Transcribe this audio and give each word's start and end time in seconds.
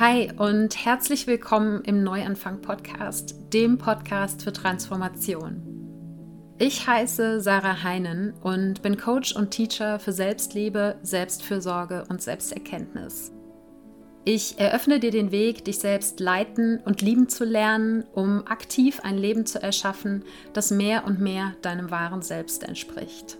Hi 0.00 0.28
und 0.36 0.84
herzlich 0.84 1.28
willkommen 1.28 1.82
im 1.84 2.02
Neuanfang 2.02 2.60
Podcast, 2.60 3.36
dem 3.52 3.78
Podcast 3.78 4.42
für 4.42 4.52
Transformation. 4.52 5.62
Ich 6.58 6.88
heiße 6.88 7.40
Sarah 7.40 7.84
Heinen 7.84 8.34
und 8.42 8.82
bin 8.82 8.96
Coach 8.96 9.36
und 9.36 9.52
Teacher 9.52 10.00
für 10.00 10.10
Selbstliebe, 10.10 10.96
Selbstfürsorge 11.02 12.06
und 12.08 12.20
Selbsterkenntnis. 12.20 13.30
Ich 14.24 14.58
eröffne 14.58 14.98
dir 14.98 15.12
den 15.12 15.30
Weg, 15.30 15.64
dich 15.64 15.78
selbst 15.78 16.18
leiten 16.18 16.80
und 16.84 17.00
lieben 17.00 17.28
zu 17.28 17.44
lernen, 17.44 18.02
um 18.14 18.44
aktiv 18.48 18.98
ein 19.04 19.16
Leben 19.16 19.46
zu 19.46 19.62
erschaffen, 19.62 20.24
das 20.54 20.72
mehr 20.72 21.04
und 21.06 21.20
mehr 21.20 21.52
deinem 21.62 21.92
wahren 21.92 22.22
Selbst 22.22 22.64
entspricht. 22.64 23.36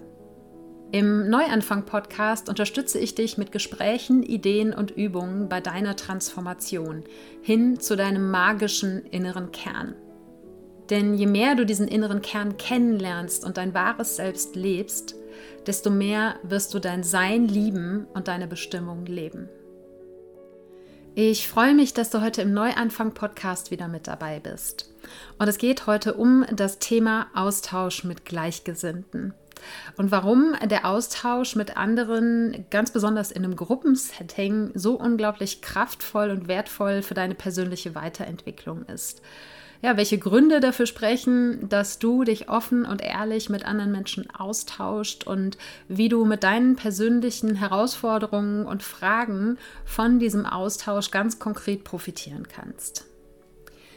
Im 0.95 1.29
Neuanfang-Podcast 1.29 2.49
unterstütze 2.49 3.01
ich 3.01 3.17
dich 3.17 3.37
mit 3.37 3.51
Gesprächen, 3.51 4.23
Ideen 4.23 4.73
und 4.73 4.93
Übungen 4.93 5.49
bei 5.49 5.61
deiner 5.61 5.97
Transformation 5.97 7.03
hin 7.43 7.81
zu 7.81 7.97
deinem 7.97 8.31
magischen 8.31 9.05
inneren 9.07 9.51
Kern. 9.51 9.97
Denn 10.91 11.15
je 11.15 11.27
mehr 11.27 11.57
du 11.57 11.67
diesen 11.67 11.89
inneren 11.89 12.23
Kern 12.23 12.59
kennenlernst 12.59 13.45
und 13.45 13.57
dein 13.57 13.75
wahres 13.75 14.15
Selbst 14.15 14.55
lebst, 14.55 15.17
desto 15.67 15.91
mehr 15.91 16.37
wirst 16.45 16.73
du 16.75 16.79
dein 16.79 17.03
Sein 17.03 17.49
lieben 17.49 18.07
und 18.15 18.29
deine 18.29 18.47
Bestimmung 18.47 19.05
leben. 19.05 19.49
Ich 21.17 21.49
freue 21.49 21.75
mich, 21.75 21.93
dass 21.93 22.11
du 22.11 22.23
heute 22.23 22.43
im 22.43 22.55
Neuanfang-Podcast 22.55 23.73
wieder 23.73 23.89
mit 23.89 24.07
dabei 24.07 24.39
bist. 24.39 24.95
Und 25.41 25.49
es 25.49 25.59
geht 25.59 25.89
heute 25.89 26.15
um 26.15 26.47
das 26.53 26.79
Thema 26.79 27.27
Austausch 27.35 28.05
mit 28.05 28.25
Gleichgesinnten 28.25 29.35
und 29.97 30.11
warum 30.11 30.55
der 30.65 30.87
Austausch 30.87 31.57
mit 31.57 31.77
anderen, 31.77 32.67
ganz 32.71 32.91
besonders 32.91 33.31
in 33.31 33.45
einem 33.45 33.57
Gruppensetting, 33.57 34.71
so 34.75 34.95
unglaublich 34.95 35.63
kraftvoll 35.63 36.31
und 36.31 36.49
wertvoll 36.49 37.03
für 37.03 37.15
deine 37.15 37.35
persönliche 37.35 37.95
Weiterentwicklung 37.95 38.85
ist. 38.87 39.23
Ja, 39.83 39.99
welche 39.99 40.17
Gründe 40.17 40.61
dafür 40.61 40.87
sprechen, 40.87 41.69
dass 41.69 41.99
du 41.99 42.25
dich 42.25 42.49
offen 42.49 42.87
und 42.87 43.03
ehrlich 43.03 43.51
mit 43.51 43.67
anderen 43.67 43.93
Menschen 43.93 44.31
austauscht 44.31 45.27
und 45.27 45.59
wie 45.89 46.09
du 46.09 46.25
mit 46.25 46.43
deinen 46.43 46.75
persönlichen 46.75 47.55
Herausforderungen 47.57 48.65
und 48.65 48.83
Fragen 48.83 49.59
von 49.85 50.19
diesem 50.19 50.47
Austausch 50.47 51.11
ganz 51.11 51.39
konkret 51.39 51.85
profitieren 51.85 52.49
kannst. 52.49 53.05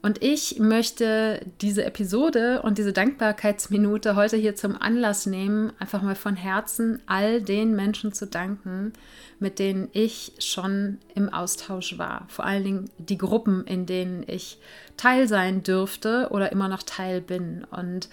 Und 0.00 0.22
ich 0.22 0.60
möchte 0.60 1.44
diese 1.60 1.84
Episode 1.84 2.62
und 2.62 2.78
diese 2.78 2.92
Dankbarkeitsminute 2.92 4.14
heute 4.14 4.36
hier 4.36 4.54
zum 4.54 4.80
Anlass 4.80 5.26
nehmen, 5.26 5.72
einfach 5.80 6.02
mal 6.02 6.14
von 6.14 6.36
Herzen 6.36 7.02
all 7.06 7.42
den 7.42 7.74
Menschen 7.74 8.12
zu 8.12 8.28
danken, 8.28 8.92
mit 9.40 9.58
denen 9.58 9.88
ich 9.92 10.32
schon 10.38 10.98
im 11.16 11.28
Austausch 11.28 11.98
war. 11.98 12.26
Vor 12.28 12.44
allen 12.44 12.62
Dingen 12.62 12.90
die 12.98 13.18
Gruppen, 13.18 13.66
in 13.66 13.86
denen 13.86 14.24
ich 14.26 14.58
Teil 14.96 15.26
sein 15.26 15.64
dürfte 15.64 16.28
oder 16.30 16.52
immer 16.52 16.68
noch 16.68 16.84
Teil 16.84 17.20
bin. 17.20 17.64
Und 17.64 18.08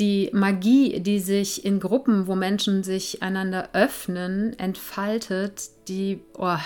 die 0.00 0.30
Magie, 0.32 0.98
die 1.00 1.20
sich 1.20 1.64
in 1.64 1.78
Gruppen, 1.78 2.26
wo 2.26 2.34
Menschen 2.34 2.82
sich 2.82 3.22
einander 3.22 3.70
öffnen, 3.72 4.58
entfaltet, 4.58 5.70
die, 5.86 6.20
oh, 6.34 6.56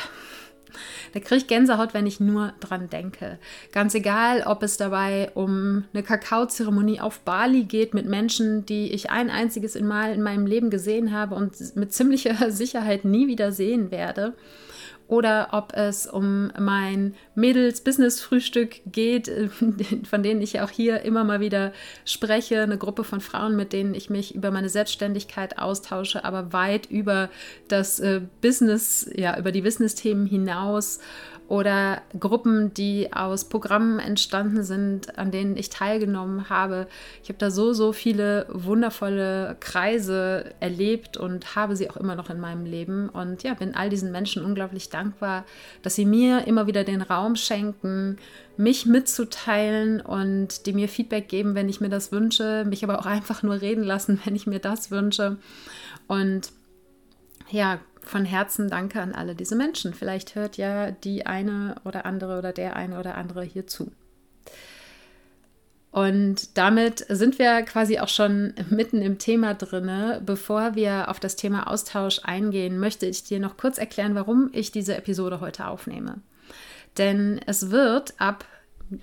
da 1.13 1.21
kriege 1.21 1.37
ich 1.37 1.47
Gänsehaut, 1.47 1.95
wenn 1.95 2.07
ich 2.07 2.21
nur 2.21 2.53
dran 2.61 2.89
denke. 2.91 3.39
Ganz 3.73 3.95
egal, 3.95 4.43
ob 4.47 4.63
es 4.63 4.77
dabei 4.77 5.31
um 5.35 5.85
eine 5.93 6.03
Kakaozeremonie 6.03 7.01
auf 7.01 7.21
Bali 7.21 7.65
geht 7.65 7.95
mit 7.95 8.07
Menschen, 8.07 8.67
die 8.67 8.93
ich 8.93 9.11
ein 9.11 9.31
einziges 9.31 9.79
Mal 9.81 10.13
in 10.13 10.23
meinem 10.23 10.47
Leben 10.47 10.71
gesehen 10.71 11.13
habe 11.13 11.35
und 11.35 11.55
mit 11.77 11.93
ziemlicher 11.93 12.51
Sicherheit 12.51 13.05
nie 13.05 13.27
wieder 13.27 13.53
sehen 13.53 13.91
werde 13.91 14.35
oder 15.13 15.49
ob 15.53 15.75
es 15.75 16.07
um 16.07 16.51
mein 16.59 17.15
Mädels-Business-Frühstück 17.35 18.81
geht, 18.87 19.31
von 20.09 20.23
denen 20.23 20.41
ich 20.41 20.63
auch 20.63 20.71
hier 20.71 21.03
immer 21.03 21.23
mal 21.23 21.41
wieder 21.41 21.75
spreche, 22.07 22.63
eine 22.63 22.79
Gruppe 22.79 23.05
von 23.05 23.21
Frauen, 23.21 23.55
mit 23.55 23.75
denen 23.75 23.93
ich 23.93 24.09
mich 24.09 24.35
über 24.35 24.51
meine 24.51 24.71
Selbstständigkeit 24.71 25.59
austausche, 25.59 26.25
aber 26.25 26.55
weit 26.55 26.87
über 26.87 27.29
das 27.69 28.01
äh, 28.01 28.23
Business, 28.41 29.07
ja, 29.15 29.39
über 29.39 29.53
die 29.53 29.61
Business-Themen 29.61 30.25
hinaus 30.25 30.99
oder 31.53 32.01
Gruppen, 32.19 32.73
die 32.73 33.13
aus 33.13 33.45
Programmen 33.45 33.99
entstanden 33.99 34.65
sind, 34.65 35.19
an 35.19 35.31
denen 35.31 35.59
ich 35.59 35.69
teilgenommen 35.69 36.49
habe. 36.49 36.87
Ich 37.23 37.29
habe 37.29 37.39
da 37.39 37.51
so, 37.51 37.75
so 37.75 37.93
viele 37.93 38.47
wundervolle 38.49 39.59
Kreise 39.61 40.55
erlebt 40.61 41.19
und 41.19 41.55
habe 41.55 41.77
sie 41.77 41.91
auch 41.91 41.99
immer 41.99 42.15
noch 42.15 42.31
in 42.31 42.41
meinem 42.41 42.65
Leben. 42.65 43.11
Und 43.11 43.43
ja, 43.43 43.53
bin 43.53 43.75
all 43.75 43.91
diesen 43.91 44.13
Menschen 44.13 44.43
unglaublich 44.43 44.89
dankbar, 44.89 45.45
dass 45.83 45.95
sie 45.95 46.07
mir 46.07 46.47
immer 46.47 46.67
wieder 46.67 46.85
den 46.85 47.03
Raum 47.03 47.37
schenken, 47.37 48.17
mich 48.57 48.87
mitzuteilen 48.87 50.01
und 50.01 50.65
die 50.65 50.73
mir 50.73 50.89
Feedback 50.89 51.29
geben, 51.29 51.55
wenn 51.55 51.69
ich 51.69 51.83
mir 51.83 51.91
das 51.91 52.13
wünsche, 52.13 52.65
mich 52.65 52.83
aber 52.83 52.99
auch 52.99 53.07
einfach 53.07 53.43
nur 53.43 53.61
reden 53.61 53.85
lassen, 53.85 54.19
wenn 54.25 54.35
ich 54.35 54.47
mir 54.47 54.59
das 54.59 54.91
wünsche. 54.91 55.37
Und 56.09 56.51
ja, 57.51 57.79
von 58.05 58.25
Herzen 58.25 58.69
danke 58.69 59.01
an 59.01 59.15
alle 59.15 59.35
diese 59.35 59.57
Menschen. 59.57 59.95
Vielleicht 59.95 60.35
hört 60.35 60.57
ja 60.57 60.91
die 60.91 61.27
eine 61.27 61.77
oder 61.85 62.05
andere 62.07 62.39
oder 62.39 62.53
der 62.53 62.77
eine 62.77 62.99
oder 62.99 63.17
andere 63.17 63.43
hier 63.43 63.67
zu. 63.67 63.93
Und 65.93 66.57
damit 66.57 67.05
sind 67.11 67.39
wir 67.39 67.63
quasi 67.63 67.99
auch 67.99 68.09
schon 68.09 68.55
mitten 68.71 69.03
im 69.03 69.19
Thema 69.19 69.53
drinne. 69.55 70.23
Bevor 70.25 70.75
wir 70.75 71.11
auf 71.11 71.21
das 71.21 71.37
Thema 71.37 71.69
Austausch 71.71 72.21
eingehen, 72.25 72.81
möchte 72.81 73.05
ich 73.05 73.25
dir 73.25 73.39
noch 73.39 73.59
kurz 73.59 73.77
erklären, 73.77 74.15
warum 74.15 74.49
ich 74.53 74.73
diese 74.73 74.97
Episode 74.97 75.41
heute 75.41 75.67
aufnehme. 75.67 76.23
Denn 76.97 77.41
es 77.47 77.71
wird 77.71 78.15
ab 78.19 78.47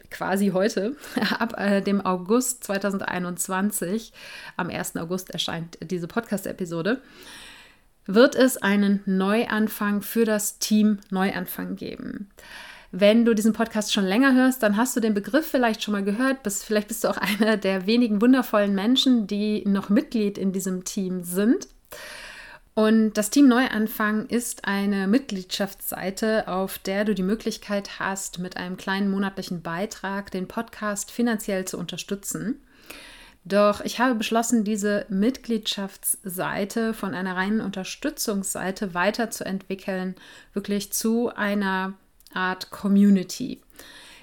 quasi 0.09 0.49
heute, 0.49 0.95
ab 1.39 1.53
äh, 1.57 1.81
dem 1.81 2.03
August 2.03 2.63
2021, 2.63 4.11
am 4.57 4.69
1. 4.69 4.97
August 4.97 5.29
erscheint 5.29 5.77
diese 5.81 6.07
Podcast-Episode, 6.07 7.01
wird 8.13 8.35
es 8.35 8.57
einen 8.57 9.01
Neuanfang 9.05 10.01
für 10.01 10.25
das 10.25 10.57
Team 10.57 10.97
Neuanfang 11.11 11.75
geben. 11.75 12.29
Wenn 12.91 13.23
du 13.23 13.35
diesen 13.35 13.53
Podcast 13.53 13.93
schon 13.93 14.05
länger 14.05 14.33
hörst, 14.33 14.63
dann 14.63 14.77
hast 14.77 14.95
du 14.95 14.99
den 14.99 15.13
Begriff 15.13 15.45
vielleicht 15.45 15.83
schon 15.83 15.91
mal 15.91 16.03
gehört. 16.03 16.41
Bist, 16.41 16.65
vielleicht 16.65 16.87
bist 16.87 17.03
du 17.03 17.09
auch 17.09 17.17
einer 17.39 17.55
der 17.55 17.85
wenigen 17.85 18.19
wundervollen 18.19 18.73
Menschen, 18.73 19.27
die 19.27 19.63
noch 19.67 19.89
Mitglied 19.89 20.39
in 20.39 20.51
diesem 20.51 20.85
Team 20.85 21.23
sind. 21.23 21.67
Und 22.73 23.13
das 23.13 23.29
Team 23.29 23.47
Neuanfang 23.47 24.25
ist 24.27 24.65
eine 24.65 25.07
Mitgliedschaftsseite, 25.07 26.47
auf 26.47 26.79
der 26.79 27.05
du 27.05 27.13
die 27.13 27.23
Möglichkeit 27.23 27.99
hast, 27.99 28.39
mit 28.39 28.57
einem 28.57 28.77
kleinen 28.77 29.11
monatlichen 29.11 29.61
Beitrag 29.61 30.31
den 30.31 30.47
Podcast 30.47 31.11
finanziell 31.11 31.65
zu 31.65 31.77
unterstützen. 31.77 32.61
Doch 33.49 33.81
ich 33.81 33.99
habe 33.99 34.13
beschlossen, 34.13 34.63
diese 34.63 35.07
Mitgliedschaftsseite 35.09 36.93
von 36.93 37.15
einer 37.15 37.35
reinen 37.35 37.61
Unterstützungsseite 37.61 38.93
weiterzuentwickeln, 38.93 40.13
wirklich 40.53 40.93
zu 40.93 41.33
einer 41.35 41.93
Art 42.31 42.69
Community, 42.69 43.59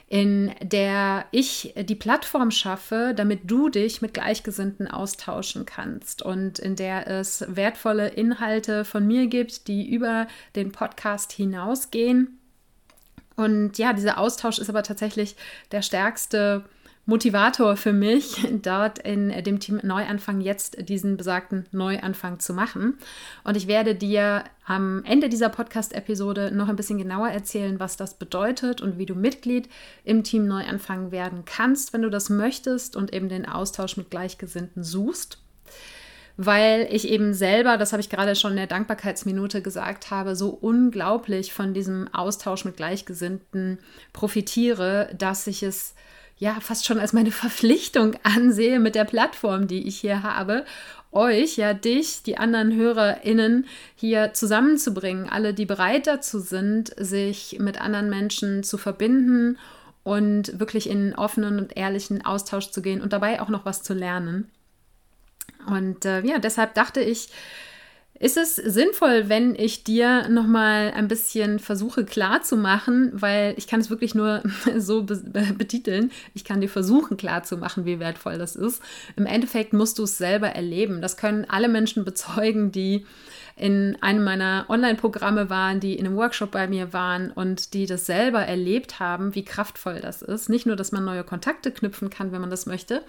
in 0.07 0.55
der 0.63 1.25
ich 1.33 1.75
die 1.77 1.97
Plattform 1.97 2.53
schaffe, 2.53 3.15
damit 3.17 3.51
du 3.51 3.69
dich 3.69 4.01
mit 4.01 4.15
Gleichgesinnten 4.15 4.87
austauschen 4.87 5.67
kannst 5.67 6.23
und 6.23 6.61
in 6.61 6.77
der 6.77 7.09
es 7.09 7.45
wertvolle 7.49 8.07
Inhalte 8.07 8.85
von 8.85 9.05
mir 9.05 9.27
gibt, 9.27 9.67
die 9.67 9.91
über 9.91 10.29
den 10.55 10.71
Podcast 10.71 11.33
hinausgehen. 11.33 12.39
Und 13.35 13.77
ja, 13.77 13.93
dieser 13.93 14.19
Austausch 14.19 14.61
ist 14.61 14.71
aber 14.71 14.85
tatsächlich 14.85 15.35
der 15.73 15.83
stärkste 15.83 16.65
Motivator 17.07 17.77
für 17.77 17.93
mich, 17.93 18.47
dort 18.63 18.99
in 18.99 19.31
dem 19.45 19.61
Team 19.61 19.81
Neuanfang 19.83 20.41
jetzt 20.41 20.89
diesen 20.89 21.17
besagten 21.17 21.65
Neuanfang 21.71 22.41
zu 22.41 22.53
machen. 22.53 22.99
Und 23.45 23.57
ich 23.57 23.69
werde 23.69 23.95
dir 23.95 24.43
am 24.67 25.05
Ende 25.05 25.29
dieser 25.29 25.49
Podcast-Episode 25.49 26.51
noch 26.53 26.69
ein 26.69 26.77
bisschen 26.77 26.99
genauer 26.99 27.29
erzählen, 27.29 27.79
was 27.79 27.97
das 27.97 28.19
bedeutet 28.19 28.81
und 28.81 28.99
wie 28.99 29.07
du 29.07 29.15
Mitglied 29.15 29.69
im 30.05 30.25
Team 30.25 30.49
Neuanfang 30.49 31.13
werden 31.13 31.45
kannst, 31.45 31.93
wenn 31.93 32.03
du 32.03 32.11
das 32.11 32.29
möchtest 32.29 32.97
und 32.97 33.15
eben 33.15 33.29
den 33.29 33.47
Austausch 33.47 33.97
mit 33.97 34.11
Gleichgesinnten 34.11 34.83
suchst 34.83 35.39
weil 36.37 36.87
ich 36.91 37.09
eben 37.09 37.33
selber, 37.33 37.79
das 37.79 37.93
habe 37.93 38.03
ich 38.03 38.11
gerade 38.11 38.37
schon 38.37 38.53
in 38.53 38.59
der 38.59 38.67
Dankbarkeitsminute 38.67 39.63
gesagt 39.63 40.11
habe, 40.11 40.37
so 40.37 40.51
unglaublich 40.51 41.53
von 41.53 41.73
diesem 41.73 42.13
Austausch 42.13 42.65
mit 42.65 42.77
Gleichgesinnten 42.77 43.79
profitiere, 44.13 45.09
dass 45.17 45.47
ich 45.47 45.63
es 45.63 45.95
ja 46.39 46.59
fast 46.61 46.87
schon 46.87 46.99
als 46.99 47.13
meine 47.13 47.33
Verpflichtung 47.33 48.17
ansehe 48.23 48.79
mit 48.79 48.95
der 48.95 49.05
Plattform, 49.05 49.67
die 49.67 49.87
ich 49.87 49.99
hier 49.99 50.23
habe, 50.23 50.65
euch, 51.13 51.57
ja 51.57 51.73
dich, 51.73 52.23
die 52.23 52.37
anderen 52.37 52.75
HörerInnen 52.75 53.67
hier 53.95 54.35
zusammenzubringen, 54.35 55.29
alle, 55.29 55.55
die 55.55 55.67
bereit 55.67 56.07
dazu 56.07 56.39
sind, 56.39 56.93
sich 56.99 57.59
mit 57.59 57.81
anderen 57.81 58.11
Menschen 58.11 58.63
zu 58.63 58.77
verbinden 58.77 59.59
und 60.03 60.59
wirklich 60.61 60.89
in 60.89 61.15
offenen 61.15 61.59
und 61.59 61.77
ehrlichen 61.77 62.25
Austausch 62.25 62.71
zu 62.71 62.83
gehen 62.83 63.01
und 63.01 63.13
dabei 63.13 63.41
auch 63.41 63.49
noch 63.49 63.65
was 63.65 63.83
zu 63.83 63.95
lernen. 63.95 64.51
Und 65.67 66.05
äh, 66.05 66.21
ja, 66.21 66.39
deshalb 66.39 66.75
dachte 66.75 67.01
ich, 67.01 67.29
ist 68.19 68.37
es 68.37 68.57
sinnvoll, 68.57 69.29
wenn 69.29 69.55
ich 69.55 69.85
dir 69.85 70.29
nochmal 70.29 70.93
ein 70.95 71.09
bisschen 71.09 71.59
versuche 71.59 72.05
klarzumachen, 72.05 73.11
weil 73.13 73.55
ich 73.57 73.67
kann 73.67 73.81
es 73.81 73.91
wirklich 73.91 74.15
nur 74.15 74.43
so 74.77 75.05
be 75.05 75.17
betiteln, 75.57 76.11
ich 76.35 76.45
kann 76.45 76.61
dir 76.61 76.69
versuchen 76.69 77.17
klarzumachen, 77.17 77.85
wie 77.85 78.01
wertvoll 78.01 78.39
das 78.39 78.57
ist. 78.57 78.83
Im 79.17 79.27
Endeffekt 79.27 79.73
musst 79.73 79.99
du 79.99 80.05
es 80.05 80.19
selber 80.19 80.49
erleben. 80.49 81.03
Das 81.03 81.17
können 81.17 81.45
alle 81.49 81.69
Menschen 81.69 82.05
bezeugen, 82.05 82.73
die 82.73 83.05
in 83.57 83.97
einem 84.03 84.23
meiner 84.23 84.67
Online-Programme 84.69 85.49
waren, 85.49 85.81
die 85.81 85.95
in 85.95 86.07
einem 86.07 86.17
Workshop 86.17 86.51
bei 86.51 86.69
mir 86.69 86.93
waren 86.93 87.31
und 87.31 87.73
die 87.73 87.87
das 87.87 88.05
selber 88.05 88.41
erlebt 88.41 89.01
haben, 89.01 89.35
wie 89.35 89.47
kraftvoll 89.47 90.01
das 90.01 90.21
ist. 90.21 90.51
Nicht 90.51 90.67
nur, 90.67 90.77
dass 90.77 90.93
man 90.93 91.07
neue 91.07 91.25
Kontakte 91.25 91.73
knüpfen 91.73 92.11
kann, 92.11 92.33
wenn 92.33 92.43
man 92.43 92.51
das 92.51 92.67
möchte, 92.67 93.03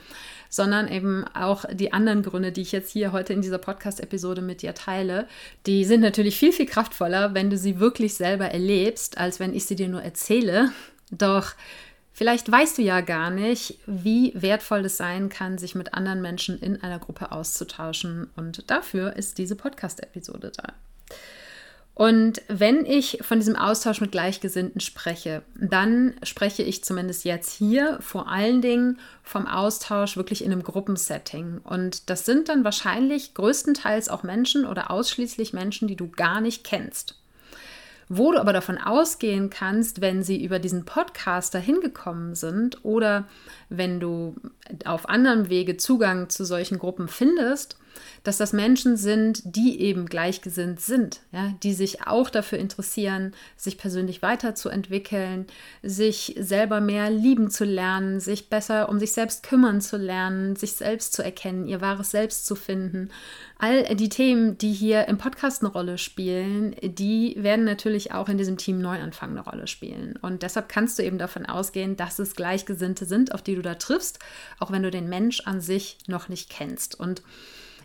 sondern 0.50 0.88
eben 0.88 1.26
auch 1.34 1.66
die 1.70 1.92
anderen 1.92 2.24
Gründe, 2.24 2.54
die 2.54 2.62
ich 2.62 2.72
jetzt 2.72 2.92
hier 2.92 3.12
heute 3.12 3.34
in 3.34 3.42
dieser 3.42 3.58
Podcast-Episode 3.58 4.42
mit 4.42 4.62
dir 4.62 4.74
teile, 4.74 5.28
die 5.66 5.84
sind 5.84 6.00
natürlich 6.00 6.40
viel, 6.40 6.54
viel 6.54 6.66
kraftvoller, 6.66 7.34
wenn 7.34 7.50
du 7.50 7.58
sie 7.58 7.82
wirklich 7.82 8.14
selber 8.14 8.46
erlebst, 8.46 9.18
als 9.18 9.42
wenn 9.42 9.54
ich 9.54 9.66
sie 9.66 9.76
dir 9.76 9.90
nur 9.90 10.02
erzähle. 10.02 10.72
Doch 11.12 11.54
Vielleicht 12.18 12.52
weißt 12.52 12.80
du 12.80 12.82
ja 12.82 13.02
gar 13.02 13.30
nicht, 13.30 13.78
wie 13.86 14.32
wertvoll 14.34 14.84
es 14.86 14.98
sein 14.98 15.30
kann, 15.30 15.60
sich 15.60 15.76
mit 15.76 15.94
anderen 15.94 16.20
Menschen 16.20 16.58
in 16.58 16.82
einer 16.82 16.98
Gruppe 16.98 17.32
auszutauschen. 17.32 18.32
Und 18.36 18.72
dafür 18.72 19.16
ist 19.16 19.38
diese 19.38 19.56
Podcast-Episode 19.56 20.52
da. 20.58 20.74
Und 21.94 22.42
wenn 22.48 22.88
ich 22.88 23.20
von 23.22 23.38
diesem 23.38 23.56
Austausch 23.56 24.02
mit 24.02 24.12
Gleichgesinnten 24.12 24.82
spreche, 24.82 25.44
dann 25.60 26.16
spreche 26.24 26.64
ich 26.64 26.84
zumindest 26.84 27.24
jetzt 27.24 27.54
hier 27.54 28.00
vor 28.02 28.28
allen 28.32 28.64
Dingen 28.64 28.98
vom 29.22 29.46
Austausch 29.46 30.18
wirklich 30.18 30.44
in 30.44 30.52
einem 30.52 30.64
Gruppensetting. 30.64 31.60
Und 31.64 32.10
das 32.10 32.26
sind 32.26 32.50
dann 32.50 32.64
wahrscheinlich 32.64 33.36
größtenteils 33.36 34.10
auch 34.10 34.24
Menschen 34.24 34.66
oder 34.66 34.90
ausschließlich 34.90 35.54
Menschen, 35.54 35.88
die 35.88 35.96
du 35.96 36.10
gar 36.10 36.42
nicht 36.42 36.64
kennst. 36.64 37.14
Wo 38.10 38.32
du 38.32 38.40
aber 38.40 38.54
davon 38.54 38.78
ausgehen 38.78 39.50
kannst, 39.50 40.00
wenn 40.00 40.24
sie 40.24 40.44
über 40.44 40.60
diesen 40.60 40.86
Podcast 40.86 41.54
dahin 41.54 41.82
gekommen 41.82 42.36
sind 42.36 42.84
oder 42.86 43.28
wenn 43.70 44.00
du 44.00 44.36
auf 44.86 45.10
anderem 45.10 45.50
Wege 45.50 45.78
Zugang 45.78 46.30
zu 46.30 46.46
solchen 46.46 46.80
Gruppen 46.80 47.10
findest, 47.10 47.78
dass 48.24 48.38
das 48.38 48.54
Menschen 48.54 48.98
sind, 48.98 49.42
die 49.44 49.80
eben 49.82 50.06
gleichgesinnt 50.06 50.80
sind, 50.80 51.22
ja, 51.32 51.54
die 51.64 51.74
sich 51.74 52.08
auch 52.08 52.30
dafür 52.30 52.60
interessieren, 52.60 53.34
sich 53.56 53.78
persönlich 53.78 54.22
weiterzuentwickeln, 54.22 55.46
sich 55.84 56.36
selber 56.40 56.82
mehr 56.82 57.10
lieben 57.10 57.50
zu 57.50 57.66
lernen, 57.66 58.20
sich 58.20 58.50
besser 58.50 58.90
um 58.90 59.00
sich 59.00 59.12
selbst 59.12 59.44
kümmern 59.44 59.82
zu 59.82 59.98
lernen, 59.98 60.56
sich 60.56 60.74
selbst 60.74 61.14
zu 61.14 61.24
erkennen, 61.24 61.68
ihr 61.68 61.82
wahres 61.82 62.12
Selbst 62.12 62.46
zu 62.46 62.56
finden. 62.56 63.10
All 63.60 63.96
die 63.96 64.10
Themen, 64.10 64.58
die 64.58 64.72
hier 64.72 65.08
im 65.08 65.18
Podcast 65.18 65.64
eine 65.64 65.72
Rolle 65.72 65.98
spielen, 65.98 66.76
die 66.82 67.36
werden 67.38 67.66
natürlich 67.66 68.12
auch 68.12 68.30
in 68.30 68.38
diesem 68.38 68.58
Team 68.58 68.80
Neuanfang 68.80 69.32
eine 69.32 69.42
Rolle 69.42 69.68
spielen. 69.68 70.16
Und 70.22 70.44
deshalb 70.44 70.70
kannst 70.70 71.00
du 71.00 71.04
eben 71.04 71.18
davon 71.18 71.46
ausgehen, 71.46 71.98
dass 71.98 72.20
es 72.20 72.36
Gleichgesinnte 72.36 73.06
sind, 73.06 73.34
auf 73.34 73.42
die 73.42 73.56
du 73.56 73.62
da 73.62 73.76
triffst, 73.76 74.20
auch 74.60 74.72
wenn 74.72 74.84
du 74.84 74.92
den 74.92 75.10
Mensch 75.10 75.42
an 75.42 75.62
sich 75.62 75.98
noch 76.08 76.30
nicht 76.30 76.50
kennst. 76.50 77.00
Und 77.00 77.24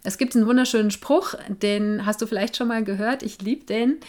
es 0.04 0.18
gibt 0.18 0.34
einen 0.34 0.46
wunderschönen 0.46 0.90
Spruch, 0.90 1.34
den 1.48 2.04
hast 2.04 2.20
du 2.20 2.26
vielleicht 2.26 2.56
schon 2.56 2.68
mal 2.68 2.82
gehört. 2.82 3.22
Ich 3.22 3.40
liebe 3.40 3.64
den. 3.64 4.00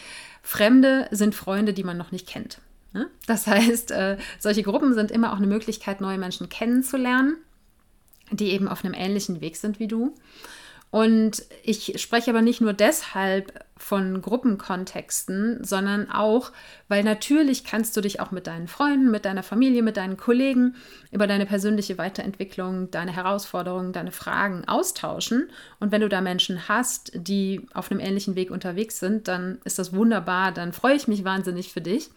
Fremde 0.42 1.08
sind 1.12 1.36
Freunde, 1.36 1.74
die 1.74 1.84
man 1.84 1.98
noch 1.98 2.12
nicht 2.12 2.28
kennt. 2.28 2.60
Ne? 2.94 3.10
Das 3.28 3.48
heißt, 3.48 3.92
äh, 3.92 4.18
solche 4.40 4.64
Gruppen 4.64 4.94
sind 4.94 5.12
immer 5.12 5.34
auch 5.34 5.38
eine 5.38 5.48
Möglichkeit, 5.48 6.02
neue 6.02 6.18
Menschen 6.18 6.50
kennenzulernen, 6.50 7.38
die 8.32 8.52
eben 8.52 8.68
auf 8.68 8.84
einem 8.84 8.94
ähnlichen 8.94 9.42
Weg 9.42 9.56
sind 9.56 9.80
wie 9.80 9.88
du. 9.88 10.16
Und 10.94 11.42
ich 11.64 12.00
spreche 12.00 12.30
aber 12.30 12.44
nicht 12.44 12.62
nur 12.62 12.74
deshalb 12.74 13.66
von 13.78 14.22
Gruppenkontexten, 14.22 15.64
sondern 15.64 16.12
auch, 16.12 16.52
weil 16.88 17.04
natürlich 17.04 17.64
kannst 17.64 17.98
du 17.98 18.02
dich 18.02 18.20
auch 18.20 18.30
mit 18.30 18.46
deinen 18.46 18.68
Freunden, 18.68 19.10
mit 19.10 19.26
deiner 19.26 19.42
Familie, 19.42 19.82
mit 19.82 19.98
deinen 19.98 20.18
Kollegen 20.18 20.76
über 21.12 21.26
deine 21.26 21.48
persönliche 21.48 21.98
Weiterentwicklung, 21.98 22.92
deine 22.92 23.12
Herausforderungen, 23.12 23.92
deine 23.92 24.12
Fragen 24.12 24.68
austauschen. 24.68 25.50
Und 25.80 25.92
wenn 25.92 26.02
du 26.02 26.10
da 26.10 26.22
Menschen 26.22 26.68
hast, 26.68 27.12
die 27.16 27.66
auf 27.74 27.90
einem 27.90 28.00
ähnlichen 28.00 28.36
Weg 28.36 28.52
unterwegs 28.52 29.00
sind, 29.00 29.28
dann 29.28 29.58
ist 29.64 29.80
das 29.80 29.94
wunderbar, 29.96 30.52
dann 30.52 30.74
freue 30.74 30.94
ich 30.94 31.08
mich 31.08 31.24
wahnsinnig 31.24 31.74
für 31.74 31.82
dich. 31.82 32.12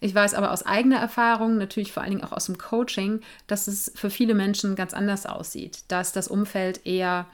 Ich 0.00 0.14
weiß 0.14 0.34
aber 0.34 0.52
aus 0.52 0.66
eigener 0.66 0.98
Erfahrung, 0.98 1.56
natürlich 1.56 1.92
vor 1.92 2.02
allen 2.02 2.12
Dingen 2.12 2.24
auch 2.24 2.32
aus 2.32 2.44
dem 2.44 2.58
Coaching, 2.58 3.20
dass 3.46 3.66
es 3.66 3.90
für 3.94 4.10
viele 4.10 4.34
Menschen 4.34 4.76
ganz 4.76 4.92
anders 4.92 5.24
aussieht, 5.24 5.84
dass 5.88 6.12
das 6.12 6.28
Umfeld 6.28 6.84
eher 6.84 7.24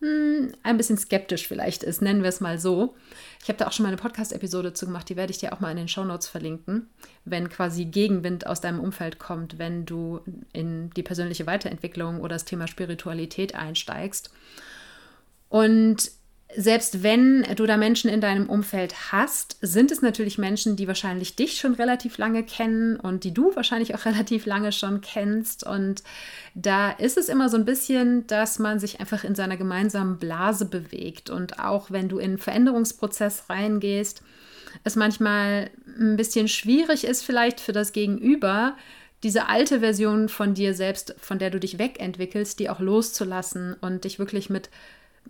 hm, 0.00 0.52
ein 0.62 0.76
bisschen 0.76 0.96
skeptisch 0.96 1.46
vielleicht 1.46 1.82
ist, 1.82 2.00
nennen 2.00 2.22
wir 2.22 2.28
es 2.30 2.40
mal 2.40 2.58
so. 2.58 2.94
Ich 3.42 3.48
habe 3.48 3.58
da 3.58 3.66
auch 3.66 3.72
schon 3.72 3.84
mal 3.84 3.90
eine 3.90 3.98
Podcast-Episode 4.00 4.72
zu 4.72 4.86
gemacht, 4.86 5.08
die 5.08 5.16
werde 5.16 5.30
ich 5.30 5.38
dir 5.38 5.52
auch 5.52 5.60
mal 5.60 5.70
in 5.70 5.76
den 5.76 5.88
Show 5.88 6.04
Notes 6.04 6.26
verlinken, 6.26 6.88
wenn 7.24 7.48
quasi 7.48 7.84
Gegenwind 7.84 8.46
aus 8.46 8.60
deinem 8.60 8.80
Umfeld 8.80 9.18
kommt, 9.18 9.58
wenn 9.58 9.84
du 9.84 10.20
in 10.52 10.90
die 10.90 11.02
persönliche 11.02 11.46
Weiterentwicklung 11.46 12.20
oder 12.20 12.34
das 12.34 12.44
Thema 12.46 12.66
Spiritualität 12.66 13.54
einsteigst. 13.54 14.30
Und 15.50 16.10
selbst 16.56 17.02
wenn 17.02 17.42
du 17.56 17.66
da 17.66 17.76
Menschen 17.76 18.10
in 18.10 18.20
deinem 18.20 18.48
Umfeld 18.48 19.12
hast, 19.12 19.56
sind 19.60 19.90
es 19.90 20.02
natürlich 20.02 20.38
Menschen, 20.38 20.76
die 20.76 20.88
wahrscheinlich 20.88 21.36
dich 21.36 21.58
schon 21.58 21.74
relativ 21.74 22.18
lange 22.18 22.42
kennen 22.42 22.96
und 22.96 23.24
die 23.24 23.32
du 23.32 23.54
wahrscheinlich 23.54 23.94
auch 23.94 24.04
relativ 24.04 24.46
lange 24.46 24.72
schon 24.72 25.00
kennst. 25.00 25.66
Und 25.66 26.02
da 26.54 26.90
ist 26.90 27.16
es 27.16 27.28
immer 27.28 27.48
so 27.48 27.56
ein 27.56 27.64
bisschen, 27.64 28.26
dass 28.26 28.58
man 28.58 28.78
sich 28.78 29.00
einfach 29.00 29.24
in 29.24 29.34
seiner 29.34 29.56
gemeinsamen 29.56 30.18
Blase 30.18 30.64
bewegt. 30.64 31.30
Und 31.30 31.60
auch 31.60 31.90
wenn 31.90 32.08
du 32.08 32.18
in 32.18 32.30
einen 32.30 32.38
Veränderungsprozess 32.38 33.44
reingehst, 33.48 34.22
es 34.84 34.96
manchmal 34.96 35.70
ein 35.98 36.16
bisschen 36.16 36.48
schwierig 36.48 37.04
ist, 37.04 37.22
vielleicht 37.22 37.60
für 37.60 37.72
das 37.72 37.92
Gegenüber, 37.92 38.76
diese 39.22 39.48
alte 39.48 39.80
Version 39.80 40.28
von 40.28 40.54
dir 40.54 40.74
selbst, 40.74 41.14
von 41.18 41.38
der 41.38 41.50
du 41.50 41.60
dich 41.60 41.78
wegentwickelst, 41.78 42.58
die 42.58 42.70
auch 42.70 42.80
loszulassen 42.80 43.74
und 43.80 44.04
dich 44.04 44.18
wirklich 44.18 44.48
mit 44.48 44.70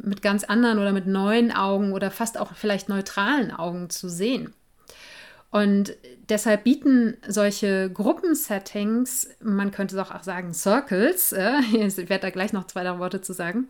mit 0.03 0.23
ganz 0.23 0.45
anderen 0.45 0.79
oder 0.79 0.93
mit 0.93 1.07
neuen 1.07 1.53
Augen 1.53 1.93
oder 1.93 2.11
fast 2.11 2.39
auch 2.39 2.55
vielleicht 2.55 2.89
neutralen 2.89 3.51
Augen 3.51 3.91
zu 3.91 4.09
sehen. 4.09 4.55
Und 5.51 5.97
deshalb 6.29 6.65
bieten 6.65 7.17
solche 7.27 7.91
Gruppensettings, 7.91 9.29
man 9.43 9.73
könnte 9.73 9.99
es 9.99 10.11
auch 10.11 10.23
sagen 10.23 10.55
Circles, 10.55 11.33
äh, 11.33 11.59
ich 11.73 11.97
werde 11.97 12.21
da 12.21 12.31
gleich 12.31 12.53
noch 12.53 12.67
zwei 12.67 12.99
Worte 12.99 13.21
zu 13.21 13.33
sagen, 13.33 13.69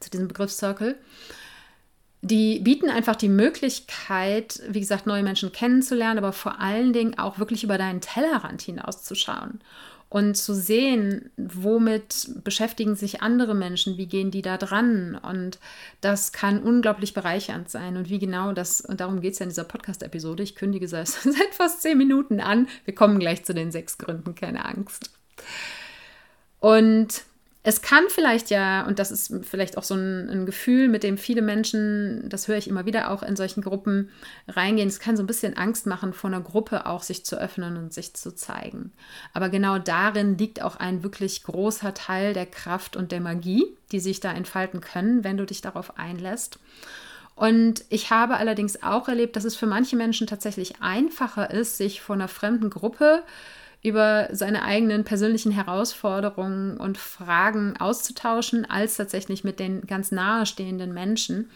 zu 0.00 0.10
diesem 0.10 0.28
Begriff 0.28 0.52
Circle, 0.52 0.96
die 2.22 2.60
bieten 2.60 2.90
einfach 2.90 3.16
die 3.16 3.28
Möglichkeit, 3.28 4.60
wie 4.68 4.80
gesagt, 4.80 5.06
neue 5.06 5.22
Menschen 5.22 5.52
kennenzulernen, 5.52 6.18
aber 6.18 6.32
vor 6.32 6.60
allen 6.60 6.92
Dingen 6.92 7.18
auch 7.18 7.38
wirklich 7.38 7.62
über 7.62 7.78
deinen 7.78 8.00
Tellerrand 8.00 8.62
hinauszuschauen 8.62 9.60
und 10.08 10.36
zu 10.36 10.54
sehen, 10.54 11.30
womit 11.36 12.28
beschäftigen 12.44 12.94
sich 12.94 13.22
andere 13.22 13.54
Menschen, 13.54 13.96
wie 13.96 14.06
gehen 14.06 14.30
die 14.30 14.42
da 14.42 14.56
dran. 14.56 15.16
Und 15.20 15.58
das 16.00 16.32
kann 16.32 16.62
unglaublich 16.62 17.12
bereichernd 17.12 17.68
sein. 17.68 17.96
Und 17.96 18.08
wie 18.08 18.20
genau 18.20 18.52
das, 18.52 18.80
und 18.80 19.00
darum 19.00 19.20
geht 19.20 19.32
es 19.32 19.40
ja 19.40 19.44
in 19.44 19.50
dieser 19.50 19.64
Podcast-Episode, 19.64 20.42
ich 20.44 20.54
kündige 20.54 20.86
seit, 20.86 21.08
seit 21.08 21.52
fast 21.52 21.82
zehn 21.82 21.98
Minuten 21.98 22.40
an. 22.40 22.68
Wir 22.84 22.94
kommen 22.94 23.18
gleich 23.18 23.44
zu 23.44 23.52
den 23.52 23.72
sechs 23.72 23.98
Gründen, 23.98 24.34
keine 24.36 24.64
Angst. 24.64 25.10
Und 26.60 27.24
es 27.66 27.82
kann 27.82 28.04
vielleicht 28.10 28.50
ja, 28.50 28.86
und 28.86 29.00
das 29.00 29.10
ist 29.10 29.34
vielleicht 29.42 29.76
auch 29.76 29.82
so 29.82 29.96
ein, 29.96 30.30
ein, 30.30 30.46
Gefühl, 30.46 30.86
mit 30.86 31.02
dem 31.02 31.18
viele 31.18 31.42
Menschen, 31.42 32.28
das 32.28 32.46
höre 32.46 32.58
ich 32.58 32.68
immer 32.68 32.86
wieder 32.86 33.10
auch 33.10 33.24
in 33.24 33.34
solchen 33.34 33.60
Gruppen 33.60 34.10
reingehen, 34.46 34.86
es 34.86 35.00
kann 35.00 35.16
so 35.16 35.24
ein 35.24 35.26
bisschen 35.26 35.56
Angst 35.56 35.84
machen, 35.84 36.12
vor 36.12 36.30
einer 36.30 36.40
Gruppe 36.40 36.86
auch 36.86 37.02
sich 37.02 37.24
zu 37.24 37.34
öffnen 37.34 37.76
und 37.76 37.92
sich 37.92 38.14
zu 38.14 38.32
zeigen. 38.32 38.92
Aber 39.32 39.48
genau 39.48 39.80
darin 39.80 40.38
liegt 40.38 40.62
auch 40.62 40.76
ein 40.76 41.02
wirklich 41.02 41.42
großer 41.42 41.92
Teil 41.92 42.34
der 42.34 42.46
Kraft 42.46 42.94
und 42.94 43.10
der 43.10 43.20
Magie, 43.20 43.66
die 43.90 43.98
sich 43.98 44.20
da 44.20 44.30
entfalten 44.30 44.80
können, 44.80 45.24
wenn 45.24 45.36
du 45.36 45.44
dich 45.44 45.60
darauf 45.60 45.98
einlässt. 45.98 46.60
Und 47.34 47.84
ich 47.88 48.10
habe 48.10 48.36
allerdings 48.36 48.84
auch 48.84 49.08
erlebt, 49.08 49.34
dass 49.34 49.44
es 49.44 49.56
für 49.56 49.66
manche 49.66 49.96
Menschen 49.96 50.28
tatsächlich 50.28 50.82
einfacher 50.82 51.50
ist, 51.50 51.78
sich 51.78 52.00
vor 52.00 52.14
einer 52.14 52.28
fremden 52.28 52.70
Gruppe 52.70 53.24
äh, 53.24 53.55
über 53.82 54.28
seine 54.32 54.62
eigenen 54.62 55.04
persönlichen 55.04 55.52
Herausforderungen 55.52 56.76
und 56.76 56.98
Fragen 56.98 57.76
auszutauschen, 57.76 58.68
als 58.68 58.96
tatsächlich 58.96 59.44
mit 59.44 59.60
den 59.60 59.86
ganz 59.86 60.10
nahestehenden 60.10 60.92
Menschen, 60.92 61.50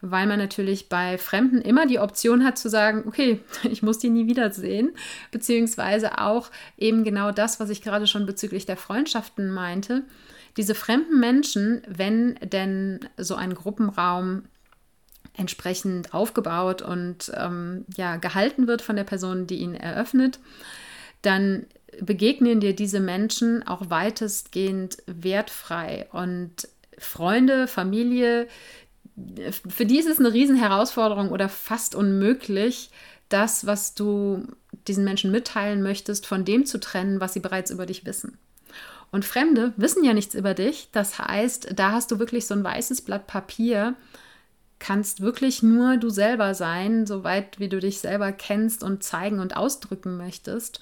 weil 0.00 0.26
man 0.26 0.38
natürlich 0.38 0.88
bei 0.88 1.18
Fremden 1.18 1.60
immer 1.60 1.86
die 1.86 1.98
Option 1.98 2.44
hat 2.44 2.58
zu 2.58 2.68
sagen, 2.68 3.04
okay, 3.06 3.40
ich 3.64 3.82
muss 3.82 3.98
die 3.98 4.10
nie 4.10 4.26
wiedersehen, 4.26 4.92
beziehungsweise 5.30 6.18
auch 6.18 6.50
eben 6.78 7.04
genau 7.04 7.32
das, 7.32 7.60
was 7.60 7.70
ich 7.70 7.82
gerade 7.82 8.06
schon 8.06 8.26
bezüglich 8.26 8.66
der 8.66 8.76
Freundschaften 8.76 9.50
meinte. 9.50 10.04
Diese 10.56 10.74
fremden 10.74 11.18
Menschen, 11.18 11.82
wenn 11.88 12.36
denn 12.36 13.00
so 13.16 13.34
ein 13.34 13.54
Gruppenraum 13.54 14.44
entsprechend 15.36 16.14
aufgebaut 16.14 16.80
und 16.80 17.32
ähm, 17.34 17.84
ja, 17.96 18.16
gehalten 18.16 18.66
wird 18.68 18.82
von 18.82 18.96
der 18.96 19.04
Person, 19.04 19.46
die 19.46 19.56
ihn 19.56 19.74
eröffnet, 19.74 20.38
dann 21.26 21.66
begegnen 22.00 22.60
dir 22.60 22.74
diese 22.74 23.00
Menschen 23.00 23.66
auch 23.66 23.90
weitestgehend 23.90 24.98
wertfrei. 25.06 26.08
Und 26.12 26.68
Freunde, 26.98 27.66
Familie, 27.68 28.48
für 29.68 29.86
die 29.86 29.98
ist 29.98 30.08
es 30.08 30.18
eine 30.18 30.32
Riesenherausforderung 30.32 31.30
oder 31.30 31.48
fast 31.48 31.94
unmöglich, 31.94 32.90
das, 33.28 33.66
was 33.66 33.94
du 33.94 34.46
diesen 34.86 35.04
Menschen 35.04 35.30
mitteilen 35.30 35.82
möchtest, 35.82 36.26
von 36.26 36.44
dem 36.44 36.66
zu 36.66 36.78
trennen, 36.78 37.20
was 37.20 37.32
sie 37.32 37.40
bereits 37.40 37.70
über 37.70 37.86
dich 37.86 38.04
wissen. 38.04 38.38
Und 39.10 39.24
Fremde 39.24 39.72
wissen 39.76 40.04
ja 40.04 40.12
nichts 40.12 40.34
über 40.34 40.54
dich. 40.54 40.88
Das 40.92 41.18
heißt, 41.18 41.68
da 41.76 41.92
hast 41.92 42.10
du 42.10 42.18
wirklich 42.18 42.46
so 42.46 42.54
ein 42.54 42.64
weißes 42.64 43.02
Blatt 43.02 43.26
Papier, 43.26 43.94
kannst 44.80 45.20
wirklich 45.20 45.62
nur 45.62 45.96
du 45.96 46.10
selber 46.10 46.54
sein, 46.54 47.06
soweit 47.06 47.60
wie 47.60 47.68
du 47.68 47.78
dich 47.78 48.00
selber 48.00 48.32
kennst 48.32 48.82
und 48.82 49.02
zeigen 49.02 49.38
und 49.38 49.56
ausdrücken 49.56 50.16
möchtest. 50.16 50.80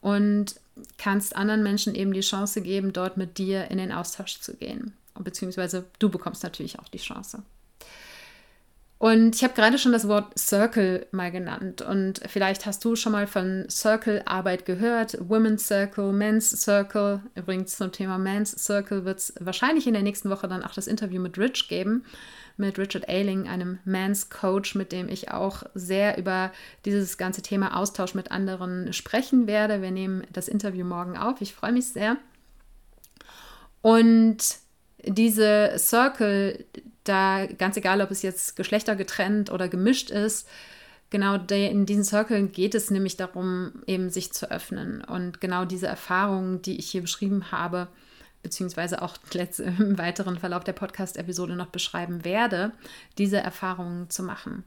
Und 0.00 0.56
kannst 0.96 1.36
anderen 1.36 1.62
Menschen 1.62 1.94
eben 1.94 2.12
die 2.12 2.20
Chance 2.20 2.62
geben, 2.62 2.92
dort 2.92 3.16
mit 3.16 3.38
dir 3.38 3.70
in 3.70 3.78
den 3.78 3.92
Austausch 3.92 4.40
zu 4.40 4.56
gehen. 4.56 4.94
Beziehungsweise 5.18 5.84
du 5.98 6.08
bekommst 6.08 6.42
natürlich 6.42 6.78
auch 6.78 6.88
die 6.88 6.98
Chance. 6.98 7.42
Und 9.00 9.34
ich 9.34 9.42
habe 9.42 9.54
gerade 9.54 9.78
schon 9.78 9.92
das 9.92 10.08
Wort 10.08 10.38
Circle 10.38 11.06
mal 11.10 11.30
genannt. 11.30 11.80
Und 11.80 12.20
vielleicht 12.26 12.66
hast 12.66 12.84
du 12.84 12.96
schon 12.96 13.12
mal 13.12 13.26
von 13.26 13.64
Circle-Arbeit 13.70 14.66
gehört. 14.66 15.16
Women's 15.26 15.66
Circle, 15.66 16.12
Men's 16.12 16.50
Circle. 16.50 17.22
Übrigens 17.34 17.78
zum 17.78 17.92
Thema 17.92 18.18
Men's 18.18 18.52
Circle 18.62 19.06
wird 19.06 19.18
es 19.18 19.34
wahrscheinlich 19.40 19.86
in 19.86 19.94
der 19.94 20.02
nächsten 20.02 20.28
Woche 20.28 20.48
dann 20.48 20.62
auch 20.62 20.74
das 20.74 20.86
Interview 20.86 21.20
mit 21.20 21.38
Rich 21.38 21.68
geben 21.68 22.04
mit 22.60 22.78
Richard 22.78 23.08
Ailing, 23.08 23.48
einem 23.48 23.80
Mans 23.84 24.30
Coach, 24.30 24.74
mit 24.76 24.92
dem 24.92 25.08
ich 25.08 25.32
auch 25.32 25.64
sehr 25.74 26.18
über 26.18 26.52
dieses 26.84 27.18
ganze 27.18 27.42
Thema 27.42 27.76
Austausch 27.76 28.14
mit 28.14 28.30
anderen 28.30 28.92
sprechen 28.92 29.46
werde. 29.46 29.82
Wir 29.82 29.90
nehmen 29.90 30.24
das 30.32 30.46
Interview 30.46 30.84
morgen 30.84 31.16
auf. 31.16 31.40
Ich 31.40 31.54
freue 31.54 31.72
mich 31.72 31.88
sehr. 31.88 32.16
Und 33.82 34.38
diese 35.02 35.74
Circle, 35.78 36.64
da 37.04 37.46
ganz 37.46 37.76
egal, 37.76 38.00
ob 38.02 38.10
es 38.10 38.22
jetzt 38.22 38.56
geschlechtergetrennt 38.56 39.50
oder 39.50 39.68
gemischt 39.68 40.10
ist, 40.10 40.46
genau 41.08 41.36
in 41.36 41.86
diesen 41.86 42.04
Circle 42.04 42.46
geht 42.46 42.74
es 42.74 42.90
nämlich 42.90 43.16
darum, 43.16 43.82
eben 43.86 44.10
sich 44.10 44.32
zu 44.32 44.50
öffnen. 44.50 45.02
Und 45.02 45.40
genau 45.40 45.64
diese 45.64 45.86
Erfahrungen, 45.86 46.62
die 46.62 46.78
ich 46.78 46.90
hier 46.90 47.00
beschrieben 47.00 47.50
habe, 47.50 47.88
beziehungsweise 48.42 49.02
auch 49.02 49.16
im 49.60 49.98
weiteren 49.98 50.38
Verlauf 50.38 50.64
der 50.64 50.72
Podcast-Episode 50.72 51.56
noch 51.56 51.68
beschreiben 51.68 52.24
werde, 52.24 52.72
diese 53.18 53.38
Erfahrungen 53.38 54.10
zu 54.10 54.22
machen. 54.22 54.64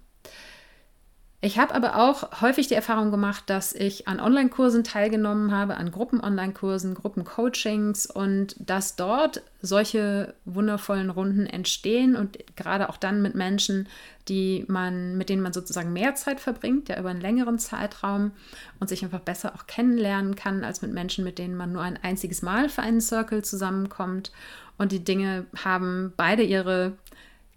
Ich 1.46 1.60
habe 1.60 1.76
aber 1.76 1.98
auch 1.98 2.40
häufig 2.40 2.68
die 2.70 2.74
Erfahrung 2.74 3.12
gemacht, 3.12 3.44
dass 3.48 3.74
ich 3.74 4.08
an 4.08 4.22
Online-Kursen 4.22 4.86
teilgenommen 4.86 5.52
habe, 5.52 5.76
an 5.76 5.92
Gruppen-Online-Kursen, 5.92 6.94
Gruppen-Coachings 6.94 8.06
und 8.06 8.56
dass 8.60 8.96
dort 8.96 9.42
solche 9.62 10.36
wundervollen 10.46 11.10
Runden 11.10 11.46
entstehen 11.46 12.16
und 12.16 12.38
gerade 12.56 12.88
auch 12.88 12.96
dann 12.96 13.22
mit 13.22 13.36
Menschen, 13.36 13.90
die 14.30 14.64
man, 14.70 15.18
mit 15.18 15.28
denen 15.28 15.42
man 15.42 15.52
sozusagen 15.52 15.92
mehr 15.92 16.16
Zeit 16.16 16.40
verbringt, 16.40 16.88
ja 16.88 16.98
über 16.98 17.10
einen 17.10 17.20
längeren 17.20 17.60
Zeitraum 17.60 18.32
und 18.80 18.88
sich 18.88 19.04
einfach 19.04 19.20
besser 19.20 19.54
auch 19.54 19.68
kennenlernen 19.68 20.38
kann, 20.38 20.64
als 20.64 20.82
mit 20.82 20.94
Menschen, 20.94 21.26
mit 21.26 21.40
denen 21.40 21.58
man 21.58 21.74
nur 21.74 21.82
ein 21.82 22.00
einziges 22.02 22.42
Mal 22.42 22.70
für 22.70 22.84
einen 22.84 23.02
Circle 23.02 23.44
zusammenkommt. 23.44 24.32
Und 24.78 24.94
die 24.94 25.04
Dinge 25.04 25.46
haben 25.62 26.14
beide 26.16 26.44
ihre 26.44 26.94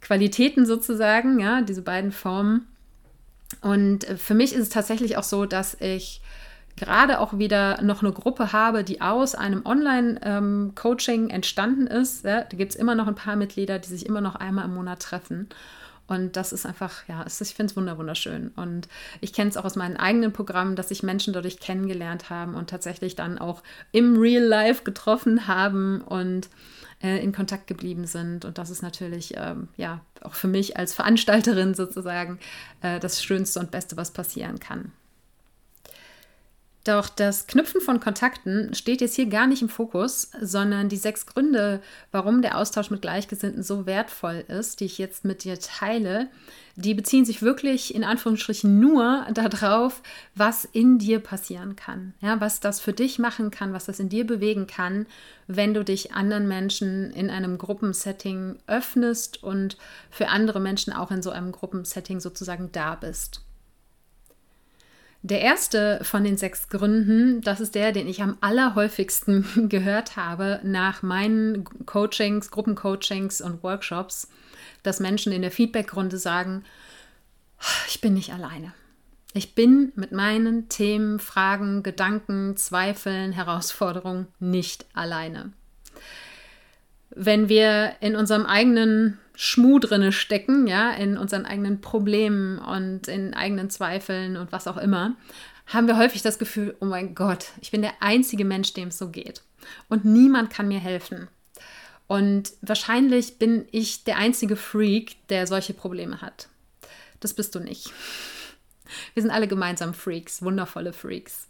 Qualitäten 0.00 0.66
sozusagen, 0.66 1.38
ja, 1.38 1.60
diese 1.62 1.82
beiden 1.82 2.10
Formen. 2.10 2.66
Und 3.60 4.08
äh, 4.08 4.16
für 4.16 4.34
mich 4.34 4.54
ist 4.54 4.62
es 4.62 4.68
tatsächlich 4.68 5.16
auch 5.16 5.22
so, 5.22 5.46
dass 5.46 5.74
ich 5.80 6.20
gerade 6.76 7.20
auch 7.20 7.38
wieder 7.38 7.82
noch 7.82 8.02
eine 8.02 8.12
Gruppe 8.12 8.52
habe, 8.52 8.84
die 8.84 9.00
aus 9.00 9.34
einem 9.34 9.64
Online-Coaching 9.64 11.24
ähm, 11.24 11.30
entstanden 11.30 11.86
ist. 11.86 12.24
Ja, 12.24 12.42
da 12.42 12.56
gibt 12.56 12.72
es 12.72 12.76
immer 12.76 12.94
noch 12.94 13.06
ein 13.06 13.14
paar 13.14 13.36
Mitglieder, 13.36 13.78
die 13.78 13.88
sich 13.88 14.06
immer 14.06 14.20
noch 14.20 14.34
einmal 14.34 14.66
im 14.66 14.74
Monat 14.74 15.00
treffen. 15.00 15.48
Und 16.08 16.36
das 16.36 16.52
ist 16.52 16.66
einfach, 16.66 17.08
ja, 17.08 17.24
ich 17.26 17.54
finde 17.54 17.72
es 17.72 17.76
wunderschön. 17.76 18.52
Und 18.54 18.88
ich 19.20 19.32
kenne 19.32 19.50
es 19.50 19.56
auch 19.56 19.64
aus 19.64 19.74
meinen 19.74 19.96
eigenen 19.96 20.32
Programmen, 20.32 20.76
dass 20.76 20.90
sich 20.90 21.02
Menschen 21.02 21.32
dadurch 21.32 21.58
kennengelernt 21.58 22.30
haben 22.30 22.54
und 22.54 22.70
tatsächlich 22.70 23.16
dann 23.16 23.38
auch 23.38 23.62
im 23.90 24.16
Real 24.16 24.44
Life 24.44 24.84
getroffen 24.84 25.48
haben 25.48 26.02
und 26.02 26.48
äh, 27.02 27.22
in 27.22 27.32
Kontakt 27.32 27.66
geblieben 27.66 28.06
sind. 28.06 28.44
Und 28.44 28.58
das 28.58 28.70
ist 28.70 28.82
natürlich, 28.82 29.34
ähm, 29.36 29.68
ja, 29.76 30.00
auch 30.22 30.34
für 30.34 30.48
mich 30.48 30.76
als 30.76 30.94
Veranstalterin 30.94 31.74
sozusagen 31.74 32.38
äh, 32.82 32.98
das 33.00 33.22
Schönste 33.22 33.60
und 33.60 33.70
Beste, 33.70 33.96
was 33.96 34.12
passieren 34.12 34.58
kann. 34.60 34.92
Doch 36.86 37.08
das 37.08 37.48
Knüpfen 37.48 37.80
von 37.80 37.98
Kontakten 37.98 38.72
steht 38.72 39.00
jetzt 39.00 39.16
hier 39.16 39.26
gar 39.26 39.48
nicht 39.48 39.60
im 39.60 39.68
Fokus, 39.68 40.30
sondern 40.40 40.88
die 40.88 40.96
sechs 40.96 41.26
Gründe, 41.26 41.82
warum 42.12 42.42
der 42.42 42.56
Austausch 42.56 42.90
mit 42.90 43.02
Gleichgesinnten 43.02 43.64
so 43.64 43.86
wertvoll 43.86 44.44
ist, 44.46 44.78
die 44.78 44.84
ich 44.84 44.96
jetzt 44.96 45.24
mit 45.24 45.42
dir 45.42 45.58
teile, 45.58 46.28
die 46.76 46.94
beziehen 46.94 47.24
sich 47.24 47.42
wirklich 47.42 47.92
in 47.92 48.04
Anführungsstrichen 48.04 48.78
nur 48.78 49.26
darauf, 49.34 50.00
was 50.36 50.64
in 50.64 50.98
dir 50.98 51.18
passieren 51.18 51.74
kann. 51.74 52.14
Ja, 52.20 52.40
was 52.40 52.60
das 52.60 52.78
für 52.78 52.92
dich 52.92 53.18
machen 53.18 53.50
kann, 53.50 53.72
was 53.72 53.86
das 53.86 53.98
in 53.98 54.08
dir 54.08 54.24
bewegen 54.24 54.68
kann, 54.68 55.06
wenn 55.48 55.74
du 55.74 55.84
dich 55.84 56.12
anderen 56.12 56.46
Menschen 56.46 57.10
in 57.10 57.30
einem 57.30 57.58
Gruppensetting 57.58 58.58
öffnest 58.68 59.42
und 59.42 59.76
für 60.08 60.28
andere 60.28 60.60
Menschen 60.60 60.92
auch 60.92 61.10
in 61.10 61.22
so 61.22 61.30
einem 61.30 61.50
Gruppensetting 61.50 62.20
sozusagen 62.20 62.70
da 62.70 62.94
bist. 62.94 63.45
Der 65.22 65.40
erste 65.40 66.00
von 66.02 66.24
den 66.24 66.36
sechs 66.36 66.68
Gründen, 66.68 67.40
das 67.40 67.60
ist 67.60 67.74
der, 67.74 67.92
den 67.92 68.06
ich 68.06 68.22
am 68.22 68.36
allerhäufigsten 68.40 69.68
gehört 69.68 70.16
habe 70.16 70.60
nach 70.62 71.02
meinen 71.02 71.64
Coachings, 71.86 72.50
Gruppencoachings 72.50 73.40
und 73.40 73.62
Workshops, 73.62 74.28
dass 74.82 75.00
Menschen 75.00 75.32
in 75.32 75.42
der 75.42 75.50
Feedbackrunde 75.50 76.18
sagen, 76.18 76.64
ich 77.88 78.00
bin 78.00 78.14
nicht 78.14 78.32
alleine. 78.32 78.72
Ich 79.32 79.54
bin 79.54 79.92
mit 79.96 80.12
meinen 80.12 80.68
Themen, 80.68 81.18
Fragen, 81.18 81.82
Gedanken, 81.82 82.56
Zweifeln, 82.56 83.32
Herausforderungen 83.32 84.28
nicht 84.38 84.86
alleine. 84.94 85.52
Wenn 87.10 87.48
wir 87.48 87.96
in 88.00 88.16
unserem 88.16 88.46
eigenen 88.46 89.18
Schmuh 89.36 89.78
drinne 89.78 90.12
stecken, 90.12 90.66
ja, 90.66 90.90
in 90.92 91.18
unseren 91.18 91.44
eigenen 91.44 91.80
Problemen 91.80 92.58
und 92.58 93.06
in 93.06 93.34
eigenen 93.34 93.70
Zweifeln 93.70 94.36
und 94.36 94.50
was 94.50 94.66
auch 94.66 94.78
immer, 94.78 95.14
haben 95.66 95.86
wir 95.86 95.98
häufig 95.98 96.22
das 96.22 96.38
Gefühl, 96.38 96.76
oh 96.80 96.86
mein 96.86 97.14
Gott, 97.14 97.46
ich 97.60 97.70
bin 97.70 97.82
der 97.82 97.94
einzige 98.00 98.44
Mensch, 98.44 98.72
dem 98.72 98.88
es 98.88 98.98
so 98.98 99.10
geht. 99.10 99.42
Und 99.88 100.04
niemand 100.04 100.50
kann 100.50 100.68
mir 100.68 100.78
helfen. 100.78 101.28
Und 102.06 102.52
wahrscheinlich 102.62 103.38
bin 103.38 103.66
ich 103.72 104.04
der 104.04 104.16
einzige 104.16 104.56
Freak, 104.56 105.16
der 105.28 105.46
solche 105.46 105.74
Probleme 105.74 106.20
hat. 106.22 106.48
Das 107.20 107.34
bist 107.34 107.54
du 107.54 107.60
nicht. 107.60 107.92
Wir 109.14 109.22
sind 109.22 109.32
alle 109.32 109.48
gemeinsam 109.48 109.92
Freaks, 109.92 110.42
wundervolle 110.42 110.92
Freaks. 110.92 111.48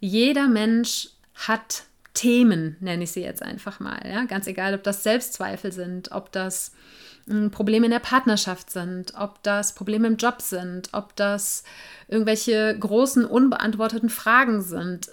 Jeder 0.00 0.48
Mensch 0.48 1.10
hat 1.34 1.84
Themen, 2.16 2.76
nenne 2.80 3.04
ich 3.04 3.12
sie 3.12 3.22
jetzt 3.22 3.42
einfach 3.42 3.78
mal. 3.78 4.00
Ja? 4.04 4.24
Ganz 4.24 4.46
egal, 4.46 4.74
ob 4.74 4.82
das 4.82 5.02
Selbstzweifel 5.02 5.70
sind, 5.70 6.10
ob 6.12 6.32
das 6.32 6.72
hm, 7.28 7.50
Probleme 7.50 7.84
in 7.84 7.92
der 7.92 8.00
Partnerschaft 8.00 8.70
sind, 8.70 9.12
ob 9.16 9.42
das 9.42 9.74
Probleme 9.74 10.08
im 10.08 10.16
Job 10.16 10.40
sind, 10.40 10.88
ob 10.92 11.14
das 11.14 11.62
irgendwelche 12.08 12.76
großen 12.78 13.24
unbeantworteten 13.24 14.08
Fragen 14.08 14.62
sind, 14.62 15.10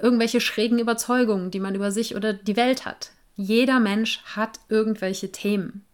irgendwelche 0.00 0.40
schrägen 0.40 0.78
Überzeugungen, 0.78 1.50
die 1.50 1.60
man 1.60 1.74
über 1.74 1.90
sich 1.90 2.14
oder 2.14 2.32
die 2.32 2.56
Welt 2.56 2.86
hat. 2.86 3.10
Jeder 3.34 3.80
Mensch 3.80 4.22
hat 4.24 4.60
irgendwelche 4.68 5.32
Themen. 5.32 5.84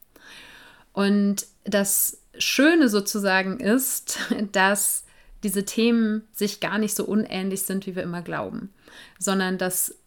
Und 0.93 1.47
das 1.65 2.19
Schöne 2.37 2.91
sozusagen 2.91 3.61
ist, 3.61 4.19
dass 4.53 5.05
diese 5.43 5.65
Themen 5.65 6.27
sich 6.33 6.61
gar 6.61 6.79
nicht 6.79 6.95
so 6.95 7.05
unähnlich 7.05 7.63
sind, 7.63 7.87
wie 7.87 7.97
wir 7.97 8.03
immer 8.03 8.23
glauben, 8.23 8.75
sondern 9.19 9.57
dass 9.57 9.98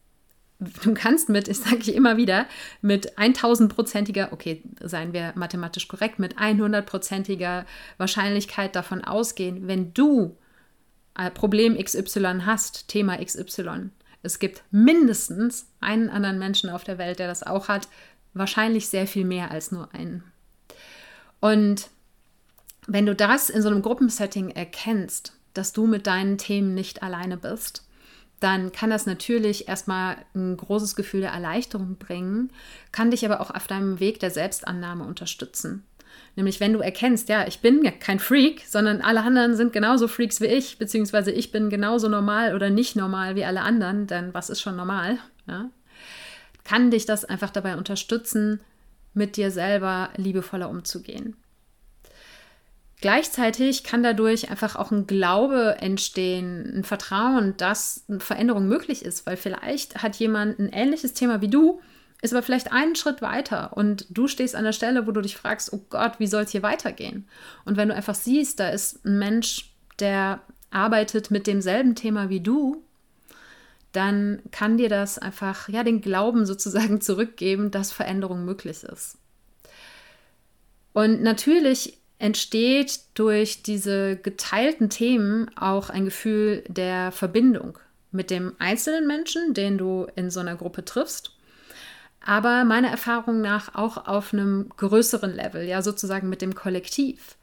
du 0.84 0.94
kannst 0.94 1.28
mit, 1.30 1.48
ich 1.48 1.58
sage 1.60 1.78
ich 1.80 1.96
immer 1.96 2.18
wieder, 2.18 2.46
mit 2.82 3.18
1000-prozentiger, 3.18 4.32
okay, 4.32 4.64
seien 4.80 5.12
wir 5.12 5.34
mathematisch 5.36 5.88
korrekt, 5.88 6.20
mit 6.20 6.38
100-prozentiger 6.38 7.66
Wahrscheinlichkeit 7.98 8.76
davon 8.76 9.04
ausgehen, 9.04 9.68
wenn 9.68 9.94
du 9.94 10.38
Problem 11.34 11.78
XY 11.78 12.44
hast, 12.46 12.88
Thema 12.88 13.18
XY, 13.18 13.90
es 14.24 14.40
gibt 14.40 14.64
mindestens 14.72 15.68
einen 15.80 16.10
anderen 16.10 16.40
Menschen 16.40 16.70
auf 16.70 16.84
der 16.84 16.98
Welt, 16.98 17.20
der 17.20 17.28
das 17.28 17.44
auch 17.44 17.68
hat, 17.68 17.88
wahrscheinlich 18.34 18.88
sehr 18.88 19.08
viel 19.08 19.26
mehr 19.26 19.52
als 19.52 19.72
nur 19.72 19.94
einen. 19.94 20.24
Und 21.40 21.90
wenn 22.88 23.06
du 23.06 23.16
das 23.16 23.50
in 23.50 23.62
so 23.62 23.70
einem 23.70 23.82
Gruppensetting 23.82 24.52
erkennst, 24.52 25.34
dass 25.54 25.74
du 25.74 25.88
mit 25.88 26.08
deinen 26.08 26.38
Themen 26.38 26.74
nicht 26.76 27.04
alleine 27.04 27.36
bist, 27.36 27.86
dann 28.42 28.72
kann 28.72 28.90
das 28.90 29.06
natürlich 29.06 29.70
erstmal 29.70 30.18
ein 30.36 30.58
großes 30.58 30.96
Gefühl 30.96 31.22
der 31.22 31.32
Erleichterung 31.32 31.96
bringen, 31.98 32.52
kann 32.92 33.12
dich 33.12 33.24
aber 33.24 33.40
auch 33.40 33.52
auf 33.52 33.68
deinem 33.68 34.00
Weg 34.00 34.20
der 34.20 34.32
Selbstannahme 34.32 35.06
unterstützen. 35.06 35.86
Nämlich 36.36 36.60
wenn 36.60 36.74
du 36.74 36.80
erkennst, 36.80 37.30
ja, 37.30 37.48
ich 37.48 37.60
bin 37.60 37.84
kein 38.00 38.20
Freak, 38.20 38.64
sondern 38.68 39.02
alle 39.02 39.22
anderen 39.22 39.56
sind 39.56 39.74
genauso 39.74 40.08
Freaks 40.08 40.42
wie 40.42 40.48
ich, 40.48 40.78
beziehungsweise 40.78 41.32
ich 41.32 41.52
bin 41.52 41.70
genauso 41.70 42.10
normal 42.10 42.56
oder 42.56 42.70
nicht 42.70 42.96
normal 42.96 43.36
wie 43.36 43.46
alle 43.46 43.62
anderen, 43.62 44.08
denn 44.08 44.34
was 44.34 44.50
ist 44.50 44.62
schon 44.62 44.76
normal? 44.76 45.20
Ja? 45.48 45.70
Kann 46.64 46.90
dich 46.90 47.06
das 47.06 47.26
einfach 47.26 47.52
dabei 47.52 47.78
unterstützen, 47.78 48.60
mit 49.14 49.38
dir 49.38 49.52
selber 49.52 50.10
liebevoller 50.16 50.70
umzugehen. 50.70 51.36
Gleichzeitig 53.02 53.84
kann 53.84 54.04
dadurch 54.04 54.52
einfach 54.52 54.76
auch 54.76 54.92
ein 54.92 55.08
Glaube 55.08 55.78
entstehen, 55.80 56.72
ein 56.78 56.84
Vertrauen, 56.84 57.58
dass 57.58 58.06
eine 58.08 58.20
Veränderung 58.20 58.68
möglich 58.68 59.04
ist, 59.04 59.26
weil 59.26 59.38
vielleicht 59.38 60.04
hat 60.04 60.18
jemand 60.18 60.60
ein 60.60 60.70
ähnliches 60.70 61.14
Thema 61.14 61.42
wie 61.42 61.48
du, 61.48 61.82
ist 62.22 62.32
aber 62.32 62.44
vielleicht 62.44 62.72
einen 62.72 62.96
Schritt 62.96 63.24
weiter 63.24 63.76
und 63.76 64.06
du 64.12 64.28
stehst 64.28 64.56
an 64.56 64.66
der 64.66 64.72
Stelle, 64.72 65.08
wo 65.08 65.12
du 65.12 65.22
dich 65.22 65.36
fragst, 65.36 65.74
oh 65.74 65.84
Gott, 65.90 66.20
wie 66.20 66.28
soll 66.28 66.44
es 66.44 66.52
hier 66.52 66.62
weitergehen? 66.62 67.28
Und 67.66 67.76
wenn 67.76 67.90
du 67.90 67.96
einfach 67.96 68.14
siehst, 68.14 68.60
da 68.60 68.70
ist 68.70 69.04
ein 69.04 69.18
Mensch, 69.18 69.74
der 70.00 70.42
arbeitet 70.70 71.32
mit 71.32 71.48
demselben 71.48 71.96
Thema 71.96 72.30
wie 72.30 72.40
du, 72.40 72.84
dann 73.94 74.44
kann 74.52 74.78
dir 74.78 74.90
das 74.90 75.18
einfach 75.18 75.68
ja 75.70 75.84
den 75.84 76.02
Glauben 76.02 76.46
sozusagen 76.46 77.02
zurückgeben, 77.02 77.72
dass 77.72 77.92
Veränderung 77.92 78.46
möglich 78.46 78.84
ist. 78.84 79.18
Und 80.94 81.24
natürlich 81.24 82.01
entsteht 82.22 83.00
durch 83.16 83.64
diese 83.64 84.16
geteilten 84.16 84.90
Themen 84.90 85.50
auch 85.58 85.90
ein 85.90 86.06
Gefühl 86.06 86.64
der 86.68 87.12
Verbindung 87.12 87.80
mit 88.12 88.30
dem 88.30 88.54
einzelnen 88.60 89.08
Menschen, 89.08 89.56
den 89.56 89.78
du 89.78 90.06
in 90.16 90.30
so 90.30 90.40
einer 90.40 90.56
Gruppe 90.56 90.86
triffst, 90.86 91.36
aber 92.24 92.64
meiner 92.64 92.90
Erfahrung 92.90 93.42
nach 93.42 93.74
auch 93.74 94.06
auf 94.06 94.34
einem 94.34 94.70
größeren 94.78 95.34
Level, 95.34 95.64
ja 95.64 95.82
sozusagen 95.82 96.30
mit 96.30 96.44
dem 96.44 96.54
Kollektiv. 96.54 97.38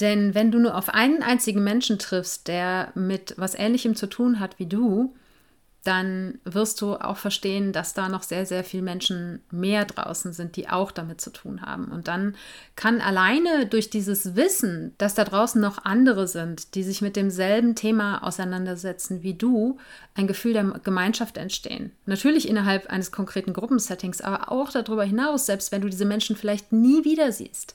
Denn 0.00 0.34
wenn 0.34 0.50
du 0.50 0.58
nur 0.58 0.76
auf 0.76 0.90
einen 0.90 1.22
einzigen 1.22 1.64
Menschen 1.64 1.98
triffst, 1.98 2.48
der 2.48 2.92
mit 2.94 3.34
was 3.38 3.54
Ähnlichem 3.54 3.94
zu 3.94 4.06
tun 4.06 4.38
hat 4.38 4.58
wie 4.58 4.66
du, 4.66 5.14
dann 5.84 6.38
wirst 6.44 6.82
du 6.82 6.96
auch 6.96 7.16
verstehen, 7.16 7.72
dass 7.72 7.94
da 7.94 8.10
noch 8.10 8.22
sehr, 8.22 8.44
sehr 8.44 8.64
viele 8.64 8.82
Menschen 8.82 9.40
mehr 9.50 9.86
draußen 9.86 10.34
sind, 10.34 10.56
die 10.56 10.68
auch 10.68 10.92
damit 10.92 11.22
zu 11.22 11.30
tun 11.30 11.62
haben. 11.62 11.86
Und 11.86 12.06
dann 12.06 12.36
kann 12.76 13.00
alleine 13.00 13.64
durch 13.64 13.88
dieses 13.88 14.36
Wissen, 14.36 14.94
dass 14.98 15.14
da 15.14 15.24
draußen 15.24 15.60
noch 15.60 15.86
andere 15.86 16.28
sind, 16.28 16.74
die 16.74 16.82
sich 16.82 17.00
mit 17.00 17.16
demselben 17.16 17.76
Thema 17.76 18.22
auseinandersetzen 18.22 19.22
wie 19.22 19.32
du, 19.32 19.78
ein 20.14 20.26
Gefühl 20.26 20.52
der 20.52 20.64
Gemeinschaft 20.84 21.38
entstehen. 21.38 21.92
Natürlich 22.04 22.46
innerhalb 22.46 22.88
eines 22.90 23.10
konkreten 23.10 23.54
Gruppensettings, 23.54 24.20
aber 24.20 24.52
auch 24.52 24.70
darüber 24.70 25.04
hinaus, 25.04 25.46
selbst 25.46 25.72
wenn 25.72 25.80
du 25.80 25.88
diese 25.88 26.04
Menschen 26.04 26.36
vielleicht 26.36 26.72
nie 26.72 27.04
wieder 27.04 27.32
siehst. 27.32 27.74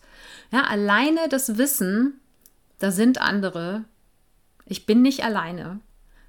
Ja, 0.51 0.65
alleine 0.65 1.27
das 1.29 1.57
Wissen, 1.57 2.19
da 2.77 2.91
sind 2.91 3.19
andere, 3.19 3.83
ich 4.67 4.85
bin 4.85 5.01
nicht 5.01 5.23
alleine, 5.23 5.79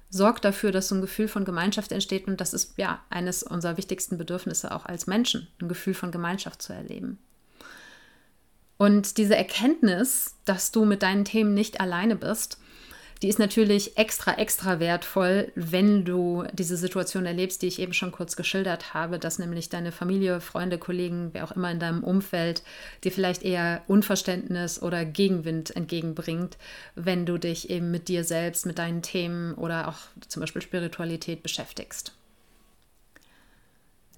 sorgt 0.09 0.45
dafür, 0.45 0.71
dass 0.71 0.87
so 0.87 0.95
ein 0.95 1.01
Gefühl 1.01 1.27
von 1.27 1.45
Gemeinschaft 1.45 1.91
entsteht. 1.91 2.27
Und 2.27 2.39
das 2.39 2.53
ist 2.53 2.77
ja 2.77 3.03
eines 3.09 3.43
unserer 3.43 3.77
wichtigsten 3.77 4.17
Bedürfnisse 4.17 4.73
auch 4.73 4.85
als 4.85 5.07
Menschen, 5.07 5.47
ein 5.61 5.67
Gefühl 5.67 5.93
von 5.93 6.11
Gemeinschaft 6.11 6.61
zu 6.61 6.73
erleben. 6.73 7.17
Und 8.77 9.17
diese 9.17 9.35
Erkenntnis, 9.35 10.35
dass 10.45 10.71
du 10.71 10.85
mit 10.85 11.01
deinen 11.01 11.25
Themen 11.25 11.53
nicht 11.53 11.81
alleine 11.81 12.15
bist, 12.15 12.59
die 13.21 13.29
ist 13.29 13.39
natürlich 13.39 13.97
extra, 13.97 14.33
extra 14.33 14.79
wertvoll, 14.79 15.51
wenn 15.55 16.05
du 16.05 16.43
diese 16.53 16.77
Situation 16.77 17.25
erlebst, 17.25 17.61
die 17.61 17.67
ich 17.67 17.79
eben 17.79 17.93
schon 17.93 18.11
kurz 18.11 18.35
geschildert 18.35 18.93
habe, 18.93 19.17
dass 19.17 19.39
nämlich 19.39 19.69
deine 19.69 19.91
Familie, 19.91 20.39
Freunde, 20.39 20.77
Kollegen, 20.77 21.29
wer 21.33 21.43
auch 21.43 21.51
immer 21.51 21.71
in 21.71 21.79
deinem 21.79 22.03
Umfeld 22.03 22.61
dir 23.03 23.11
vielleicht 23.11 23.43
eher 23.43 23.81
Unverständnis 23.87 24.81
oder 24.81 25.03
Gegenwind 25.05 25.75
entgegenbringt, 25.75 26.57
wenn 26.95 27.25
du 27.25 27.37
dich 27.37 27.69
eben 27.69 27.89
mit 27.89 28.07
dir 28.07 28.23
selbst, 28.23 28.65
mit 28.65 28.77
deinen 28.77 29.01
Themen 29.01 29.55
oder 29.55 29.87
auch 29.87 29.97
zum 30.27 30.41
Beispiel 30.41 30.61
Spiritualität 30.61 31.41
beschäftigst. 31.41 32.13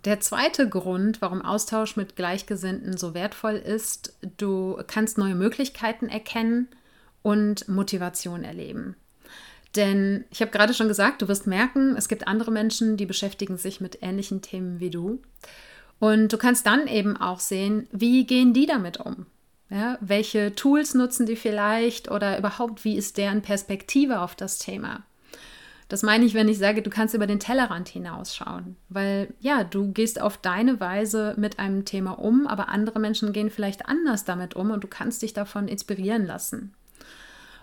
Der 0.06 0.22
zweite 0.22 0.70
Grund, 0.70 1.22
warum 1.22 1.42
Austausch 1.42 1.98
mit 1.98 2.16
Gleichgesinnten 2.16 2.96
so 2.96 3.14
wertvoll 3.14 3.56
ist, 3.56 4.14
du 4.38 4.82
kannst 4.88 5.18
neue 5.18 5.36
Möglichkeiten 5.36 6.08
erkennen 6.08 6.70
und 7.22 7.68
Motivation 7.68 8.44
erleben. 8.44 8.96
Denn 9.76 10.26
ich 10.32 10.42
habe 10.42 10.52
gerade 10.52 10.74
schon 10.74 10.88
gesagt, 10.88 11.22
du 11.22 11.28
wirst 11.28 11.46
merken, 11.46 11.96
es 11.96 12.08
gibt 12.08 12.28
andere 12.28 12.52
Menschen, 12.52 12.98
die 12.98 13.06
beschäftigen 13.06 13.58
sich 13.58 13.82
mit 13.82 14.00
ähnlichen 14.02 14.42
Themen 14.42 14.80
wie 14.80 14.90
du. 14.90 15.22
Und 16.00 16.34
du 16.34 16.38
kannst 16.38 16.66
dann 16.66 16.88
eben 16.88 17.18
auch 17.18 17.40
sehen, 17.40 17.88
wie 17.92 18.26
gehen 18.26 18.54
die 18.54 18.66
damit 18.66 19.00
um? 19.00 19.26
Ja, 19.70 20.00
welche 20.02 20.56
Tools 20.56 20.96
nutzen 20.96 21.28
die 21.28 21.36
vielleicht 21.36 22.10
oder 22.10 22.40
überhaupt, 22.40 22.84
wie 22.84 22.98
ist 22.98 23.18
deren 23.18 23.44
Perspektive 23.44 24.22
auf 24.22 24.36
das 24.36 24.58
Thema? 24.58 25.04
Das 25.90 26.04
meine 26.04 26.26
ich, 26.26 26.36
wenn 26.36 26.48
ich 26.48 26.60
sage, 26.60 26.82
du 26.82 26.90
kannst 26.90 27.16
über 27.16 27.28
den 27.28 27.40
Tellerrand 27.40 27.90
hinausschauen, 27.90 28.76
weil 28.90 29.34
ja, 29.40 29.64
du 29.64 29.92
gehst 29.92 30.22
auf 30.22 30.38
deine 30.38 30.80
Weise 30.80 31.34
mit 31.38 31.60
einem 31.60 31.84
Thema 31.84 32.12
um, 32.12 32.48
aber 32.48 32.70
andere 32.70 33.00
Menschen 33.00 33.34
gehen 33.34 33.50
vielleicht 33.50 33.88
anders 33.88 34.24
damit 34.24 34.56
um 34.56 34.72
und 34.72 34.84
du 34.84 34.88
kannst 34.88 35.22
dich 35.22 35.34
davon 35.34 35.68
inspirieren 35.68 36.26
lassen. 36.26 36.74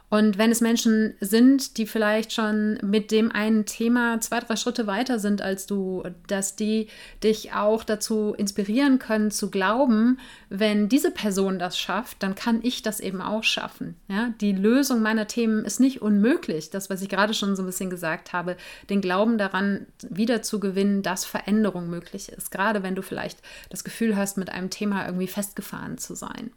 Und 0.08 0.38
wenn 0.38 0.52
es 0.52 0.60
Menschen 0.60 1.14
sind, 1.20 1.78
die 1.78 1.86
vielleicht 1.86 2.32
schon 2.32 2.78
mit 2.82 3.10
dem 3.10 3.32
einen 3.32 3.66
Thema 3.66 4.20
zwei, 4.20 4.38
drei 4.38 4.54
Schritte 4.54 4.86
weiter 4.86 5.18
sind 5.18 5.42
als 5.42 5.66
du, 5.66 6.04
dass 6.28 6.54
die 6.54 6.86
dich 7.24 7.52
auch 7.54 7.82
dazu 7.82 8.32
inspirieren 8.36 9.00
können 9.00 9.32
zu 9.32 9.50
glauben, 9.50 10.20
wenn 10.48 10.88
diese 10.88 11.10
Person 11.10 11.58
das 11.58 11.76
schafft, 11.76 12.22
dann 12.22 12.36
kann 12.36 12.60
ich 12.62 12.82
das 12.82 13.00
eben 13.00 13.20
auch 13.20 13.42
schaffen. 13.42 13.96
Ja? 14.06 14.32
Die 14.40 14.52
Lösung 14.52 15.02
meiner 15.02 15.26
Themen 15.26 15.64
ist 15.64 15.80
nicht 15.80 16.02
unmöglich. 16.02 16.70
Das, 16.70 16.88
was 16.88 17.02
ich 17.02 17.08
gerade 17.08 17.34
schon 17.34 17.56
so 17.56 17.62
ein 17.62 17.66
bisschen 17.66 17.90
gesagt 17.90 18.32
habe, 18.32 18.56
den 18.88 19.00
Glauben 19.00 19.38
daran 19.38 19.86
wieder 20.08 20.40
zu 20.40 20.60
gewinnen, 20.60 21.02
dass 21.02 21.24
Veränderung 21.24 21.90
möglich 21.90 22.28
ist. 22.28 22.52
Gerade 22.52 22.84
wenn 22.84 22.94
du 22.94 23.02
vielleicht 23.02 23.40
das 23.70 23.82
Gefühl 23.82 24.16
hast, 24.16 24.38
mit 24.38 24.50
einem 24.50 24.70
Thema 24.70 25.04
irgendwie 25.06 25.26
festgefahren 25.26 25.98
zu 25.98 26.14
sein. 26.14 26.52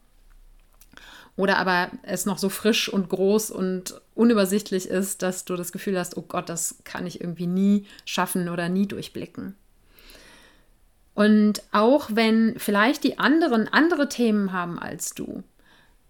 Oder 1.40 1.58
aber 1.58 1.90
es 2.02 2.26
noch 2.26 2.38
so 2.38 2.50
frisch 2.50 2.90
und 2.90 3.08
groß 3.08 3.50
und 3.50 4.02
unübersichtlich 4.14 4.90
ist, 4.90 5.22
dass 5.22 5.46
du 5.46 5.56
das 5.56 5.72
Gefühl 5.72 5.98
hast, 5.98 6.18
oh 6.18 6.22
Gott, 6.22 6.50
das 6.50 6.80
kann 6.84 7.08
ich 7.08 7.22
irgendwie 7.22 7.48
nie 7.48 7.86
schaffen 8.04 8.50
oder 8.50 8.68
nie 8.68 8.88
durchblicken. 8.88 9.56
Und 11.14 11.64
auch 11.72 12.10
wenn 12.12 12.56
vielleicht 12.58 13.06
die 13.06 13.20
anderen 13.20 13.70
andere 13.70 14.10
Themen 14.10 14.52
haben 14.52 14.78
als 14.80 15.12
du, 15.12 15.42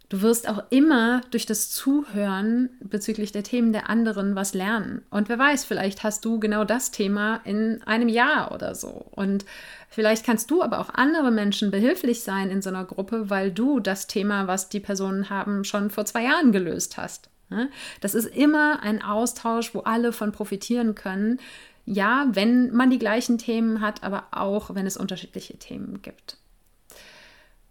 Du 0.09 0.23
wirst 0.23 0.49
auch 0.49 0.63
immer 0.71 1.21
durch 1.29 1.45
das 1.45 1.69
Zuhören 1.69 2.69
bezüglich 2.79 3.31
der 3.31 3.43
Themen 3.43 3.71
der 3.71 3.91
anderen 3.91 4.35
was 4.35 4.55
lernen. 4.55 5.03
Und 5.11 5.29
wer 5.29 5.37
weiß, 5.37 5.65
vielleicht 5.65 6.01
hast 6.01 6.25
du 6.25 6.39
genau 6.39 6.63
das 6.63 6.89
Thema 6.89 7.41
in 7.43 7.83
einem 7.83 8.09
Jahr 8.09 8.51
oder 8.51 8.73
so. 8.73 9.05
Und 9.11 9.45
vielleicht 9.89 10.25
kannst 10.25 10.49
du 10.51 10.61
aber 10.61 10.79
auch 10.79 10.89
andere 10.93 11.31
Menschen 11.31 11.71
behilflich 11.71 12.21
sein 12.21 12.49
in 12.49 12.61
so 12.61 12.69
einer 12.69 12.85
Gruppe, 12.85 13.29
weil 13.29 13.51
du 13.51 13.79
das 13.79 14.07
Thema, 14.07 14.47
was 14.47 14.69
die 14.69 14.79
Personen 14.79 15.29
haben, 15.29 15.63
schon 15.63 15.89
vor 15.89 16.05
zwei 16.05 16.23
Jahren 16.23 16.51
gelöst 16.51 16.97
hast. 16.97 17.29
Ne? 17.49 17.69
Das 18.01 18.15
ist 18.15 18.25
immer 18.25 18.81
ein 18.81 19.01
Austausch, 19.01 19.73
wo 19.75 19.81
alle 19.81 20.13
von 20.13 20.31
profitieren 20.31 20.95
können. 20.95 21.39
Ja, 21.85 22.27
wenn 22.31 22.71
man 22.71 22.89
die 22.89 22.99
gleichen 22.99 23.37
Themen 23.37 23.81
hat, 23.81 24.03
aber 24.03 24.27
auch 24.31 24.75
wenn 24.75 24.85
es 24.85 24.97
unterschiedliche 24.97 25.57
Themen 25.57 26.01
gibt. 26.01 26.38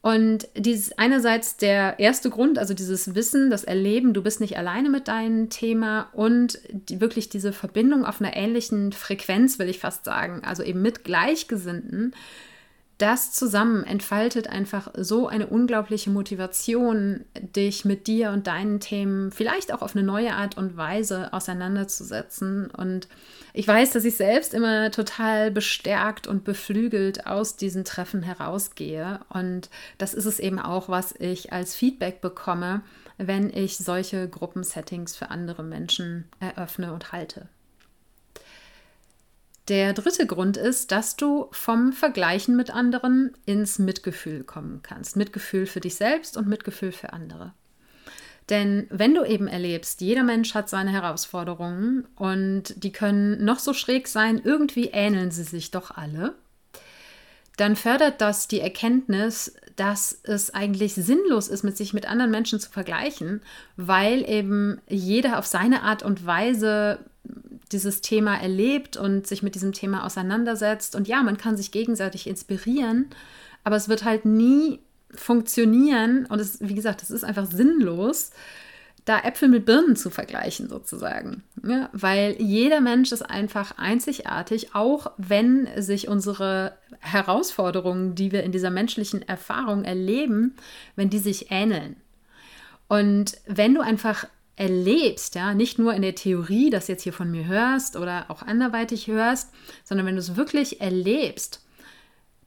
Und 0.00 0.48
dieses 0.56 0.96
einerseits 0.96 1.56
der 1.56 1.98
erste 1.98 2.30
Grund, 2.30 2.58
also 2.58 2.72
dieses 2.72 3.14
Wissen, 3.16 3.50
das 3.50 3.64
Erleben, 3.64 4.14
du 4.14 4.22
bist 4.22 4.40
nicht 4.40 4.56
alleine 4.56 4.90
mit 4.90 5.08
deinem 5.08 5.50
Thema 5.50 6.08
und 6.12 6.60
die, 6.70 7.00
wirklich 7.00 7.28
diese 7.28 7.52
Verbindung 7.52 8.04
auf 8.04 8.20
einer 8.20 8.36
ähnlichen 8.36 8.92
Frequenz, 8.92 9.58
will 9.58 9.68
ich 9.68 9.80
fast 9.80 10.04
sagen, 10.04 10.42
also 10.44 10.62
eben 10.62 10.82
mit 10.82 11.02
Gleichgesinnten, 11.02 12.14
das 12.98 13.32
zusammen 13.32 13.84
entfaltet 13.84 14.48
einfach 14.48 14.90
so 14.96 15.28
eine 15.28 15.46
unglaubliche 15.46 16.10
Motivation, 16.10 17.24
dich 17.34 17.84
mit 17.84 18.08
dir 18.08 18.32
und 18.32 18.48
deinen 18.48 18.80
Themen 18.80 19.30
vielleicht 19.30 19.72
auch 19.72 19.82
auf 19.82 19.94
eine 19.94 20.04
neue 20.04 20.34
Art 20.34 20.56
und 20.58 20.76
Weise 20.76 21.32
auseinanderzusetzen. 21.32 22.70
Und 22.70 23.06
ich 23.52 23.68
weiß, 23.68 23.92
dass 23.92 24.04
ich 24.04 24.16
selbst 24.16 24.52
immer 24.52 24.90
total 24.90 25.52
bestärkt 25.52 26.26
und 26.26 26.42
beflügelt 26.42 27.26
aus 27.26 27.56
diesen 27.56 27.84
Treffen 27.84 28.24
herausgehe. 28.24 29.20
Und 29.28 29.70
das 29.98 30.12
ist 30.12 30.26
es 30.26 30.40
eben 30.40 30.58
auch, 30.58 30.88
was 30.88 31.14
ich 31.20 31.52
als 31.52 31.76
Feedback 31.76 32.20
bekomme, 32.20 32.82
wenn 33.16 33.48
ich 33.48 33.78
solche 33.78 34.28
Gruppensettings 34.28 35.16
für 35.16 35.30
andere 35.30 35.62
Menschen 35.62 36.24
eröffne 36.40 36.92
und 36.92 37.12
halte. 37.12 37.48
Der 39.68 39.92
dritte 39.92 40.26
Grund 40.26 40.56
ist, 40.56 40.92
dass 40.92 41.16
du 41.16 41.48
vom 41.52 41.92
Vergleichen 41.92 42.56
mit 42.56 42.70
anderen 42.70 43.32
ins 43.44 43.78
Mitgefühl 43.78 44.42
kommen 44.42 44.80
kannst. 44.82 45.16
Mitgefühl 45.16 45.66
für 45.66 45.80
dich 45.80 45.96
selbst 45.96 46.38
und 46.38 46.48
Mitgefühl 46.48 46.92
für 46.92 47.12
andere. 47.12 47.52
Denn 48.48 48.86
wenn 48.88 49.14
du 49.14 49.24
eben 49.24 49.46
erlebst, 49.46 50.00
jeder 50.00 50.22
Mensch 50.22 50.54
hat 50.54 50.70
seine 50.70 50.90
Herausforderungen 50.90 52.06
und 52.16 52.82
die 52.82 52.92
können 52.92 53.44
noch 53.44 53.58
so 53.58 53.74
schräg 53.74 54.08
sein, 54.08 54.40
irgendwie 54.42 54.86
ähneln 54.86 55.30
sie 55.30 55.42
sich 55.42 55.70
doch 55.70 55.90
alle, 55.90 56.34
dann 57.58 57.76
fördert 57.76 58.22
das 58.22 58.48
die 58.48 58.60
Erkenntnis, 58.60 59.54
dass 59.76 60.18
es 60.22 60.54
eigentlich 60.54 60.94
sinnlos 60.94 61.48
ist, 61.48 61.62
mit 61.62 61.76
sich 61.76 61.92
mit 61.92 62.08
anderen 62.08 62.30
Menschen 62.30 62.58
zu 62.58 62.70
vergleichen, 62.70 63.42
weil 63.76 64.28
eben 64.28 64.80
jeder 64.88 65.38
auf 65.38 65.46
seine 65.46 65.82
Art 65.82 66.02
und 66.02 66.24
Weise 66.24 67.00
dieses 67.72 68.00
Thema 68.00 68.36
erlebt 68.36 68.96
und 68.96 69.26
sich 69.26 69.42
mit 69.42 69.54
diesem 69.54 69.72
Thema 69.72 70.04
auseinandersetzt. 70.04 70.96
Und 70.96 71.08
ja, 71.08 71.22
man 71.22 71.36
kann 71.36 71.56
sich 71.56 71.70
gegenseitig 71.70 72.26
inspirieren, 72.26 73.10
aber 73.64 73.76
es 73.76 73.88
wird 73.88 74.04
halt 74.04 74.24
nie 74.24 74.80
funktionieren 75.14 76.26
und 76.26 76.40
es, 76.40 76.58
wie 76.60 76.74
gesagt, 76.74 77.02
es 77.02 77.10
ist 77.10 77.24
einfach 77.24 77.46
sinnlos, 77.46 78.30
da 79.08 79.20
Äpfel 79.20 79.48
mit 79.48 79.64
Birnen 79.64 79.96
zu 79.96 80.10
vergleichen 80.10 80.68
sozusagen. 80.68 81.42
Ja, 81.66 81.88
weil 81.92 82.36
jeder 82.38 82.82
Mensch 82.82 83.10
ist 83.10 83.22
einfach 83.22 83.78
einzigartig, 83.78 84.74
auch 84.74 85.12
wenn 85.16 85.66
sich 85.78 86.08
unsere 86.08 86.76
Herausforderungen, 87.00 88.14
die 88.14 88.32
wir 88.32 88.42
in 88.42 88.52
dieser 88.52 88.70
menschlichen 88.70 89.26
Erfahrung 89.26 89.84
erleben, 89.84 90.56
wenn 90.94 91.08
die 91.08 91.20
sich 91.20 91.50
ähneln. 91.50 91.96
Und 92.86 93.38
wenn 93.46 93.74
du 93.74 93.80
einfach 93.80 94.26
erlebst, 94.58 95.34
ja, 95.34 95.54
nicht 95.54 95.78
nur 95.78 95.94
in 95.94 96.02
der 96.02 96.14
Theorie, 96.14 96.70
das 96.70 96.88
jetzt 96.88 97.02
hier 97.02 97.12
von 97.12 97.30
mir 97.30 97.46
hörst 97.46 97.96
oder 97.96 98.26
auch 98.28 98.42
anderweitig 98.42 99.06
hörst, 99.06 99.50
sondern 99.84 100.06
wenn 100.06 100.16
du 100.16 100.20
es 100.20 100.36
wirklich 100.36 100.80
erlebst, 100.80 101.64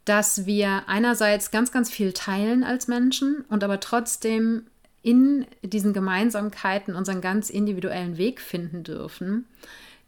dass 0.06 0.46
wir 0.46 0.84
einerseits 0.88 1.52
ganz, 1.52 1.72
ganz 1.72 1.90
viel 1.90 2.12
teilen 2.12 2.64
als 2.64 2.88
Menschen 2.88 3.46
und 3.50 3.64
aber 3.64 3.80
trotzdem 3.80 4.68
in 5.04 5.46
diesen 5.64 5.94
Gemeinsamkeiten 5.94 6.96
unseren 6.96 7.22
ganz 7.22 7.50
individuellen 7.50 8.18
Weg 8.18 8.42
finden 8.42 8.84
dürfen, 8.84 9.46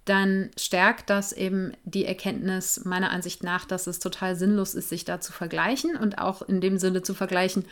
dann 0.06 0.50
stärkt 0.60 1.10
das 1.10 1.32
eben 1.32 1.72
die 1.86 2.06
Erkenntnis 2.06 2.84
meiner 2.84 3.12
Ansicht 3.12 3.42
nach, 3.44 3.66
dass 3.66 3.88
es 3.88 4.00
total 4.00 4.36
sinnlos 4.36 4.76
ist, 4.76 4.90
sich 4.90 5.06
da 5.06 5.22
zu 5.22 5.32
vergleichen 5.32 5.96
und 5.96 6.18
auch 6.18 6.42
in 6.42 6.60
dem 6.60 6.78
Sinne 6.78 7.04
zu 7.04 7.14
vergleichen, 7.14 7.66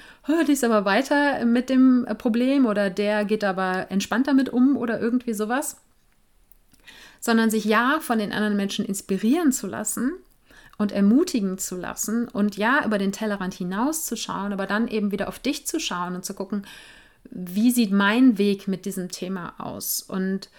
die 0.47 0.53
ist 0.53 0.63
aber 0.63 0.85
weiter 0.85 1.43
mit 1.45 1.69
dem 1.69 2.07
Problem 2.17 2.65
oder 2.65 2.89
der 2.89 3.25
geht 3.25 3.43
aber 3.43 3.91
entspannt 3.91 4.27
damit 4.27 4.49
um 4.49 4.77
oder 4.77 4.99
irgendwie 4.99 5.33
sowas, 5.33 5.77
sondern 7.19 7.49
sich 7.49 7.65
ja 7.65 7.99
von 7.99 8.17
den 8.17 8.31
anderen 8.31 8.55
Menschen 8.55 8.85
inspirieren 8.85 9.51
zu 9.51 9.67
lassen 9.67 10.13
und 10.77 10.93
ermutigen 10.93 11.57
zu 11.57 11.75
lassen 11.75 12.29
und 12.29 12.55
ja 12.55 12.85
über 12.85 12.97
den 12.97 13.11
Tellerrand 13.11 13.53
hinauszuschauen, 13.53 14.53
aber 14.53 14.67
dann 14.67 14.87
eben 14.87 15.11
wieder 15.11 15.27
auf 15.27 15.37
dich 15.37 15.67
zu 15.67 15.79
schauen 15.79 16.15
und 16.15 16.23
zu 16.23 16.33
gucken, 16.33 16.65
wie 17.29 17.71
sieht 17.71 17.91
mein 17.91 18.37
Weg 18.37 18.67
mit 18.67 18.85
diesem 18.85 19.11
Thema 19.11 19.53
aus? 19.59 20.01
Und 20.01 20.49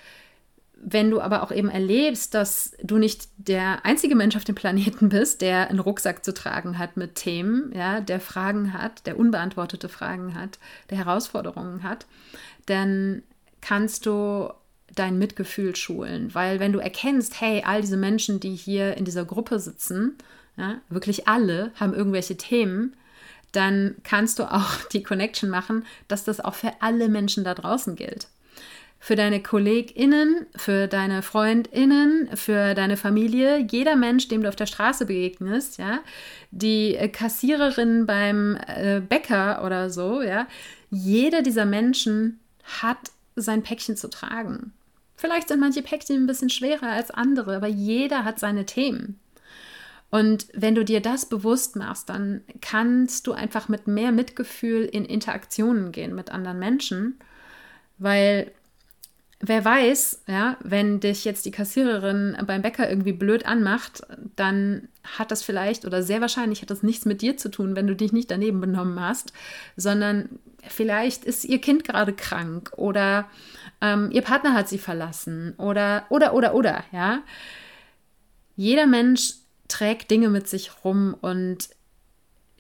wenn 0.85 1.11
du 1.11 1.21
aber 1.21 1.45
auch 1.45 1.53
eben 1.53 1.69
erlebst, 1.69 2.35
dass 2.35 2.73
du 2.83 2.99
nicht 2.99 3.29
der 3.37 3.87
einzige 3.87 4.17
Mensch 4.17 4.35
auf 4.35 4.45
dem 4.45 4.57
Planeten 4.57 5.09
bist, 5.11 5.41
der 5.41 5.71
einen 5.71 5.79
Rucksack 5.79 6.25
zu 6.25 6.35
tragen 6.35 6.77
hat 6.77 6.97
mit 6.97 7.15
Themen, 7.15 7.73
ja, 7.75 8.01
der 8.01 8.19
Fragen 8.19 8.73
hat, 8.73 9.07
der 9.07 9.17
unbeantwortete 9.17 9.89
Fragen 9.89 10.35
hat, 10.35 10.59
der 10.91 10.99
Herausforderungen 10.99 11.85
hat, 11.85 12.07
dann 12.67 13.23
kannst 13.61 14.07
du 14.07 14.53
dein 14.93 15.19
Mitgefühl 15.19 15.77
schulen. 15.77 16.35
Weil 16.35 16.59
wenn 16.59 16.73
du 16.73 16.81
erkennst, 16.81 17.41
hey, 17.41 17.63
all 17.65 17.81
diese 17.81 17.97
Menschen, 17.97 18.41
die 18.41 18.55
hier 18.57 18.97
in 18.97 19.05
dieser 19.05 19.25
Gruppe 19.25 19.61
sitzen, 19.61 20.19
ja, 20.57 20.81
wirklich 20.89 21.29
alle 21.29 21.71
haben 21.77 21.95
irgendwelche 21.95 22.37
Themen, 22.37 22.97
dann 23.53 23.95
kannst 24.03 24.41
du 24.41 24.51
auch 24.53 24.85
die 24.93 25.05
Connection 25.05 25.49
machen, 25.49 25.87
dass 26.09 26.25
das 26.25 26.41
auch 26.41 26.55
für 26.55 26.73
alle 26.81 27.09
Menschen 27.09 27.45
da 27.45 27.55
draußen 27.55 27.95
gilt 27.95 28.27
für 29.05 29.17
deine 29.17 29.43
KollegInnen, 29.43 30.47
für 30.55 30.87
deine 30.87 31.23
FreundInnen, 31.23 32.37
für 32.37 32.75
deine 32.75 32.97
Familie, 32.97 33.59
jeder 33.59 33.97
Mensch, 33.97 34.29
dem 34.29 34.43
du 34.43 34.49
auf 34.49 34.55
der 34.55 34.67
Straße 34.67 35.07
begegnest, 35.07 35.79
ja, 35.79 35.99
die 36.53 36.97
Kassiererin 37.13 38.07
beim 38.07 38.57
äh, 38.69 39.01
Bäcker 39.01 39.65
oder 39.67 39.91
so, 39.91 40.23
ja, 40.23 40.47
jeder 40.91 41.43
dieser 41.43 41.65
Menschen 41.65 42.39
hat 42.81 43.11
sein 43.35 43.65
Päckchen 43.65 43.97
zu 43.97 44.09
tragen. 44.09 44.73
Vielleicht 45.17 45.49
sind 45.49 45.59
manche 45.59 45.83
Päckchen 45.83 46.23
ein 46.23 46.29
bisschen 46.29 46.49
schwerer 46.49 46.91
als 46.91 47.11
andere, 47.11 47.57
aber 47.57 47.67
jeder 47.67 48.23
hat 48.25 48.39
seine 48.39 48.67
Themen. 48.67 49.19
Und 50.11 50.47
wenn 50.55 50.77
du 50.77 50.85
dir 50.85 51.01
das 51.01 51.27
bewusst 51.27 51.75
machst, 51.75 52.09
dann 52.09 52.43
kannst 52.61 53.27
du 53.27 53.33
einfach 53.33 53.69
mit 53.69 53.89
mehr 53.89 54.13
Mitgefühl 54.13 54.85
in 54.85 55.05
Interaktionen 55.05 55.91
gehen 55.91 56.15
mit 56.15 56.31
anderen 56.31 56.61
Menschen, 56.61 57.19
weil 57.99 58.53
wer 59.43 59.65
weiß, 59.65 60.23
ja, 60.29 60.57
wenn 60.63 61.01
dich 61.01 61.25
jetzt 61.25 61.45
die 61.45 61.51
Kassiererin 61.51 62.37
beim 62.47 62.63
Bäcker 62.63 62.89
irgendwie 62.89 63.13
blöd 63.13 63.45
anmacht, 63.45 64.03
dann 64.37 64.89
hat 65.03 65.33
das 65.33 65.43
vielleicht 65.43 65.85
oder 65.85 66.03
sehr 66.03 66.21
wahrscheinlich 66.21 66.63
hat 66.63 66.71
das 66.71 66.85
nichts 66.85 67.05
mit 67.05 67.23
dir 67.23 67.37
zu 67.37 67.51
tun, 67.51 67.75
wenn 67.75 67.89
du 67.89 67.97
dich 67.97 68.13
nicht 68.13 68.31
daneben 68.31 68.61
benommen 68.61 69.01
hast, 69.01 69.33
sondern 69.77 70.29
vielleicht 70.69 71.25
ist 71.25 71.45
ihr 71.45 71.61
Kind 71.61 71.83
gerade 71.83 72.13
krank 72.13 72.71
oder 72.77 73.29
ähm, 73.81 74.11
ihr 74.13 74.23
Partner 74.23 74.55
hat 74.55 74.69
sie 74.69 74.79
verlassen 74.79 75.55
oder, 75.59 76.07
oder, 76.09 76.35
oder, 76.35 76.55
oder, 76.55 76.85
ja. 76.93 77.23
Jeder 78.55 78.87
Mensch 78.87 79.35
trägt 79.67 80.11
Dinge 80.11 80.29
mit 80.29 80.47
sich 80.47 80.71
rum 80.85 81.17
und 81.21 81.71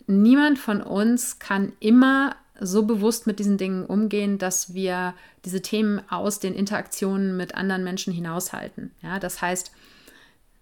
niemand 0.09 0.59
von 0.59 0.83
uns 0.83 1.38
kann 1.38 1.75
immer 1.79 2.35
so 2.62 2.85
bewusst 2.85 3.27
mit 3.27 3.38
diesen 3.38 3.59
Dingen 3.59 3.85
umgehen, 3.85 4.38
dass 4.38 4.75
wir 4.75 5.14
diese 5.44 5.62
Themen 5.62 6.01
aus 6.11 6.38
den 6.40 6.55
Interaktionen 6.55 7.37
mit 7.37 7.55
anderen 7.55 7.85
Menschen 7.85 8.12
hinaushalten. 8.12 8.92
Ja, 9.03 9.18
das 9.18 9.40
heißt, 9.40 9.72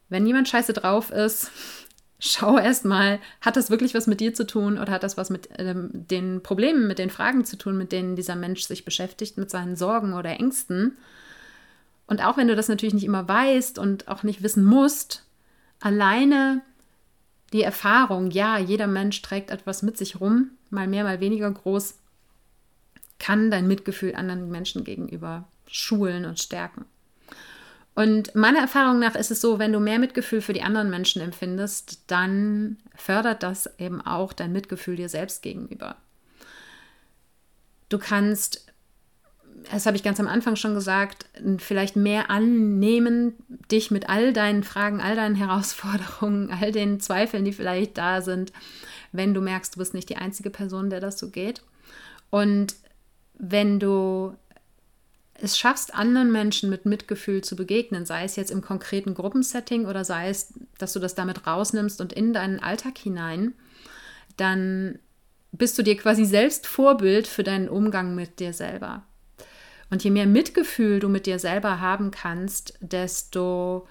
wenn 0.08 0.26
jemand 0.26 0.48
scheiße 0.48 0.72
drauf 0.72 1.10
ist, 1.10 1.50
schau 2.18 2.58
erstmal, 2.58 3.18
hat 3.40 3.56
das 3.56 3.70
wirklich 3.70 3.94
was 3.94 4.06
mit 4.06 4.20
dir 4.20 4.34
zu 4.34 4.46
tun 4.46 4.78
oder 4.78 4.92
hat 4.92 5.02
das 5.02 5.16
was 5.16 5.30
mit 5.30 5.48
ähm, 5.58 5.90
den 5.92 6.42
Problemen, 6.42 6.86
mit 6.86 6.98
den 6.98 7.10
Fragen 7.10 7.44
zu 7.44 7.56
tun, 7.56 7.78
mit 7.78 7.92
denen 7.92 8.16
dieser 8.16 8.36
Mensch 8.36 8.62
sich 8.62 8.84
beschäftigt, 8.84 9.38
mit 9.38 9.50
seinen 9.50 9.76
Sorgen 9.76 10.12
oder 10.12 10.30
Ängsten. 10.30 10.98
Und 12.06 12.24
auch 12.24 12.36
wenn 12.36 12.48
du 12.48 12.56
das 12.56 12.68
natürlich 12.68 12.94
nicht 12.94 13.04
immer 13.04 13.28
weißt 13.28 13.78
und 13.78 14.08
auch 14.08 14.22
nicht 14.22 14.42
wissen 14.42 14.64
musst, 14.64 15.24
alleine 15.78 16.62
die 17.52 17.62
Erfahrung, 17.62 18.30
ja, 18.30 18.58
jeder 18.58 18.86
Mensch 18.86 19.22
trägt 19.22 19.50
etwas 19.50 19.82
mit 19.82 19.96
sich 19.96 20.20
rum, 20.20 20.50
mal 20.70 20.87
mehr, 20.87 21.04
mal 21.04 21.20
weniger 21.20 21.50
groß, 21.50 21.96
kann 23.18 23.50
dein 23.50 23.68
Mitgefühl 23.68 24.14
anderen 24.14 24.50
Menschen 24.50 24.85
gegenüber 24.85 25.48
schulen 25.66 26.24
und 26.24 26.38
stärken. 26.38 26.87
Und 27.94 28.35
meiner 28.35 28.61
Erfahrung 28.61 28.98
nach 28.98 29.14
ist 29.14 29.30
es 29.30 29.40
so, 29.40 29.59
wenn 29.59 29.72
du 29.72 29.80
mehr 29.80 29.98
Mitgefühl 29.98 30.40
für 30.40 30.52
die 30.52 30.62
anderen 30.62 30.90
Menschen 30.90 31.20
empfindest, 31.20 32.04
dann 32.06 32.78
fördert 32.94 33.42
das 33.42 33.78
eben 33.78 34.00
auch 34.00 34.33
dein 34.33 34.52
Mitgefühl 34.52 34.96
dir 34.96 35.09
selbst 35.09 35.42
gegenüber. 35.42 35.96
Du 37.88 37.98
kannst 37.98 38.70
das 39.70 39.87
habe 39.87 39.96
ich 39.96 40.02
ganz 40.02 40.20
am 40.20 40.28
Anfang 40.28 40.56
schon 40.56 40.74
gesagt, 40.74 41.26
vielleicht 41.59 41.96
mehr 41.96 42.30
annehmen, 42.30 43.35
dich 43.70 43.90
mit 43.90 44.09
all 44.09 44.33
deinen 44.33 44.64
Fragen, 44.64 45.00
all 45.00 45.16
deinen 45.16 45.35
Herausforderungen, 45.35 46.50
all 46.50 46.72
den 46.72 47.00
Zweifeln, 47.00 47.44
die 47.44 47.52
vielleicht 47.52 47.98
da 47.98 48.22
sind, 48.22 48.52
wenn 49.12 49.34
du 49.34 49.40
merkst, 49.40 49.74
du 49.74 49.78
bist 49.78 49.94
nicht 49.94 50.08
die 50.08 50.16
einzige 50.16 50.50
Person, 50.50 50.90
der 50.90 51.00
das 51.00 51.18
so 51.18 51.30
geht. 51.30 51.62
Und 52.30 52.76
wenn 53.34 53.80
du 53.80 54.36
es 55.34 55.58
schaffst, 55.58 55.94
anderen 55.94 56.30
Menschen 56.30 56.70
mit 56.70 56.84
Mitgefühl 56.84 57.42
zu 57.42 57.56
begegnen, 57.56 58.04
sei 58.04 58.24
es 58.24 58.36
jetzt 58.36 58.50
im 58.50 58.60
konkreten 58.60 59.14
Gruppensetting 59.14 59.86
oder 59.86 60.04
sei 60.04 60.28
es, 60.28 60.52
dass 60.78 60.92
du 60.92 61.00
das 61.00 61.14
damit 61.14 61.46
rausnimmst 61.46 62.00
und 62.00 62.12
in 62.12 62.32
deinen 62.32 62.60
Alltag 62.60 62.98
hinein, 62.98 63.54
dann 64.36 64.98
bist 65.52 65.78
du 65.78 65.82
dir 65.82 65.96
quasi 65.96 66.24
selbst 66.24 66.66
Vorbild 66.66 67.26
für 67.26 67.42
deinen 67.42 67.68
Umgang 67.68 68.14
mit 68.14 68.38
dir 68.38 68.52
selber. 68.52 69.02
Und 69.90 70.04
je 70.04 70.10
mehr 70.10 70.26
Mitgefühl 70.26 71.00
du 71.00 71.08
mit 71.08 71.26
dir 71.26 71.38
selber 71.38 71.80
haben 71.80 72.10
kannst, 72.10 72.74
desto 72.80 73.88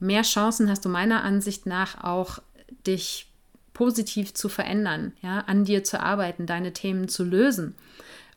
mehr 0.00 0.22
Chancen 0.22 0.68
hast 0.68 0.84
du 0.84 0.88
meiner 0.88 1.22
Ansicht 1.22 1.66
nach 1.66 2.02
auch, 2.02 2.40
dich 2.86 3.31
positiv 3.82 4.32
zu 4.32 4.48
verändern, 4.48 5.12
ja, 5.22 5.40
an 5.40 5.64
dir 5.64 5.82
zu 5.82 5.98
arbeiten, 5.98 6.46
deine 6.46 6.72
Themen 6.72 7.08
zu 7.08 7.24
lösen. 7.24 7.74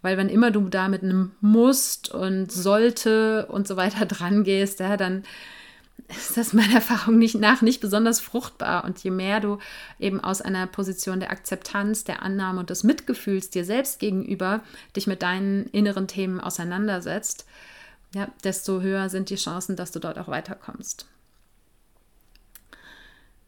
Weil 0.01 0.17
wenn 0.17 0.27
immer 0.27 0.49
du 0.49 0.69
da 0.69 0.87
mit 0.87 1.03
einem 1.03 1.33
Musst 1.39 2.11
und 2.11 2.51
sollte 2.51 3.45
und 3.45 3.67
so 3.67 3.77
weiter 3.77 4.05
dran 4.07 4.43
gehst, 4.43 4.79
ja, 4.79 4.97
dann 4.97 5.23
ist 6.07 6.35
das 6.35 6.53
meiner 6.53 6.73
Erfahrung 6.73 7.19
nicht, 7.19 7.35
nach 7.35 7.61
nicht 7.61 7.79
besonders 7.79 8.19
fruchtbar. 8.19 8.85
Und 8.85 9.03
je 9.03 9.11
mehr 9.11 9.39
du 9.39 9.59
eben 9.99 10.19
aus 10.19 10.41
einer 10.41 10.65
Position 10.65 11.19
der 11.19 11.29
Akzeptanz, 11.29 12.03
der 12.03 12.23
Annahme 12.23 12.61
und 12.61 12.71
des 12.71 12.83
Mitgefühls 12.83 13.51
dir 13.51 13.65
selbst 13.65 13.99
gegenüber 13.99 14.61
dich 14.95 15.05
mit 15.05 15.21
deinen 15.21 15.67
inneren 15.67 16.07
Themen 16.07 16.39
auseinandersetzt, 16.39 17.45
ja, 18.15 18.29
desto 18.43 18.81
höher 18.81 19.09
sind 19.09 19.29
die 19.29 19.35
Chancen, 19.35 19.75
dass 19.75 19.91
du 19.91 19.99
dort 19.99 20.17
auch 20.17 20.27
weiterkommst. 20.27 21.05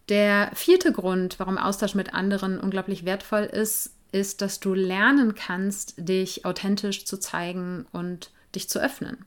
Der 0.10 0.52
vierte 0.54 0.92
Grund, 0.92 1.40
warum 1.40 1.58
Austausch 1.58 1.96
mit 1.96 2.14
anderen 2.14 2.60
unglaublich 2.60 3.06
wertvoll 3.06 3.44
ist, 3.44 3.92
ist, 4.12 4.42
dass 4.42 4.60
du 4.60 4.74
lernen 4.74 5.36
kannst, 5.36 5.96
dich 5.98 6.46
authentisch 6.46 7.06
zu 7.06 7.18
zeigen 7.18 7.86
und 7.92 8.32
dich 8.56 8.70
zu 8.70 8.80
öffnen. 8.80 9.26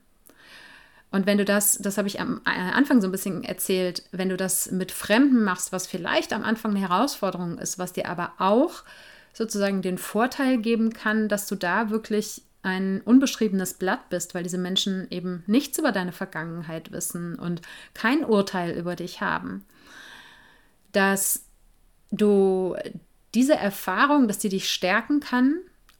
Und 1.11 1.25
wenn 1.25 1.37
du 1.37 1.45
das, 1.45 1.77
das 1.77 1.97
habe 1.97 2.07
ich 2.07 2.19
am 2.21 2.41
äh, 2.45 2.49
Anfang 2.49 3.01
so 3.01 3.07
ein 3.07 3.11
bisschen 3.11 3.43
erzählt, 3.43 4.03
wenn 4.11 4.29
du 4.29 4.37
das 4.37 4.71
mit 4.71 4.91
Fremden 4.91 5.43
machst, 5.43 5.71
was 5.71 5.85
vielleicht 5.85 6.31
am 6.33 6.43
Anfang 6.43 6.71
eine 6.71 6.79
Herausforderung 6.79 7.57
ist, 7.57 7.77
was 7.77 7.93
dir 7.93 8.07
aber 8.07 8.33
auch 8.37 8.83
sozusagen 9.33 9.81
den 9.81 9.97
Vorteil 9.97 10.57
geben 10.57 10.93
kann, 10.93 11.27
dass 11.27 11.47
du 11.47 11.55
da 11.55 11.89
wirklich 11.89 12.43
ein 12.63 13.01
unbeschriebenes 13.01 13.73
Blatt 13.73 14.09
bist, 14.09 14.33
weil 14.35 14.43
diese 14.43 14.57
Menschen 14.57 15.07
eben 15.09 15.43
nichts 15.47 15.77
über 15.77 15.91
deine 15.91 16.11
Vergangenheit 16.11 16.91
wissen 16.91 17.37
und 17.37 17.61
kein 17.93 18.23
Urteil 18.23 18.77
über 18.77 18.95
dich 18.95 19.19
haben, 19.19 19.65
dass 20.91 21.45
du 22.11 22.75
diese 23.33 23.55
Erfahrung, 23.55 24.27
dass 24.27 24.39
die 24.39 24.49
dich 24.49 24.69
stärken 24.69 25.19
kann 25.19 25.55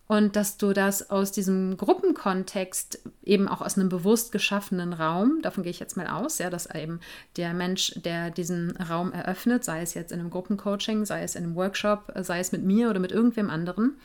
und 0.07 0.35
dass 0.35 0.57
du 0.57 0.73
das 0.73 1.09
aus 1.09 1.31
diesem 1.31 1.77
Gruppenkontext 1.77 2.99
eben 3.23 3.47
auch 3.47 3.61
aus 3.61 3.77
einem 3.77 3.87
bewusst 3.87 4.33
geschaffenen 4.33 4.91
Raum, 4.91 5.41
davon 5.41 5.63
gehe 5.63 5.71
ich 5.71 5.79
jetzt 5.79 5.95
mal 5.95 6.07
aus, 6.07 6.37
ja, 6.37 6.49
dass 6.49 6.69
eben 6.75 6.99
der 7.37 7.53
Mensch, 7.53 7.93
der 7.95 8.29
diesen 8.29 8.75
Raum 8.75 9.13
eröffnet, 9.13 9.63
sei 9.63 9.81
es 9.81 9.93
jetzt 9.93 10.11
in 10.11 10.19
einem 10.19 10.29
Gruppencoaching, 10.29 11.05
sei 11.05 11.23
es 11.23 11.35
in 11.35 11.45
einem 11.45 11.55
Workshop, 11.55 12.11
sei 12.19 12.39
es 12.39 12.51
mit 12.51 12.63
mir 12.63 12.89
oder 12.89 12.99
mit 12.99 13.13
irgendwem 13.13 13.49
anderen, 13.49 13.95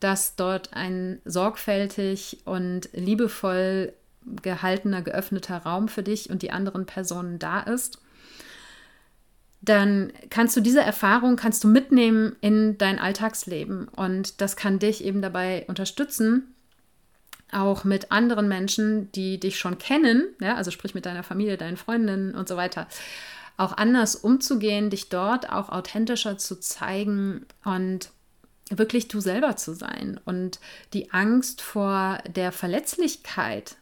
dass 0.00 0.36
dort 0.36 0.74
ein 0.74 1.22
sorgfältig 1.24 2.42
und 2.44 2.90
liebevoll 2.92 3.94
gehaltener, 4.42 5.00
geöffneter 5.00 5.56
Raum 5.56 5.88
für 5.88 6.02
dich 6.02 6.28
und 6.28 6.42
die 6.42 6.50
anderen 6.50 6.84
Personen 6.84 7.38
da 7.38 7.60
ist 7.60 8.02
dann 9.60 10.12
kannst 10.30 10.56
du 10.56 10.60
diese 10.60 10.80
Erfahrung 10.80 11.36
kannst 11.36 11.64
du 11.64 11.68
mitnehmen 11.68 12.36
in 12.40 12.78
dein 12.78 12.98
Alltagsleben. 12.98 13.88
Und 13.88 14.40
das 14.40 14.56
kann 14.56 14.78
dich 14.78 15.04
eben 15.04 15.20
dabei 15.20 15.64
unterstützen, 15.68 16.54
auch 17.50 17.84
mit 17.84 18.12
anderen 18.12 18.48
Menschen, 18.48 19.10
die 19.12 19.40
dich 19.40 19.58
schon 19.58 19.78
kennen, 19.78 20.24
ja, 20.40 20.54
also 20.54 20.70
sprich 20.70 20.94
mit 20.94 21.06
deiner 21.06 21.22
Familie, 21.22 21.56
deinen 21.56 21.76
Freundinnen 21.76 22.34
und 22.34 22.48
so 22.48 22.56
weiter, 22.56 22.86
auch 23.56 23.76
anders 23.76 24.14
umzugehen, 24.14 24.90
dich 24.90 25.08
dort 25.08 25.50
auch 25.50 25.70
authentischer 25.70 26.38
zu 26.38 26.60
zeigen 26.60 27.46
und 27.64 28.10
wirklich 28.70 29.08
du 29.08 29.20
selber 29.20 29.56
zu 29.56 29.74
sein. 29.74 30.20
Und 30.24 30.60
die 30.92 31.10
Angst 31.12 31.62
vor 31.62 32.18
der 32.28 32.52
Verletzlichkeit 32.52 33.76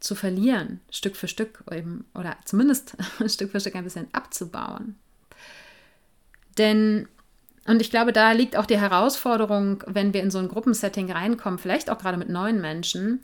zu 0.00 0.14
verlieren, 0.14 0.80
Stück 0.90 1.14
für 1.14 1.28
Stück 1.28 1.62
eben, 1.70 2.06
oder 2.14 2.36
zumindest 2.44 2.96
Stück 3.26 3.52
für 3.52 3.60
Stück 3.60 3.76
ein 3.76 3.84
bisschen 3.84 4.08
abzubauen. 4.12 4.96
Denn, 6.58 7.06
und 7.66 7.80
ich 7.80 7.90
glaube, 7.90 8.12
da 8.12 8.32
liegt 8.32 8.56
auch 8.56 8.66
die 8.66 8.80
Herausforderung, 8.80 9.84
wenn 9.86 10.12
wir 10.12 10.22
in 10.22 10.30
so 10.30 10.38
ein 10.38 10.48
Gruppensetting 10.48 11.12
reinkommen, 11.12 11.58
vielleicht 11.58 11.90
auch 11.90 11.98
gerade 11.98 12.16
mit 12.18 12.28
neuen 12.28 12.60
Menschen, 12.60 13.22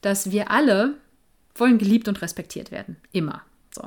dass 0.00 0.30
wir 0.30 0.50
alle 0.50 0.94
wollen 1.54 1.78
geliebt 1.78 2.08
und 2.08 2.20
respektiert 2.20 2.70
werden. 2.70 2.96
Immer. 3.12 3.42
So. 3.74 3.82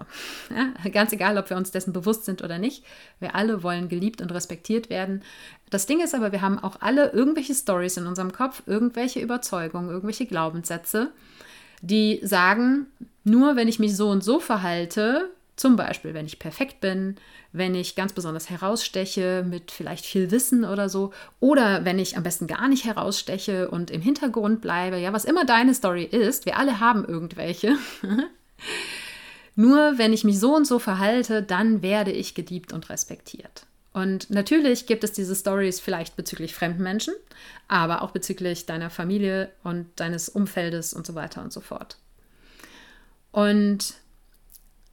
Ja, 0.56 0.90
ganz 0.90 1.12
egal, 1.12 1.38
ob 1.38 1.50
wir 1.50 1.58
uns 1.58 1.72
dessen 1.72 1.94
bewusst 1.94 2.26
sind 2.26 2.44
oder 2.44 2.58
nicht. 2.58 2.84
Wir 3.20 3.36
alle 3.36 3.64
wollen 3.64 3.90
geliebt 3.90 4.22
und 4.22 4.32
respektiert 4.32 4.90
werden. 4.90 5.24
Das 5.70 5.86
Ding 5.86 6.02
ist 6.02 6.16
aber, 6.16 6.32
wir 6.32 6.42
haben 6.42 6.60
auch 6.60 6.78
alle 6.82 7.12
irgendwelche 7.12 7.54
Stories 7.54 7.98
in 7.98 8.08
unserem 8.08 8.32
Kopf, 8.32 8.64
irgendwelche 8.66 9.20
Überzeugungen, 9.20 9.90
irgendwelche 9.90 10.26
Glaubenssätze, 10.26 11.12
die 11.82 12.20
sagen, 12.24 12.88
nur 13.24 13.56
wenn 13.56 13.68
ich 13.68 13.80
mich 13.80 13.96
so 13.96 14.10
und 14.10 14.24
so 14.24 14.40
verhalte, 14.40 15.30
zum 15.56 15.76
Beispiel, 15.76 16.14
wenn 16.14 16.26
ich 16.26 16.40
perfekt 16.40 16.80
bin, 16.82 17.16
wenn 17.52 17.76
ich 17.76 17.96
ganz 17.96 18.14
besonders 18.14 18.50
heraussteche 18.50 19.44
mit 19.48 19.72
vielleicht 19.72 20.06
viel 20.06 20.30
Wissen 20.32 20.64
oder 20.64 20.88
so, 20.88 21.12
oder 21.40 21.84
wenn 21.84 22.00
ich 22.00 22.16
am 22.16 22.24
besten 22.24 22.48
gar 22.48 22.68
nicht 22.68 22.86
heraussteche 22.86 23.70
und 23.70 23.90
im 23.90 24.02
Hintergrund 24.02 24.62
bleibe, 24.62 24.98
ja, 24.98 25.14
was 25.14 25.26
immer 25.26 25.46
deine 25.46 25.74
Story 25.74 26.04
ist, 26.04 26.46
wir 26.46 26.58
alle 26.58 26.80
haben 26.80 27.06
irgendwelche. 27.06 27.76
Nur 29.56 29.98
wenn 29.98 30.14
ich 30.14 30.24
mich 30.24 30.40
so 30.40 30.56
und 30.56 30.68
so 30.68 30.78
verhalte, 30.78 31.42
dann 31.42 31.82
werde 31.82 32.12
ich 32.12 32.36
geliebt 32.36 32.74
und 32.74 32.90
respektiert. 32.90 33.66
Und 33.98 34.30
natürlich 34.30 34.86
gibt 34.86 35.04
es 35.04 35.12
diese 35.12 35.36
Stories 35.36 35.80
vielleicht 35.80 36.16
bezüglich 36.16 36.54
fremden 36.54 36.84
Menschen, 36.84 37.16
aber 37.68 38.04
auch 38.04 38.12
bezüglich 38.12 38.68
deiner 38.68 38.92
Familie 38.92 39.52
und 39.64 39.88
deines 39.96 40.30
Umfeldes 40.30 40.94
und 40.94 41.08
so 41.08 41.16
weiter 41.16 41.42
und 41.42 41.52
so 41.52 41.62
fort. 41.62 41.98
Und 43.32 43.96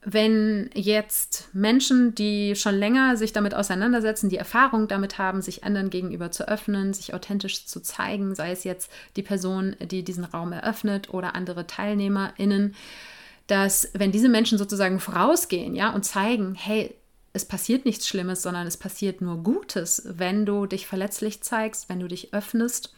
wenn 0.02 0.70
jetzt 0.72 1.50
Menschen, 1.52 2.14
die 2.14 2.56
schon 2.56 2.76
länger 2.76 3.18
sich 3.18 3.34
damit 3.34 3.54
auseinandersetzen, 3.54 4.30
die 4.30 4.38
Erfahrung 4.38 4.88
damit 4.88 5.18
haben, 5.18 5.42
sich 5.42 5.64
anderen 5.64 5.90
gegenüber 5.90 6.30
zu 6.30 6.48
öffnen, 6.48 6.94
sich 6.94 7.12
authentisch 7.12 7.66
zu 7.66 7.82
zeigen, 7.82 8.34
sei 8.34 8.52
es 8.52 8.64
jetzt 8.64 8.90
die 9.16 9.22
Person, 9.22 9.76
die 9.82 10.02
diesen 10.02 10.24
Raum 10.24 10.52
eröffnet 10.52 11.12
oder 11.12 11.34
andere 11.34 11.66
TeilnehmerInnen, 11.66 12.74
dass 13.48 13.90
wenn 13.92 14.12
diese 14.12 14.30
Menschen 14.30 14.56
sozusagen 14.56 14.98
vorausgehen, 14.98 15.74
ja, 15.74 15.90
und 15.90 16.06
zeigen, 16.06 16.54
hey, 16.54 16.96
es 17.34 17.44
passiert 17.44 17.84
nichts 17.84 18.08
Schlimmes, 18.08 18.42
sondern 18.42 18.66
es 18.66 18.76
passiert 18.76 19.20
nur 19.20 19.38
Gutes, 19.38 20.02
wenn 20.06 20.46
du 20.46 20.66
dich 20.66 20.86
verletzlich 20.86 21.42
zeigst, 21.42 21.88
wenn 21.88 21.98
du 21.98 22.06
dich 22.06 22.32
öffnest, 22.32 22.94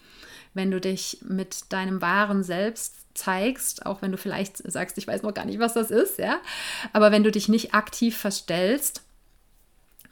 wenn 0.52 0.70
du 0.70 0.78
dich 0.78 1.18
mit 1.26 1.72
deinem 1.72 2.02
wahren 2.02 2.42
Selbst 2.42 2.96
zeigst, 3.14 3.86
auch 3.86 4.02
wenn 4.02 4.12
du 4.12 4.18
vielleicht 4.18 4.58
sagst, 4.70 4.98
ich 4.98 5.06
weiß 5.06 5.22
noch 5.22 5.32
gar 5.32 5.46
nicht, 5.46 5.58
was 5.58 5.72
das 5.72 5.90
ist, 5.90 6.18
ja, 6.18 6.38
aber 6.92 7.10
wenn 7.10 7.24
du 7.24 7.32
dich 7.32 7.48
nicht 7.48 7.72
aktiv 7.74 8.14
verstellst, 8.16 9.02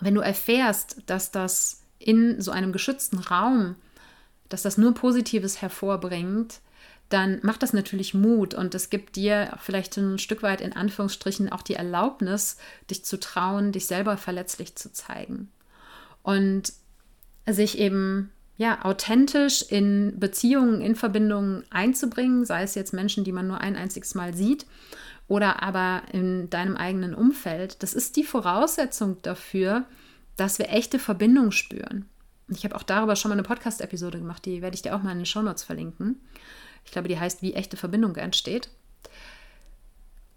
wenn 0.01 0.15
du 0.15 0.23
erfährst, 0.23 1.03
dass 1.05 1.31
das 1.31 1.83
in 1.99 2.41
so 2.41 2.51
einem 2.51 2.73
geschützten 2.73 3.19
Raum, 3.19 3.77
dass 4.49 4.63
das 4.63 4.79
nur 4.79 4.95
Positives 4.95 5.61
hervorbringt, 5.61 6.61
dann 7.15 7.39
macht 7.43 7.63
das 7.63 7.73
natürlich 7.73 8.13
Mut 8.13 8.55
und 8.55 8.75
es 8.75 8.91
gibt 8.91 9.15
dir 9.15 9.57
vielleicht 9.61 9.97
ein 9.97 10.19
Stück 10.19 10.43
weit 10.43 10.61
in 10.61 10.73
Anführungsstrichen 10.73 11.49
auch 11.53 11.63
die 11.63 11.75
Erlaubnis, 11.75 12.57
dich 12.91 13.05
zu 13.05 13.21
trauen, 13.21 13.71
dich 13.71 13.87
selber 13.87 14.17
verletzlich 14.17 14.75
zu 14.75 14.93
zeigen 14.93 15.49
und 16.25 16.73
sich 17.49 17.79
eben 17.79 18.33
ja 18.57 18.85
authentisch 18.85 19.63
in 19.63 20.19
Beziehungen, 20.19 20.81
in 20.81 20.97
Verbindungen 20.97 21.63
einzubringen, 21.71 22.45
sei 22.45 22.65
es 22.65 22.75
jetzt 22.75 22.93
Menschen, 22.93 23.23
die 23.23 23.31
man 23.31 23.47
nur 23.47 23.61
ein 23.61 23.77
einziges 23.77 24.17
Mal 24.17 24.35
sieht 24.35 24.67
oder 25.29 25.63
aber 25.63 26.03
in 26.11 26.51
deinem 26.51 26.77
eigenen 26.77 27.15
Umfeld. 27.15 27.81
Das 27.85 27.95
ist 27.95 28.17
die 28.17 28.25
Voraussetzung 28.25 29.23
dafür, 29.23 29.85
dass 30.37 30.59
wir 30.59 30.69
echte 30.71 30.99
Verbindung 30.99 31.53
spüren. 31.53 32.07
Ich 32.49 32.65
habe 32.65 32.75
auch 32.75 32.83
darüber 32.83 33.15
schon 33.15 33.29
mal 33.29 33.35
eine 33.35 33.45
Podcast-Episode 33.45 34.19
gemacht, 34.19 34.45
die 34.47 34.63
werde 34.63 34.75
ich 34.75 34.83
dir 34.83 34.97
auch 34.97 35.03
mal 35.05 35.13
in 35.13 35.19
den 35.19 35.27
Shownotes 35.27 35.63
verlinken. 35.63 36.21
Ich 36.85 36.93
glaube, 36.93 37.09
die 37.09 37.19
heißt, 37.19 37.43
wie 37.43 37.55
echte 37.55 37.77
Verbindung 37.77 38.17
entsteht. 38.17 38.69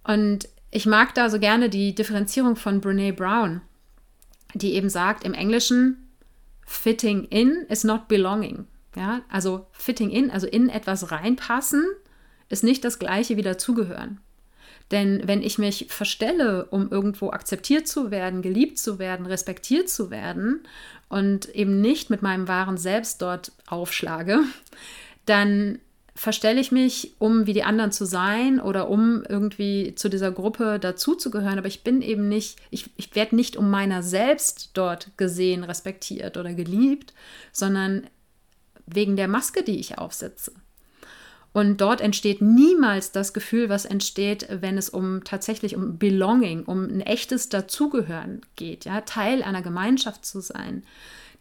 Und 0.04 0.48
ich 0.72 0.86
mag 0.86 1.14
da 1.14 1.30
so 1.30 1.40
gerne 1.40 1.70
die 1.70 1.94
Differenzierung 1.94 2.56
von 2.56 2.82
Brene 2.82 3.14
Brown, 3.14 3.62
die 4.54 4.74
eben 4.74 4.90
sagt, 4.90 5.24
im 5.24 5.34
Englischen, 5.34 6.10
fitting 6.66 7.26
in 7.26 7.66
is 7.70 7.84
not 7.84 8.08
belonging. 8.08 8.68
Ja, 8.96 9.22
also 9.30 9.68
fitting 9.72 10.10
in, 10.10 10.32
also 10.32 10.48
in 10.48 10.70
etwas 10.70 11.12
reinpassen, 11.12 11.86
ist 12.50 12.64
nicht 12.64 12.84
das 12.84 13.00
gleiche 13.00 13.38
wie 13.38 13.44
dazugehören. 13.44 14.20
Denn 14.92 15.28
wenn 15.28 15.42
ich 15.42 15.58
mich 15.58 15.88
verstelle, 15.90 16.66
um 16.66 16.90
irgendwo 16.90 17.32
akzeptiert 17.32 17.88
zu 17.88 18.10
werden, 18.10 18.42
geliebt 18.42 18.80
zu 18.80 19.00
werden, 19.00 19.26
respektiert 19.26 19.90
zu 19.90 20.10
werden 20.10 20.62
und 21.10 21.50
eben 21.50 21.82
nicht 21.82 22.10
mit 22.10 22.22
meinem 22.22 22.48
wahren 22.48 22.78
Selbst 22.78 23.22
dort 23.22 23.52
aufschlage, 23.68 24.40
dann 25.26 25.80
verstelle 26.18 26.60
ich 26.60 26.72
mich, 26.72 27.14
um 27.20 27.46
wie 27.46 27.54
die 27.54 27.64
anderen 27.64 27.92
zu 27.92 28.06
sein 28.06 28.60
oder 28.60 28.90
um 28.90 29.24
irgendwie 29.30 29.94
zu 29.96 30.10
dieser 30.10 30.32
Gruppe 30.32 30.80
dazuzugehören, 30.80 31.60
aber 31.60 31.68
ich 31.68 31.84
bin 31.84 32.02
eben 32.02 32.28
nicht, 32.28 32.58
ich, 32.72 32.90
ich 32.98 33.16
werde 33.16 33.36
nicht 33.36 33.56
um 33.56 33.70
meiner 33.70 34.02
selbst 34.02 34.72
dort 34.74 35.16
gesehen, 35.16 35.64
respektiert 35.64 36.36
oder 36.36 36.54
geliebt, 36.54 37.14
sondern 37.52 38.08
wegen 38.88 39.16
der 39.16 39.28
Maske, 39.28 39.64
die 39.64 39.80
ich 39.80 40.00
aufsetze. 40.00 40.54
Und 41.58 41.82
dort 41.82 42.02
entsteht 42.02 42.40
niemals 42.40 43.12
das 43.12 43.34
Gefühl, 43.34 43.68
was 43.68 43.86
entsteht, 43.86 44.46
wenn 44.62 44.78
es 44.78 44.90
um 44.90 45.24
tatsächlich 45.24 45.76
um 45.76 45.98
Belonging, 45.98 46.64
um 46.66 46.84
ein 46.84 47.02
echtes 47.02 47.50
Dazugehören 47.50 48.42
geht, 48.56 48.86
ja, 48.86 49.02
Teil 49.02 49.42
einer 49.42 49.64
Gemeinschaft 49.64 50.24
zu 50.24 50.40
sein. 50.40 50.84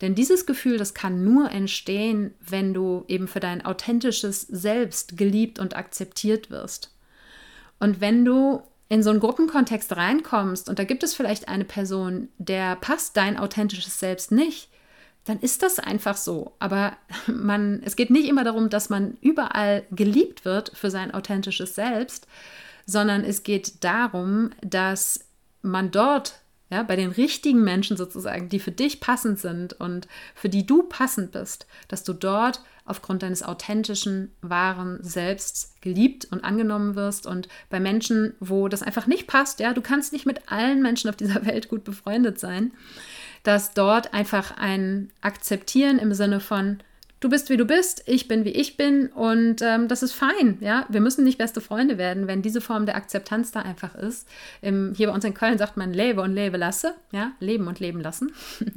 Denn 0.00 0.14
dieses 0.14 0.46
Gefühl, 0.46 0.78
das 0.78 0.94
kann 0.94 1.22
nur 1.22 1.50
entstehen, 1.50 2.32
wenn 2.40 2.72
du 2.72 3.04
eben 3.08 3.28
für 3.28 3.40
dein 3.40 3.66
authentisches 3.66 4.40
Selbst 4.40 5.18
geliebt 5.18 5.58
und 5.58 5.76
akzeptiert 5.76 6.50
wirst. 6.50 6.94
Und 7.78 8.00
wenn 8.00 8.24
du 8.24 8.62
in 8.88 9.02
so 9.02 9.10
einen 9.10 9.20
Gruppenkontext 9.20 9.94
reinkommst 9.94 10.70
und 10.70 10.78
da 10.78 10.84
gibt 10.84 11.02
es 11.02 11.12
vielleicht 11.12 11.46
eine 11.46 11.66
Person, 11.66 12.28
der 12.38 12.76
passt 12.76 13.18
dein 13.18 13.36
authentisches 13.36 14.00
Selbst 14.00 14.32
nicht, 14.32 14.70
dann 15.26 15.40
ist 15.40 15.62
das 15.62 15.78
einfach 15.78 16.16
so. 16.16 16.54
Aber 16.58 16.96
man, 17.26 17.82
es 17.84 17.96
geht 17.96 18.10
nicht 18.10 18.28
immer 18.28 18.44
darum, 18.44 18.70
dass 18.70 18.88
man 18.88 19.18
überall 19.20 19.84
geliebt 19.90 20.44
wird 20.44 20.72
für 20.74 20.90
sein 20.90 21.12
authentisches 21.12 21.74
Selbst, 21.74 22.26
sondern 22.86 23.24
es 23.24 23.42
geht 23.42 23.84
darum, 23.84 24.50
dass 24.62 25.20
man 25.62 25.90
dort 25.90 26.40
ja, 26.70 26.82
bei 26.82 26.96
den 26.96 27.10
richtigen 27.10 27.62
Menschen 27.62 27.96
sozusagen, 27.96 28.48
die 28.48 28.58
für 28.58 28.72
dich 28.72 29.00
passend 29.00 29.38
sind 29.38 29.74
und 29.74 30.08
für 30.34 30.48
die 30.48 30.66
du 30.66 30.82
passend 30.82 31.30
bist, 31.30 31.66
dass 31.86 32.02
du 32.02 32.12
dort 32.12 32.60
aufgrund 32.84 33.22
deines 33.22 33.42
authentischen, 33.42 34.32
wahren 34.42 34.98
Selbst 35.02 35.80
geliebt 35.80 36.26
und 36.30 36.44
angenommen 36.44 36.96
wirst 36.96 37.26
und 37.26 37.48
bei 37.68 37.78
Menschen, 37.78 38.34
wo 38.40 38.68
das 38.68 38.82
einfach 38.82 39.06
nicht 39.06 39.26
passt, 39.26 39.60
ja, 39.60 39.74
du 39.74 39.80
kannst 39.80 40.12
nicht 40.12 40.26
mit 40.26 40.50
allen 40.50 40.82
Menschen 40.82 41.08
auf 41.08 41.16
dieser 41.16 41.44
Welt 41.46 41.68
gut 41.68 41.84
befreundet 41.84 42.40
sein, 42.40 42.72
dass 43.42 43.72
dort 43.72 44.14
einfach 44.14 44.56
ein 44.56 45.10
Akzeptieren 45.20 45.98
im 45.98 46.14
Sinne 46.14 46.40
von, 46.40 46.78
du 47.20 47.28
bist 47.28 47.50
wie 47.50 47.56
du 47.56 47.64
bist, 47.64 48.02
ich 48.06 48.28
bin 48.28 48.44
wie 48.44 48.50
ich 48.50 48.76
bin 48.76 49.08
und 49.08 49.62
ähm, 49.62 49.88
das 49.88 50.02
ist 50.02 50.12
fein. 50.12 50.58
Ja, 50.60 50.86
wir 50.88 51.00
müssen 51.00 51.24
nicht 51.24 51.38
beste 51.38 51.60
Freunde 51.60 51.98
werden, 51.98 52.26
wenn 52.26 52.42
diese 52.42 52.60
Form 52.60 52.86
der 52.86 52.96
Akzeptanz 52.96 53.52
da 53.52 53.60
einfach 53.60 53.94
ist. 53.94 54.28
Im, 54.62 54.92
hier 54.96 55.08
bei 55.08 55.14
uns 55.14 55.24
in 55.24 55.34
Köln 55.34 55.58
sagt 55.58 55.76
man 55.76 55.92
lebe 55.92 56.20
und 56.20 56.34
lebe 56.34 56.56
lasse, 56.56 56.94
ja, 57.12 57.32
leben 57.40 57.66
und 57.66 57.80
leben 57.80 58.00
lassen. 58.00 58.32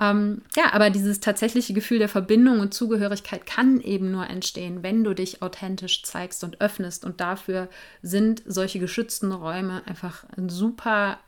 ähm, 0.00 0.42
ja, 0.56 0.72
aber 0.72 0.90
dieses 0.90 1.20
tatsächliche 1.20 1.72
Gefühl 1.72 1.98
der 1.98 2.08
Verbindung 2.08 2.60
und 2.60 2.74
Zugehörigkeit 2.74 3.46
kann 3.46 3.80
eben 3.80 4.10
nur 4.10 4.28
entstehen, 4.28 4.82
wenn 4.82 5.04
du 5.04 5.14
dich 5.14 5.40
authentisch 5.40 6.02
zeigst 6.02 6.42
und 6.42 6.60
öffnest 6.60 7.04
und 7.04 7.20
dafür 7.20 7.68
sind 8.02 8.42
solche 8.44 8.80
geschützten 8.80 9.32
Räume 9.32 9.82
einfach 9.86 10.24
ein 10.36 10.48
super 10.48 11.18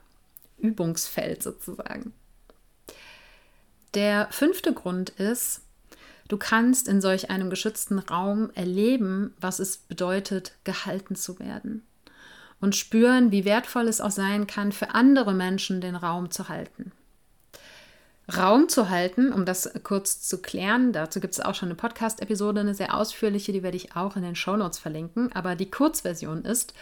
Übungsfeld 0.62 1.42
sozusagen. 1.42 2.14
Der 3.94 4.29
fünfte 4.31 4.72
Grund 4.72 5.11
ist, 5.11 5.62
Du 6.33 6.38
kannst 6.38 6.88
in 6.88 7.03
solch 7.03 7.29
einem 7.29 7.51
geschützten 7.51 7.98
Raum 7.98 8.51
erleben, 8.55 9.35
was 9.38 9.59
es 9.59 9.77
bedeutet, 9.77 10.53
gehalten 10.64 11.14
zu 11.14 11.38
werden. 11.38 11.87
Und 12.59 12.75
spüren, 12.75 13.31
wie 13.33 13.44
wertvoll 13.44 13.87
es 13.87 14.01
auch 14.01 14.11
sein 14.11 14.46
kann, 14.46 14.72
für 14.72 14.94
andere 14.94 15.35
Menschen 15.35 15.83
den 15.83 15.94
Raum 15.94 16.31
zu 16.31 16.48
halten. 16.48 16.92
Raum 18.35 18.70
zu 18.70 18.88
halten, 18.88 19.31
um 19.31 19.44
das 19.44 19.70
kurz 19.83 20.22
zu 20.22 20.40
klären, 20.40 20.94
dazu 20.94 21.20
gibt 21.20 21.35
es 21.35 21.40
auch 21.40 21.55
schon 21.55 21.68
eine 21.68 21.77
Podcast-Episode, 21.77 22.61
eine 22.61 22.75
sehr 22.75 22.96
ausführliche, 22.96 23.53
die 23.53 23.62
werde 23.62 23.77
ich 23.77 23.94
auch 23.94 24.16
in 24.16 24.22
den 24.22 24.35
Shownotes 24.35 24.79
verlinken. 24.79 25.31
Aber 25.35 25.55
die 25.55 25.70
Kurzversion 25.70 26.46
ist, 26.46 26.72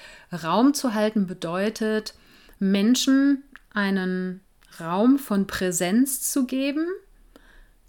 Raum 0.45 0.75
zu 0.75 0.95
halten 0.95 1.27
bedeutet, 1.27 2.15
Menschen 2.61 3.43
einen 3.73 4.41
Raum 4.81 5.19
von 5.19 5.47
Präsenz 5.47 6.31
zu 6.31 6.47
geben, 6.47 6.87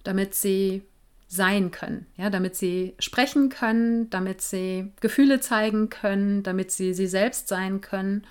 damit 0.03 0.35
sie 0.35 0.83
sein 1.27 1.71
können, 1.71 2.07
ja, 2.17 2.29
damit 2.29 2.55
sie 2.55 2.93
sprechen 2.99 3.49
können, 3.49 4.09
damit 4.09 4.41
sie 4.41 4.91
Gefühle 4.99 5.39
zeigen 5.39 5.89
können, 5.89 6.43
damit 6.43 6.71
sie 6.71 6.93
sie 6.93 7.07
selbst 7.07 7.47
sein 7.47 7.79
können. 7.79 8.27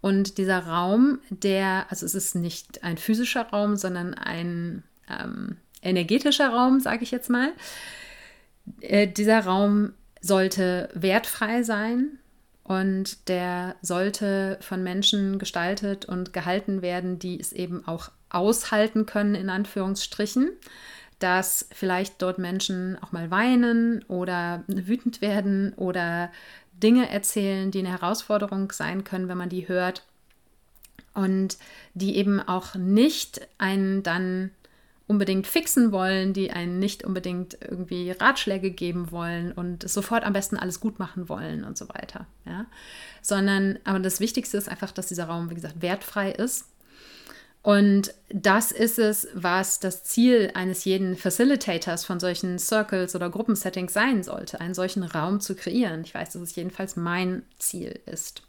Und 0.00 0.38
dieser 0.38 0.60
Raum, 0.60 1.18
der, 1.30 1.86
also 1.88 2.06
es 2.06 2.14
ist 2.14 2.34
nicht 2.36 2.84
ein 2.84 2.98
physischer 2.98 3.48
Raum, 3.48 3.76
sondern 3.76 4.14
ein 4.14 4.84
ähm, 5.08 5.56
energetischer 5.82 6.48
Raum, 6.50 6.78
sage 6.78 7.02
ich 7.02 7.10
jetzt 7.10 7.30
mal. 7.30 7.52
Äh, 8.80 9.08
dieser 9.08 9.40
Raum 9.40 9.94
sollte 10.20 10.90
wertfrei 10.94 11.62
sein 11.62 12.18
und 12.64 13.28
der 13.28 13.76
sollte 13.82 14.58
von 14.60 14.82
Menschen 14.82 15.38
gestaltet 15.38 16.06
und 16.06 16.32
gehalten 16.32 16.82
werden, 16.82 17.18
die 17.18 17.38
es 17.38 17.52
eben 17.52 17.86
auch 17.86 18.10
aushalten 18.30 19.06
können, 19.06 19.34
in 19.34 19.48
Anführungsstrichen 19.50 20.50
dass 21.18 21.68
vielleicht 21.72 22.20
dort 22.20 22.38
Menschen 22.38 22.98
auch 23.00 23.12
mal 23.12 23.30
weinen 23.30 24.02
oder 24.08 24.62
wütend 24.66 25.20
werden 25.20 25.72
oder 25.74 26.30
Dinge 26.72 27.08
erzählen, 27.08 27.70
die 27.70 27.78
eine 27.78 27.92
Herausforderung 27.92 28.72
sein 28.72 29.04
können, 29.04 29.28
wenn 29.28 29.38
man 29.38 29.48
die 29.48 29.68
hört. 29.68 30.04
Und 31.14 31.58
die 31.94 32.16
eben 32.16 32.40
auch 32.40 32.74
nicht 32.74 33.46
einen 33.56 34.02
dann 34.02 34.50
unbedingt 35.06 35.46
fixen 35.46 35.92
wollen, 35.92 36.32
die 36.32 36.50
einen 36.50 36.78
nicht 36.78 37.04
unbedingt 37.04 37.58
irgendwie 37.60 38.10
Ratschläge 38.10 38.70
geben 38.70 39.10
wollen 39.10 39.52
und 39.52 39.88
sofort 39.88 40.24
am 40.24 40.32
besten 40.32 40.56
alles 40.56 40.80
gut 40.80 40.98
machen 40.98 41.28
wollen 41.28 41.64
und 41.64 41.76
so 41.76 41.88
weiter. 41.90 42.26
Ja? 42.46 42.66
Sondern, 43.20 43.78
aber 43.84 44.00
das 44.00 44.20
Wichtigste 44.20 44.56
ist 44.56 44.68
einfach, 44.68 44.92
dass 44.92 45.06
dieser 45.06 45.26
Raum, 45.26 45.50
wie 45.50 45.54
gesagt, 45.54 45.82
wertfrei 45.82 46.32
ist 46.32 46.66
und 47.64 48.12
das 48.28 48.72
ist 48.72 48.98
es, 48.98 49.26
was 49.32 49.80
das 49.80 50.04
Ziel 50.04 50.50
eines 50.52 50.84
jeden 50.84 51.16
Facilitators 51.16 52.04
von 52.04 52.20
solchen 52.20 52.58
Circles 52.58 53.14
oder 53.16 53.30
Gruppensettings 53.30 53.94
sein 53.94 54.22
sollte, 54.22 54.60
einen 54.60 54.74
solchen 54.74 55.02
Raum 55.02 55.40
zu 55.40 55.54
kreieren. 55.54 56.02
Ich 56.04 56.14
weiß, 56.14 56.34
dass 56.34 56.42
es 56.42 56.54
jedenfalls 56.56 56.96
mein 56.96 57.42
Ziel 57.58 58.00
ist 58.04 58.42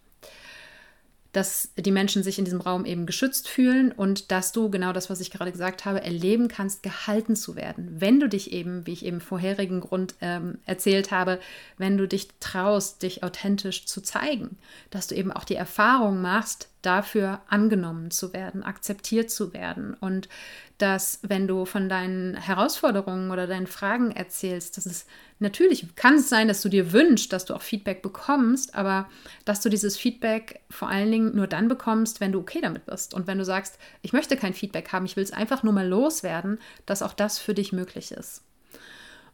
dass 1.35 1.69
die 1.77 1.91
Menschen 1.91 2.23
sich 2.23 2.39
in 2.39 2.45
diesem 2.45 2.61
Raum 2.61 2.85
eben 2.85 3.05
geschützt 3.05 3.49
fühlen 3.49 3.91
und 3.91 4.31
dass 4.31 4.53
du 4.53 4.69
genau 4.69 4.93
das, 4.93 5.09
was 5.09 5.19
ich 5.19 5.31
gerade 5.31 5.51
gesagt 5.51 5.83
habe, 5.83 6.01
erleben 6.01 6.47
kannst, 6.47 6.81
gehalten 6.81 7.35
zu 7.35 7.57
werden. 7.57 7.89
Wenn 7.99 8.21
du 8.21 8.29
dich 8.29 8.53
eben, 8.53 8.87
wie 8.87 8.93
ich 8.93 9.05
eben 9.05 9.19
vorherigen 9.19 9.81
Grund 9.81 10.15
ähm, 10.21 10.59
erzählt 10.65 11.11
habe, 11.11 11.39
wenn 11.77 11.97
du 11.97 12.07
dich 12.07 12.29
traust, 12.39 13.03
dich 13.03 13.23
authentisch 13.23 13.85
zu 13.85 14.01
zeigen, 14.01 14.57
dass 14.91 15.07
du 15.07 15.15
eben 15.15 15.33
auch 15.33 15.43
die 15.43 15.55
Erfahrung 15.55 16.21
machst, 16.21 16.69
dafür 16.85 17.41
angenommen 17.47 18.11
zu 18.11 18.33
werden, 18.33 18.63
akzeptiert 18.63 19.31
zu 19.31 19.53
werden 19.53 19.93
und 19.93 20.29
dass 20.77 21.19
wenn 21.21 21.47
du 21.47 21.65
von 21.65 21.87
deinen 21.87 22.35
Herausforderungen 22.35 23.31
oder 23.31 23.47
deinen 23.47 23.67
Fragen 23.67 24.11
erzählst, 24.11 24.75
dass 24.75 24.85
es 24.85 25.05
natürlich 25.39 25.95
kann 25.95 26.15
es 26.15 26.27
sein, 26.27 26.47
dass 26.47 26.61
du 26.61 26.69
dir 26.69 26.91
wünschst, 26.91 27.31
dass 27.31 27.45
du 27.45 27.53
auch 27.53 27.61
Feedback 27.61 28.01
bekommst, 28.01 28.75
aber 28.75 29.09
dass 29.45 29.61
du 29.61 29.69
dieses 29.69 29.97
Feedback 29.97 30.61
vor 30.69 30.89
allen 30.89 31.11
Dingen 31.11 31.35
nur 31.35 31.47
dann 31.47 31.67
bekommst, 31.67 32.19
wenn 32.19 32.33
du 32.33 32.39
okay 32.39 32.59
damit 32.61 32.85
bist. 32.85 33.13
Und 33.13 33.25
wenn 33.27 33.37
du 33.37 33.45
sagst, 33.45 33.77
ich 34.01 34.11
möchte 34.11 34.35
kein 34.35 34.53
Feedback 34.53 34.91
haben, 34.91 35.05
ich 35.05 35.15
will 35.15 35.23
es 35.23 35.31
einfach 35.31 35.63
nur 35.63 35.73
mal 35.73 35.87
loswerden, 35.87 36.59
dass 36.85 37.01
auch 37.01 37.13
das 37.13 37.39
für 37.39 37.53
dich 37.53 37.71
möglich 37.71 38.11
ist. 38.11 38.43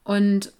Und 0.03 0.53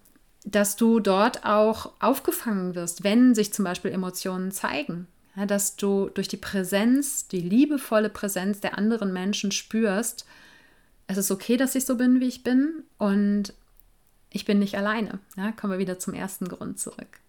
dass 0.44 0.76
du 0.76 1.00
dort 1.00 1.46
auch 1.46 1.92
aufgefangen 2.00 2.74
wirst, 2.74 3.04
wenn 3.04 3.36
sich 3.36 3.54
zum 3.54 3.66
Beispiel 3.66 3.92
Emotionen 3.92 4.52
zeigen. 4.52 5.08
Dass 5.36 5.78
du 5.78 6.10
durch 6.10 6.28
die 6.28 6.38
Präsenz, 6.38 7.28
die 7.28 7.40
liebevolle 7.40 8.10
Präsenz 8.10 8.60
der 8.60 8.78
anderen 8.78 9.14
Menschen 9.14 9.52
spürst, 9.52 10.26
es 11.08 11.18
ist 11.18 11.32
okay, 11.32 11.58
dass 11.58 11.76
ich 11.76 11.86
so 11.86 11.96
bin, 11.96 12.20
wie 12.20 12.28
ich 12.28 12.44
bin 12.44 12.84
und 12.98 13.54
ich 14.30 14.46
bin 14.46 14.60
nicht 14.60 14.78
alleine. 14.78 15.20
Ja, 15.38 15.52
kommen 15.52 15.74
wir 15.74 15.80
wieder 15.80 16.00
zum 16.00 16.14
ersten 16.14 16.48
Grund 16.48 16.80
zurück. 16.80 17.20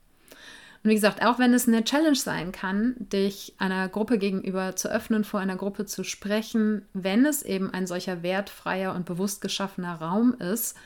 Und 0.83 0.91
wie 0.91 0.95
gesagt, 0.95 1.25
auch 1.25 1.39
wenn 1.39 1.55
es 1.55 1.69
eine 1.69 1.85
Challenge 1.85 2.17
sein 2.17 2.51
kann, 2.51 2.95
dich 2.99 3.55
einer 3.59 3.89
Gruppe 3.89 4.19
gegenüber 4.19 4.75
zu 4.75 4.89
öffnen, 4.89 5.23
vor 5.23 5.39
einer 5.39 5.57
Gruppe 5.57 5.87
zu 5.87 6.03
sprechen, 6.03 6.87
wenn 6.93 7.25
es 7.25 7.43
eben 7.43 7.73
ein 7.73 7.87
solcher 7.87 8.23
wertfreier 8.23 8.95
und 8.95 9.05
bewusst 9.05 9.41
geschaffener 9.41 9.95
Raum 9.95 10.35
ist, 10.35 10.77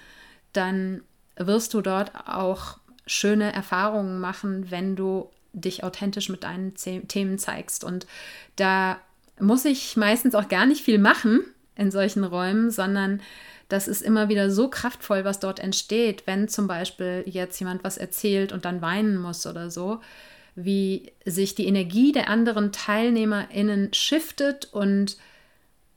dann 0.52 1.02
wirst 1.37 1.72
du 1.72 1.81
dort 1.81 2.12
auch 2.26 2.79
schöne 3.07 3.52
Erfahrungen 3.52 4.20
machen, 4.20 4.70
wenn 4.70 4.96
du 4.96 5.31
dich 5.61 5.85
authentisch 5.85 6.29
mit 6.29 6.45
deinen 6.45 6.75
Themen 6.75 7.38
zeigst. 7.38 7.83
Und 7.83 8.07
da 8.57 9.01
muss 9.40 9.64
ich 9.64 9.97
meistens 9.97 10.35
auch 10.35 10.49
gar 10.49 10.66
nicht 10.66 10.83
viel 10.83 10.99
machen 10.99 11.40
in 11.75 11.90
solchen 11.90 12.25
Räumen, 12.25 12.71
sondern 12.71 13.21
das 13.69 13.88
ist 13.88 14.03
immer 14.03 14.29
wieder 14.29 14.51
so 14.51 14.69
kraftvoll, 14.69 15.25
was 15.25 15.40
dort 15.40 15.59
entsteht, 15.59 16.27
wenn 16.27 16.49
zum 16.49 16.69
Beispiel 16.69 17.25
jetzt 17.27 17.59
jemand 17.59 17.83
was 17.83 17.97
erzählt 17.97 18.53
und 18.53 18.64
dann 18.64 18.81
weinen 18.81 19.16
muss 19.16 19.47
oder 19.47 19.71
so, 19.71 20.01
wie 20.55 21.12
sich 21.25 21.55
die 21.55 21.66
Energie 21.66 22.12
der 22.12 22.31
anderen 22.31 22.71
TeilnehmerInnen 22.73 23.92
shiftet 23.92 24.73
und 24.73 25.16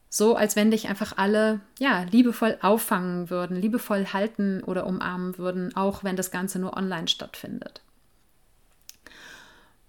so, 0.10 0.36
als 0.36 0.56
wenn 0.56 0.72
dich 0.72 0.88
einfach 0.88 1.13
alle 1.17 1.62
ja, 1.78 2.04
liebevoll 2.12 2.58
auffangen 2.62 3.30
würden, 3.30 3.62
liebevoll 3.62 4.08
halten 4.08 4.63
oder 4.63 4.88
umarmen 4.88 5.38
würden, 5.38 5.76
auch 5.76 6.04
wenn 6.04 6.15
das 6.15 6.32
Ganze 6.32 6.58
nur 6.58 6.76
online 6.76 7.08
stattfindet. 7.08 7.82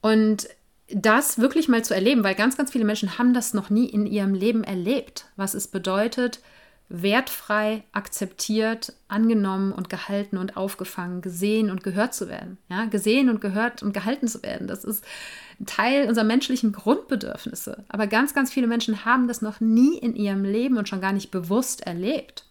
Und 0.00 0.48
das 0.92 1.38
wirklich 1.38 1.68
mal 1.68 1.84
zu 1.84 1.94
erleben, 1.94 2.24
weil 2.24 2.34
ganz, 2.34 2.56
ganz 2.56 2.72
viele 2.72 2.84
Menschen 2.84 3.18
haben 3.18 3.34
das 3.34 3.54
noch 3.54 3.70
nie 3.70 3.86
in 3.86 4.06
ihrem 4.06 4.34
Leben 4.34 4.64
erlebt, 4.64 5.26
was 5.36 5.54
es 5.54 5.68
bedeutet, 5.68 6.40
wertfrei 6.88 7.84
akzeptiert, 7.92 8.92
angenommen 9.06 9.70
und 9.70 9.88
gehalten 9.88 10.36
und 10.36 10.56
aufgefangen, 10.56 11.20
gesehen 11.20 11.70
und 11.70 11.84
gehört 11.84 12.14
zu 12.14 12.28
werden. 12.28 12.58
Ja, 12.68 12.86
gesehen 12.86 13.28
und 13.30 13.40
gehört 13.40 13.84
und 13.84 13.94
gehalten 13.94 14.26
zu 14.26 14.42
werden. 14.42 14.66
Das 14.66 14.82
ist 14.82 15.04
Teil 15.66 16.08
unserer 16.08 16.24
menschlichen 16.24 16.72
Grundbedürfnisse. 16.72 17.84
Aber 17.88 18.08
ganz, 18.08 18.34
ganz 18.34 18.52
viele 18.52 18.66
Menschen 18.66 19.04
haben 19.04 19.28
das 19.28 19.40
noch 19.40 19.60
nie 19.60 19.98
in 19.98 20.16
ihrem 20.16 20.42
Leben 20.42 20.78
und 20.78 20.88
schon 20.88 21.00
gar 21.00 21.12
nicht 21.12 21.30
bewusst 21.30 21.86
erlebt. 21.86 22.44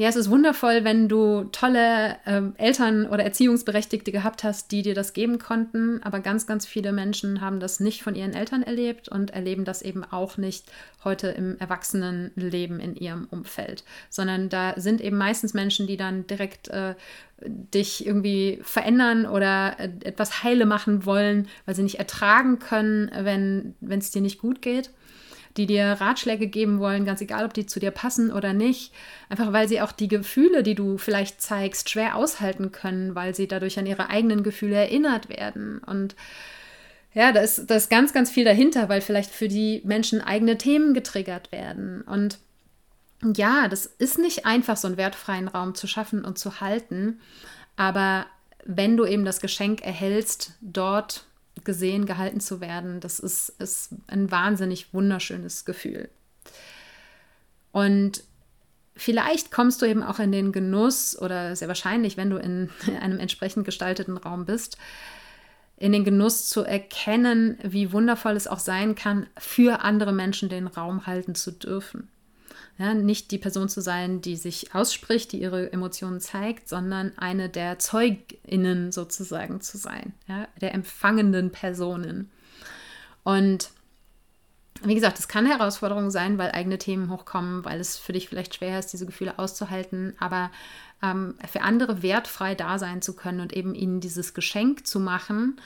Ja, 0.00 0.08
es 0.08 0.14
ist 0.14 0.30
wundervoll, 0.30 0.84
wenn 0.84 1.08
du 1.08 1.48
tolle 1.50 2.18
ähm, 2.24 2.54
Eltern 2.56 3.08
oder 3.08 3.24
Erziehungsberechtigte 3.24 4.12
gehabt 4.12 4.44
hast, 4.44 4.70
die 4.70 4.82
dir 4.82 4.94
das 4.94 5.12
geben 5.12 5.40
konnten. 5.40 6.00
Aber 6.04 6.20
ganz, 6.20 6.46
ganz 6.46 6.66
viele 6.66 6.92
Menschen 6.92 7.40
haben 7.40 7.58
das 7.58 7.80
nicht 7.80 8.04
von 8.04 8.14
ihren 8.14 8.32
Eltern 8.32 8.62
erlebt 8.62 9.08
und 9.08 9.32
erleben 9.32 9.64
das 9.64 9.82
eben 9.82 10.04
auch 10.04 10.36
nicht 10.36 10.70
heute 11.02 11.26
im 11.30 11.58
Erwachsenenleben 11.58 12.78
in 12.78 12.94
ihrem 12.94 13.26
Umfeld. 13.28 13.82
Sondern 14.08 14.48
da 14.48 14.74
sind 14.76 15.00
eben 15.00 15.18
meistens 15.18 15.52
Menschen, 15.52 15.88
die 15.88 15.96
dann 15.96 16.28
direkt 16.28 16.68
äh, 16.68 16.94
dich 17.44 18.06
irgendwie 18.06 18.60
verändern 18.62 19.26
oder 19.26 19.80
äh, 19.80 19.90
etwas 20.04 20.44
heile 20.44 20.64
machen 20.64 21.06
wollen, 21.06 21.48
weil 21.66 21.74
sie 21.74 21.82
nicht 21.82 21.98
ertragen 21.98 22.60
können, 22.60 23.10
wenn 23.80 23.98
es 23.98 24.12
dir 24.12 24.22
nicht 24.22 24.38
gut 24.38 24.62
geht 24.62 24.90
die 25.58 25.66
dir 25.66 25.84
Ratschläge 26.00 26.46
geben 26.46 26.78
wollen, 26.78 27.04
ganz 27.04 27.20
egal, 27.20 27.44
ob 27.44 27.52
die 27.52 27.66
zu 27.66 27.80
dir 27.80 27.90
passen 27.90 28.32
oder 28.32 28.52
nicht. 28.52 28.92
Einfach 29.28 29.52
weil 29.52 29.68
sie 29.68 29.80
auch 29.80 29.92
die 29.92 30.08
Gefühle, 30.08 30.62
die 30.62 30.74
du 30.74 30.96
vielleicht 30.96 31.42
zeigst, 31.42 31.90
schwer 31.90 32.16
aushalten 32.16 32.72
können, 32.72 33.14
weil 33.14 33.34
sie 33.34 33.48
dadurch 33.48 33.78
an 33.78 33.86
ihre 33.86 34.08
eigenen 34.08 34.42
Gefühle 34.42 34.76
erinnert 34.76 35.28
werden. 35.28 35.80
Und 35.80 36.14
ja, 37.12 37.32
da 37.32 37.40
ist, 37.40 37.68
da 37.68 37.74
ist 37.74 37.90
ganz, 37.90 38.12
ganz 38.12 38.30
viel 38.30 38.44
dahinter, 38.44 38.88
weil 38.88 39.00
vielleicht 39.00 39.30
für 39.30 39.48
die 39.48 39.82
Menschen 39.84 40.20
eigene 40.20 40.56
Themen 40.56 40.94
getriggert 40.94 41.50
werden. 41.50 42.02
Und 42.02 42.38
ja, 43.34 43.66
das 43.68 43.86
ist 43.86 44.18
nicht 44.18 44.46
einfach, 44.46 44.76
so 44.76 44.86
einen 44.86 44.96
wertfreien 44.96 45.48
Raum 45.48 45.74
zu 45.74 45.86
schaffen 45.86 46.24
und 46.24 46.38
zu 46.38 46.60
halten. 46.60 47.20
Aber 47.76 48.26
wenn 48.64 48.96
du 48.96 49.04
eben 49.04 49.24
das 49.24 49.40
Geschenk 49.40 49.84
erhältst, 49.84 50.52
dort 50.60 51.24
gesehen, 51.64 52.06
gehalten 52.06 52.40
zu 52.40 52.60
werden, 52.60 53.00
das 53.00 53.18
ist, 53.18 53.50
ist 53.58 53.90
ein 54.06 54.30
wahnsinnig 54.30 54.92
wunderschönes 54.92 55.64
Gefühl. 55.64 56.08
Und 57.72 58.24
vielleicht 58.96 59.50
kommst 59.50 59.80
du 59.80 59.86
eben 59.86 60.02
auch 60.02 60.18
in 60.18 60.32
den 60.32 60.52
Genuss 60.52 61.18
oder 61.18 61.54
sehr 61.56 61.68
wahrscheinlich, 61.68 62.16
wenn 62.16 62.30
du 62.30 62.36
in 62.36 62.70
einem 63.00 63.18
entsprechend 63.18 63.64
gestalteten 63.64 64.16
Raum 64.16 64.44
bist, 64.44 64.78
in 65.76 65.92
den 65.92 66.04
Genuss 66.04 66.48
zu 66.48 66.64
erkennen, 66.64 67.58
wie 67.62 67.92
wundervoll 67.92 68.34
es 68.36 68.48
auch 68.48 68.58
sein 68.58 68.96
kann, 68.96 69.28
für 69.38 69.82
andere 69.82 70.12
Menschen 70.12 70.48
den 70.48 70.66
Raum 70.66 71.06
halten 71.06 71.36
zu 71.36 71.52
dürfen. 71.52 72.08
Ja, 72.78 72.94
nicht 72.94 73.32
die 73.32 73.38
Person 73.38 73.68
zu 73.68 73.80
sein, 73.80 74.20
die 74.20 74.36
sich 74.36 74.72
ausspricht, 74.72 75.32
die 75.32 75.40
ihre 75.40 75.72
Emotionen 75.72 76.20
zeigt, 76.20 76.68
sondern 76.68 77.12
eine 77.18 77.48
der 77.48 77.80
ZeugInnen 77.80 78.92
sozusagen 78.92 79.60
zu 79.60 79.76
sein, 79.78 80.14
ja, 80.28 80.46
der 80.60 80.74
empfangenden 80.74 81.50
Personen. 81.50 82.30
Und 83.24 83.70
wie 84.84 84.94
gesagt, 84.94 85.18
es 85.18 85.26
kann 85.26 85.44
Herausforderung 85.44 86.10
sein, 86.10 86.38
weil 86.38 86.52
eigene 86.52 86.78
Themen 86.78 87.10
hochkommen, 87.10 87.64
weil 87.64 87.80
es 87.80 87.96
für 87.96 88.12
dich 88.12 88.28
vielleicht 88.28 88.54
schwer 88.54 88.78
ist, 88.78 88.92
diese 88.92 89.06
Gefühle 89.06 89.40
auszuhalten, 89.40 90.14
aber 90.20 90.52
ähm, 91.02 91.34
für 91.50 91.62
andere 91.62 92.02
wertfrei 92.02 92.54
da 92.54 92.78
sein 92.78 93.02
zu 93.02 93.14
können 93.14 93.40
und 93.40 93.52
eben 93.52 93.74
ihnen 93.74 94.00
dieses 94.00 94.34
Geschenk 94.34 94.86
zu 94.86 95.00
machen, 95.00 95.60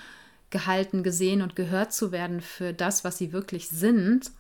gehalten, 0.48 1.02
gesehen 1.02 1.42
und 1.42 1.56
gehört 1.56 1.92
zu 1.92 2.10
werden 2.10 2.40
für 2.40 2.72
das, 2.72 3.04
was 3.04 3.18
sie 3.18 3.32
wirklich 3.32 3.68
sind, 3.68 4.30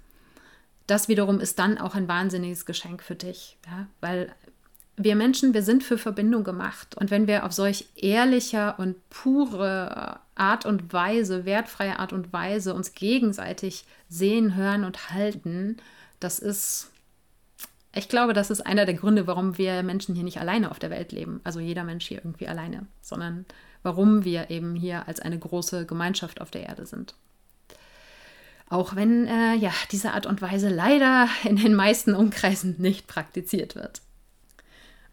das 0.92 1.08
wiederum 1.08 1.40
ist 1.40 1.58
dann 1.58 1.78
auch 1.78 1.94
ein 1.94 2.06
wahnsinniges 2.06 2.66
Geschenk 2.66 3.02
für 3.02 3.14
dich, 3.14 3.56
ja? 3.66 3.86
weil 4.02 4.34
wir 4.98 5.16
Menschen, 5.16 5.54
wir 5.54 5.62
sind 5.62 5.82
für 5.82 5.96
Verbindung 5.96 6.44
gemacht. 6.44 6.94
Und 6.98 7.10
wenn 7.10 7.26
wir 7.26 7.46
auf 7.46 7.52
solch 7.52 7.88
ehrlicher 7.96 8.78
und 8.78 8.96
pure 9.08 10.20
Art 10.34 10.66
und 10.66 10.92
Weise, 10.92 11.46
wertfreie 11.46 11.98
Art 11.98 12.12
und 12.12 12.34
Weise 12.34 12.74
uns 12.74 12.92
gegenseitig 12.92 13.86
sehen, 14.10 14.54
hören 14.54 14.84
und 14.84 15.08
halten, 15.08 15.78
das 16.20 16.38
ist, 16.38 16.90
ich 17.94 18.10
glaube, 18.10 18.34
das 18.34 18.50
ist 18.50 18.60
einer 18.60 18.84
der 18.84 18.94
Gründe, 18.94 19.26
warum 19.26 19.56
wir 19.56 19.82
Menschen 19.82 20.14
hier 20.14 20.24
nicht 20.24 20.40
alleine 20.40 20.70
auf 20.70 20.78
der 20.78 20.90
Welt 20.90 21.10
leben. 21.10 21.40
Also 21.42 21.58
jeder 21.58 21.84
Mensch 21.84 22.06
hier 22.06 22.18
irgendwie 22.18 22.48
alleine, 22.48 22.86
sondern 23.00 23.46
warum 23.82 24.26
wir 24.26 24.50
eben 24.50 24.74
hier 24.74 25.08
als 25.08 25.20
eine 25.20 25.38
große 25.38 25.86
Gemeinschaft 25.86 26.42
auf 26.42 26.50
der 26.50 26.64
Erde 26.64 26.84
sind. 26.84 27.14
Auch 28.72 28.96
wenn 28.96 29.26
äh, 29.26 29.54
ja, 29.56 29.70
diese 29.90 30.12
Art 30.12 30.24
und 30.24 30.40
Weise 30.40 30.70
leider 30.70 31.28
in 31.44 31.56
den 31.56 31.74
meisten 31.74 32.14
Umkreisen 32.14 32.76
nicht 32.78 33.06
praktiziert 33.06 33.74
wird. 33.74 34.00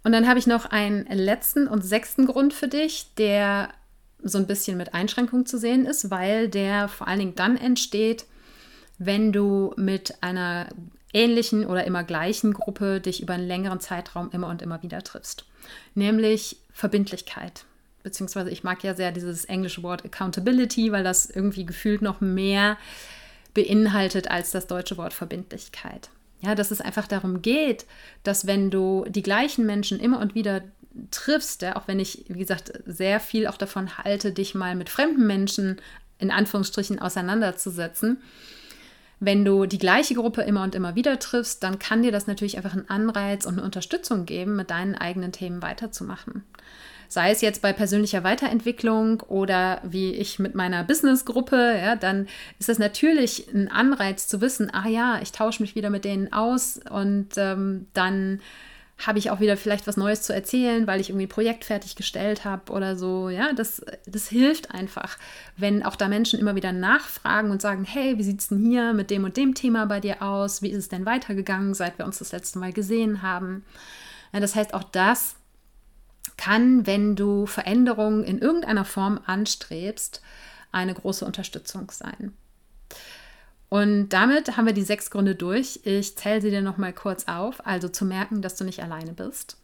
Und 0.01 0.13
dann 0.13 0.29
habe 0.29 0.39
ich 0.39 0.47
noch 0.47 0.65
einen 0.67 1.05
letzten 1.07 1.67
und 1.67 1.83
sechsten 1.83 2.25
Grund 2.25 2.53
für 2.53 2.69
dich, 2.69 3.13
der 3.17 3.67
so 4.23 4.37
ein 4.37 4.47
bisschen 4.47 4.77
mit 4.77 4.93
Einschränkung 4.93 5.45
zu 5.45 5.57
sehen 5.57 5.85
ist, 5.85 6.09
weil 6.09 6.47
der 6.47 6.87
vor 6.87 7.09
allen 7.09 7.19
Dingen 7.19 7.35
dann 7.35 7.57
entsteht, 7.57 8.25
wenn 8.97 9.33
du 9.33 9.73
mit 9.75 10.23
einer 10.23 10.69
ähnlichen 11.11 11.65
oder 11.65 11.83
immer 11.83 12.05
gleichen 12.05 12.53
Gruppe 12.53 13.01
dich 13.01 13.21
über 13.21 13.33
einen 13.33 13.47
längeren 13.47 13.81
Zeitraum 13.81 14.29
immer 14.31 14.47
und 14.47 14.61
immer 14.61 14.83
wieder 14.83 15.03
triffst. 15.03 15.43
Nämlich 15.95 16.55
Verbindlichkeit. 16.71 17.65
Beziehungsweise 18.03 18.51
ich 18.51 18.63
mag 18.63 18.81
ja 18.85 18.95
sehr 18.95 19.11
dieses 19.11 19.43
englische 19.43 19.83
Wort 19.83 20.05
Accountability, 20.05 20.93
weil 20.93 21.03
das 21.03 21.29
irgendwie 21.29 21.65
gefühlt 21.65 22.01
noch 22.01 22.21
mehr 22.21 22.77
beinhaltet 23.53 24.29
als 24.29 24.51
das 24.51 24.67
deutsche 24.67 24.97
Wort 24.97 25.13
Verbindlichkeit. 25.13 26.09
Ja, 26.41 26.55
dass 26.55 26.71
es 26.71 26.79
einfach 26.79 27.07
darum 27.07 27.41
geht, 27.41 27.85
dass 28.23 28.47
wenn 28.47 28.71
du 28.71 29.05
die 29.09 29.23
gleichen 29.23 29.65
Menschen 29.65 29.99
immer 29.99 30.19
und 30.19 30.35
wieder 30.35 30.61
triffst, 31.11 31.61
ja, 31.61 31.75
auch 31.75 31.87
wenn 31.87 31.99
ich, 31.99 32.25
wie 32.29 32.39
gesagt, 32.39 32.71
sehr 32.85 33.19
viel 33.19 33.47
auch 33.47 33.57
davon 33.57 33.97
halte, 33.97 34.31
dich 34.31 34.55
mal 34.55 34.75
mit 34.75 34.89
fremden 34.89 35.27
Menschen 35.27 35.81
in 36.17 36.31
Anführungsstrichen 36.31 36.99
auseinanderzusetzen, 36.99 38.21
wenn 39.19 39.43
du 39.43 39.65
die 39.65 39.77
gleiche 39.77 40.15
Gruppe 40.15 40.43
immer 40.43 40.63
und 40.63 40.75
immer 40.75 40.95
wieder 40.95 41.19
triffst, 41.19 41.61
dann 41.61 41.77
kann 41.77 42.03
dir 42.03 42.11
das 42.13 42.27
natürlich 42.27 42.55
einfach 42.55 42.73
einen 42.73 42.89
Anreiz 42.89 43.45
und 43.45 43.53
eine 43.53 43.63
Unterstützung 43.63 44.25
geben, 44.25 44.55
mit 44.55 44.69
deinen 44.69 44.95
eigenen 44.95 45.33
Themen 45.33 45.61
weiterzumachen 45.61 46.45
sei 47.09 47.31
es 47.31 47.41
jetzt 47.41 47.61
bei 47.61 47.73
persönlicher 47.73 48.23
Weiterentwicklung 48.23 49.21
oder 49.21 49.81
wie 49.83 50.13
ich 50.13 50.39
mit 50.39 50.55
meiner 50.55 50.83
Businessgruppe, 50.83 51.75
ja, 51.77 51.95
dann 51.95 52.27
ist 52.59 52.69
das 52.69 52.79
natürlich 52.79 53.47
ein 53.53 53.69
Anreiz 53.69 54.27
zu 54.27 54.39
wissen, 54.41 54.71
ah 54.71 54.87
ja, 54.87 55.19
ich 55.21 55.31
tausche 55.31 55.63
mich 55.63 55.75
wieder 55.75 55.89
mit 55.89 56.05
denen 56.05 56.31
aus 56.31 56.79
und 56.89 57.29
ähm, 57.37 57.87
dann 57.93 58.39
habe 59.05 59.17
ich 59.17 59.31
auch 59.31 59.39
wieder 59.39 59.57
vielleicht 59.57 59.87
was 59.87 59.97
Neues 59.97 60.21
zu 60.21 60.33
erzählen, 60.33 60.85
weil 60.85 60.99
ich 60.99 61.09
irgendwie 61.09 61.25
ein 61.25 61.29
Projekt 61.29 61.63
fertiggestellt 61.65 62.43
habe 62.43 62.71
oder 62.71 62.95
so. 62.97 63.29
Ja, 63.29 63.53
das, 63.53 63.81
das 64.05 64.27
hilft 64.27 64.71
einfach, 64.71 65.17
wenn 65.57 65.83
auch 65.83 65.95
da 65.95 66.09
Menschen 66.09 66.39
immer 66.39 66.55
wieder 66.55 66.73
nachfragen 66.73 67.49
und 67.49 67.61
sagen, 67.61 67.85
hey, 67.85 68.17
wie 68.17 68.23
sieht 68.23 68.41
es 68.41 68.49
denn 68.49 68.59
hier 68.59 68.93
mit 68.93 69.09
dem 69.09 69.23
und 69.23 69.37
dem 69.37 69.55
Thema 69.55 69.85
bei 69.85 70.01
dir 70.01 70.21
aus? 70.21 70.61
Wie 70.61 70.69
ist 70.69 70.77
es 70.77 70.89
denn 70.89 71.05
weitergegangen, 71.05 71.73
seit 71.73 71.97
wir 71.97 72.05
uns 72.05 72.19
das 72.19 72.33
letzte 72.33 72.59
Mal 72.59 72.73
gesehen 72.73 73.21
haben? 73.21 73.63
Ja, 74.33 74.41
das 74.41 74.55
heißt, 74.55 74.73
auch 74.73 74.83
das 74.83 75.35
kann, 76.39 76.87
wenn 76.87 77.15
du 77.15 77.45
Veränderungen 77.45 78.23
in 78.23 78.39
irgendeiner 78.39 78.85
Form 78.85 79.19
anstrebst, 79.25 80.21
eine 80.71 80.93
große 80.93 81.25
Unterstützung 81.25 81.91
sein. 81.91 82.33
Und 83.67 84.09
damit 84.09 84.57
haben 84.57 84.65
wir 84.65 84.73
die 84.73 84.83
sechs 84.83 85.11
Gründe 85.11 85.35
durch. 85.35 85.81
Ich 85.83 86.17
zähle 86.17 86.41
sie 86.41 86.49
dir 86.49 86.61
noch 86.61 86.77
mal 86.77 86.93
kurz 86.93 87.27
auf. 87.27 87.65
Also 87.67 87.89
zu 87.89 88.05
merken, 88.05 88.41
dass 88.41 88.55
du 88.55 88.63
nicht 88.63 88.81
alleine 88.81 89.13
bist, 89.13 89.57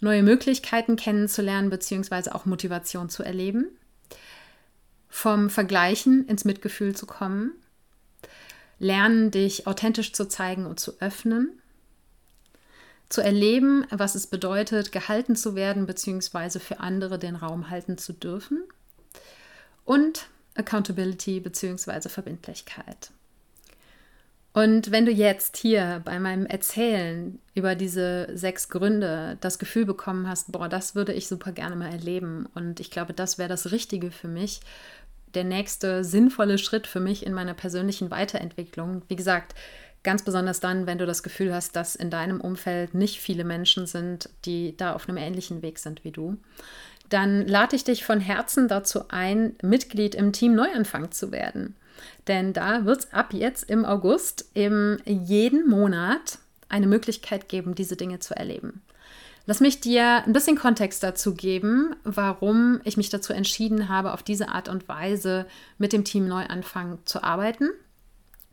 neue 0.00 0.22
Möglichkeiten 0.22 0.96
kennenzulernen 0.96 1.70
bzw. 1.70 2.30
auch 2.30 2.46
Motivation 2.46 3.08
zu 3.08 3.22
erleben, 3.22 3.66
vom 5.08 5.50
Vergleichen 5.50 6.26
ins 6.26 6.44
Mitgefühl 6.44 6.96
zu 6.96 7.06
kommen, 7.06 7.52
lernen, 8.78 9.30
dich 9.30 9.66
authentisch 9.66 10.12
zu 10.12 10.26
zeigen 10.26 10.66
und 10.66 10.80
zu 10.80 11.00
öffnen, 11.00 11.60
zu 13.08 13.20
erleben, 13.20 13.86
was 13.90 14.14
es 14.14 14.26
bedeutet, 14.26 14.92
gehalten 14.92 15.36
zu 15.36 15.54
werden, 15.54 15.86
beziehungsweise 15.86 16.60
für 16.60 16.80
andere 16.80 17.18
den 17.18 17.36
Raum 17.36 17.70
halten 17.70 17.98
zu 17.98 18.12
dürfen. 18.12 18.64
Und 19.84 20.26
Accountability 20.54 21.40
beziehungsweise 21.40 22.08
Verbindlichkeit. 22.08 23.10
Und 24.52 24.90
wenn 24.90 25.04
du 25.04 25.12
jetzt 25.12 25.58
hier 25.58 26.00
bei 26.02 26.18
meinem 26.18 26.46
Erzählen 26.46 27.38
über 27.54 27.74
diese 27.74 28.26
sechs 28.32 28.70
Gründe 28.70 29.36
das 29.42 29.58
Gefühl 29.58 29.84
bekommen 29.84 30.26
hast, 30.26 30.50
boah, 30.50 30.66
das 30.66 30.94
würde 30.94 31.12
ich 31.12 31.28
super 31.28 31.52
gerne 31.52 31.76
mal 31.76 31.92
erleben 31.92 32.48
und 32.54 32.80
ich 32.80 32.90
glaube, 32.90 33.12
das 33.12 33.36
wäre 33.36 33.50
das 33.50 33.70
Richtige 33.70 34.10
für 34.10 34.28
mich, 34.28 34.62
der 35.34 35.44
nächste 35.44 36.04
sinnvolle 36.04 36.56
Schritt 36.56 36.86
für 36.86 37.00
mich 37.00 37.26
in 37.26 37.34
meiner 37.34 37.52
persönlichen 37.52 38.10
Weiterentwicklung. 38.10 39.02
Wie 39.08 39.16
gesagt, 39.16 39.54
Ganz 40.06 40.22
besonders 40.22 40.60
dann, 40.60 40.86
wenn 40.86 40.98
du 40.98 41.04
das 41.04 41.24
Gefühl 41.24 41.52
hast, 41.52 41.74
dass 41.74 41.96
in 41.96 42.10
deinem 42.10 42.40
Umfeld 42.40 42.94
nicht 42.94 43.20
viele 43.20 43.42
Menschen 43.42 43.88
sind, 43.88 44.28
die 44.44 44.76
da 44.76 44.92
auf 44.92 45.08
einem 45.08 45.18
ähnlichen 45.18 45.62
Weg 45.62 45.80
sind 45.80 46.04
wie 46.04 46.12
du. 46.12 46.36
Dann 47.08 47.44
lade 47.44 47.74
ich 47.74 47.82
dich 47.82 48.04
von 48.04 48.20
Herzen 48.20 48.68
dazu 48.68 49.08
ein, 49.08 49.56
Mitglied 49.62 50.14
im 50.14 50.32
Team 50.32 50.54
Neuanfang 50.54 51.10
zu 51.10 51.32
werden. 51.32 51.74
Denn 52.28 52.52
da 52.52 52.84
wird 52.84 53.00
es 53.00 53.12
ab 53.12 53.32
jetzt 53.32 53.68
im 53.68 53.84
August 53.84 54.48
eben 54.54 54.98
jeden 55.06 55.68
Monat 55.68 56.38
eine 56.68 56.86
Möglichkeit 56.86 57.48
geben, 57.48 57.74
diese 57.74 57.96
Dinge 57.96 58.20
zu 58.20 58.36
erleben. 58.36 58.82
Lass 59.46 59.58
mich 59.58 59.80
dir 59.80 60.22
ein 60.24 60.32
bisschen 60.32 60.56
Kontext 60.56 61.02
dazu 61.02 61.34
geben, 61.34 61.96
warum 62.04 62.80
ich 62.84 62.96
mich 62.96 63.10
dazu 63.10 63.32
entschieden 63.32 63.88
habe, 63.88 64.12
auf 64.12 64.22
diese 64.22 64.50
Art 64.50 64.68
und 64.68 64.88
Weise 64.88 65.46
mit 65.78 65.92
dem 65.92 66.04
Team 66.04 66.28
Neuanfang 66.28 66.98
zu 67.06 67.24
arbeiten 67.24 67.70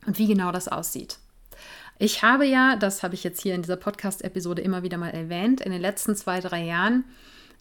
und 0.04 0.18
wie 0.18 0.26
genau 0.26 0.50
das 0.50 0.66
aussieht. 0.66 1.18
Ich 1.98 2.22
habe 2.22 2.44
ja, 2.44 2.76
das 2.76 3.02
habe 3.02 3.14
ich 3.14 3.24
jetzt 3.24 3.40
hier 3.40 3.54
in 3.54 3.62
dieser 3.62 3.76
Podcast-Episode 3.76 4.62
immer 4.62 4.82
wieder 4.82 4.98
mal 4.98 5.10
erwähnt, 5.10 5.60
in 5.60 5.70
den 5.70 5.80
letzten 5.80 6.16
zwei, 6.16 6.40
drei 6.40 6.64
Jahren 6.64 7.04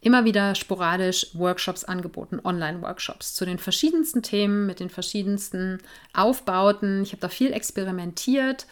immer 0.01 0.25
wieder 0.25 0.55
sporadisch 0.55 1.27
Workshops 1.33 1.83
angeboten, 1.83 2.39
Online-Workshops 2.43 3.35
zu 3.35 3.45
den 3.45 3.57
verschiedensten 3.57 4.21
Themen, 4.21 4.65
mit 4.65 4.79
den 4.79 4.89
verschiedensten 4.89 5.79
Aufbauten. 6.13 7.03
Ich 7.03 7.11
habe 7.11 7.21
da 7.21 7.29
viel 7.29 7.53
experimentiert 7.53 8.67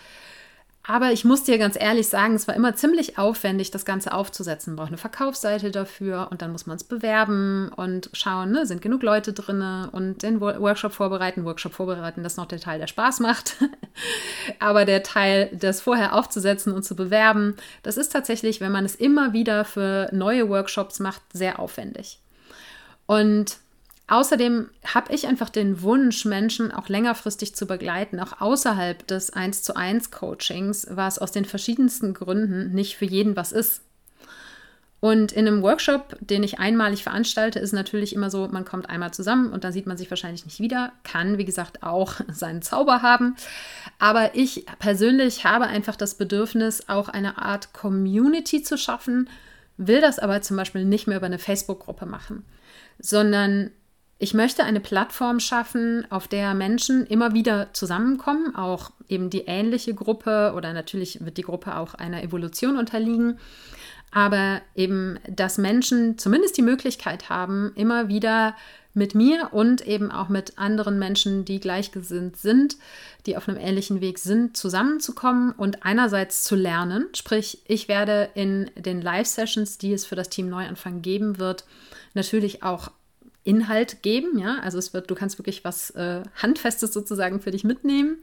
aber 0.83 1.11
ich 1.11 1.25
muss 1.25 1.43
dir 1.43 1.59
ganz 1.59 1.79
ehrlich 1.79 2.07
sagen, 2.07 2.33
es 2.33 2.47
war 2.47 2.55
immer 2.55 2.75
ziemlich 2.75 3.19
aufwendig, 3.19 3.69
das 3.69 3.85
Ganze 3.85 4.13
aufzusetzen. 4.13 4.71
Man 4.71 4.77
braucht 4.77 4.87
eine 4.87 4.97
Verkaufsseite 4.97 5.69
dafür 5.69 6.29
und 6.31 6.41
dann 6.41 6.51
muss 6.51 6.65
man 6.65 6.75
es 6.75 6.83
bewerben 6.83 7.71
und 7.75 8.09
schauen, 8.13 8.51
ne, 8.51 8.65
sind 8.65 8.81
genug 8.81 9.03
Leute 9.03 9.31
drin 9.33 9.61
und 9.91 10.23
den 10.23 10.41
Workshop 10.41 10.93
vorbereiten. 10.93 11.45
Workshop 11.45 11.73
vorbereiten, 11.73 12.23
das 12.23 12.33
ist 12.33 12.37
noch 12.37 12.47
der 12.47 12.59
Teil, 12.59 12.79
der 12.79 12.87
Spaß 12.87 13.19
macht. 13.19 13.57
Aber 14.59 14.85
der 14.85 15.03
Teil, 15.03 15.49
das 15.53 15.81
vorher 15.81 16.15
aufzusetzen 16.15 16.73
und 16.73 16.83
zu 16.83 16.95
bewerben, 16.95 17.57
das 17.83 17.97
ist 17.97 18.11
tatsächlich, 18.11 18.59
wenn 18.59 18.71
man 18.71 18.85
es 18.85 18.95
immer 18.95 19.33
wieder 19.33 19.65
für 19.65 20.09
neue 20.11 20.49
Workshops 20.49 20.99
macht, 20.99 21.21
sehr 21.31 21.59
aufwendig. 21.59 22.19
Und 23.05 23.57
Außerdem 24.11 24.69
habe 24.93 25.13
ich 25.13 25.25
einfach 25.25 25.47
den 25.47 25.83
Wunsch, 25.83 26.25
Menschen 26.25 26.73
auch 26.73 26.89
längerfristig 26.89 27.55
zu 27.55 27.65
begleiten, 27.65 28.19
auch 28.19 28.41
außerhalb 28.41 29.07
des 29.07 29.29
1 29.29 29.63
zu 29.63 29.73
1 29.73 30.11
Coachings, 30.11 30.85
was 30.89 31.17
aus 31.17 31.31
den 31.31 31.45
verschiedensten 31.45 32.13
Gründen 32.13 32.73
nicht 32.73 32.97
für 32.97 33.05
jeden 33.05 33.37
was 33.37 33.53
ist. 33.53 33.83
Und 34.99 35.31
in 35.31 35.47
einem 35.47 35.61
Workshop, 35.63 36.17
den 36.19 36.43
ich 36.43 36.59
einmalig 36.59 37.03
veranstalte, 37.03 37.59
ist 37.59 37.71
natürlich 37.71 38.13
immer 38.13 38.29
so, 38.29 38.49
man 38.49 38.65
kommt 38.65 38.89
einmal 38.89 39.13
zusammen 39.13 39.53
und 39.53 39.63
dann 39.63 39.71
sieht 39.71 39.87
man 39.87 39.95
sich 39.95 40.09
wahrscheinlich 40.09 40.43
nicht 40.43 40.59
wieder. 40.59 40.91
Kann, 41.03 41.37
wie 41.37 41.45
gesagt, 41.45 41.81
auch 41.81 42.15
seinen 42.27 42.61
Zauber 42.61 43.01
haben. 43.01 43.37
Aber 43.97 44.35
ich 44.35 44.65
persönlich 44.79 45.45
habe 45.45 45.67
einfach 45.67 45.95
das 45.95 46.15
Bedürfnis, 46.15 46.89
auch 46.89 47.07
eine 47.07 47.37
Art 47.37 47.71
Community 47.71 48.61
zu 48.61 48.77
schaffen, 48.77 49.29
will 49.77 50.01
das 50.01 50.19
aber 50.19 50.41
zum 50.41 50.57
Beispiel 50.57 50.83
nicht 50.83 51.07
mehr 51.07 51.15
über 51.15 51.27
eine 51.27 51.39
Facebook-Gruppe 51.39 52.05
machen, 52.05 52.43
sondern 52.99 53.71
ich 54.21 54.35
möchte 54.35 54.63
eine 54.63 54.79
Plattform 54.79 55.39
schaffen, 55.39 56.05
auf 56.11 56.27
der 56.27 56.53
Menschen 56.53 57.07
immer 57.07 57.33
wieder 57.33 57.73
zusammenkommen, 57.73 58.55
auch 58.55 58.91
eben 59.09 59.31
die 59.31 59.45
ähnliche 59.47 59.95
Gruppe 59.95 60.53
oder 60.55 60.73
natürlich 60.73 61.25
wird 61.25 61.37
die 61.37 61.41
Gruppe 61.41 61.75
auch 61.75 61.95
einer 61.95 62.21
Evolution 62.21 62.77
unterliegen, 62.77 63.39
aber 64.11 64.61
eben, 64.75 65.17
dass 65.27 65.57
Menschen 65.57 66.19
zumindest 66.19 66.55
die 66.55 66.61
Möglichkeit 66.61 67.29
haben, 67.29 67.71
immer 67.73 68.09
wieder 68.09 68.55
mit 68.93 69.15
mir 69.15 69.49
und 69.53 69.87
eben 69.87 70.11
auch 70.11 70.29
mit 70.29 70.59
anderen 70.59 70.99
Menschen, 70.99 71.43
die 71.43 71.59
gleichgesinnt 71.59 72.37
sind, 72.37 72.77
die 73.25 73.37
auf 73.37 73.49
einem 73.49 73.57
ähnlichen 73.57 74.01
Weg 74.01 74.19
sind, 74.19 74.55
zusammenzukommen 74.55 75.51
und 75.53 75.83
einerseits 75.83 76.43
zu 76.43 76.55
lernen. 76.55 77.07
Sprich, 77.15 77.63
ich 77.65 77.87
werde 77.87 78.29
in 78.35 78.69
den 78.75 79.01
Live-Sessions, 79.01 79.79
die 79.79 79.93
es 79.93 80.05
für 80.05 80.15
das 80.15 80.29
Team 80.29 80.47
Neuanfang 80.47 81.01
geben 81.01 81.39
wird, 81.39 81.65
natürlich 82.13 82.61
auch 82.61 82.91
Inhalt 83.43 84.03
geben. 84.03 84.37
Ja, 84.37 84.59
also 84.61 84.77
es 84.77 84.93
wird, 84.93 85.09
du 85.09 85.15
kannst 85.15 85.37
wirklich 85.39 85.63
was 85.63 85.91
äh, 85.91 86.23
Handfestes 86.35 86.93
sozusagen 86.93 87.39
für 87.39 87.51
dich 87.51 87.63
mitnehmen. 87.63 88.17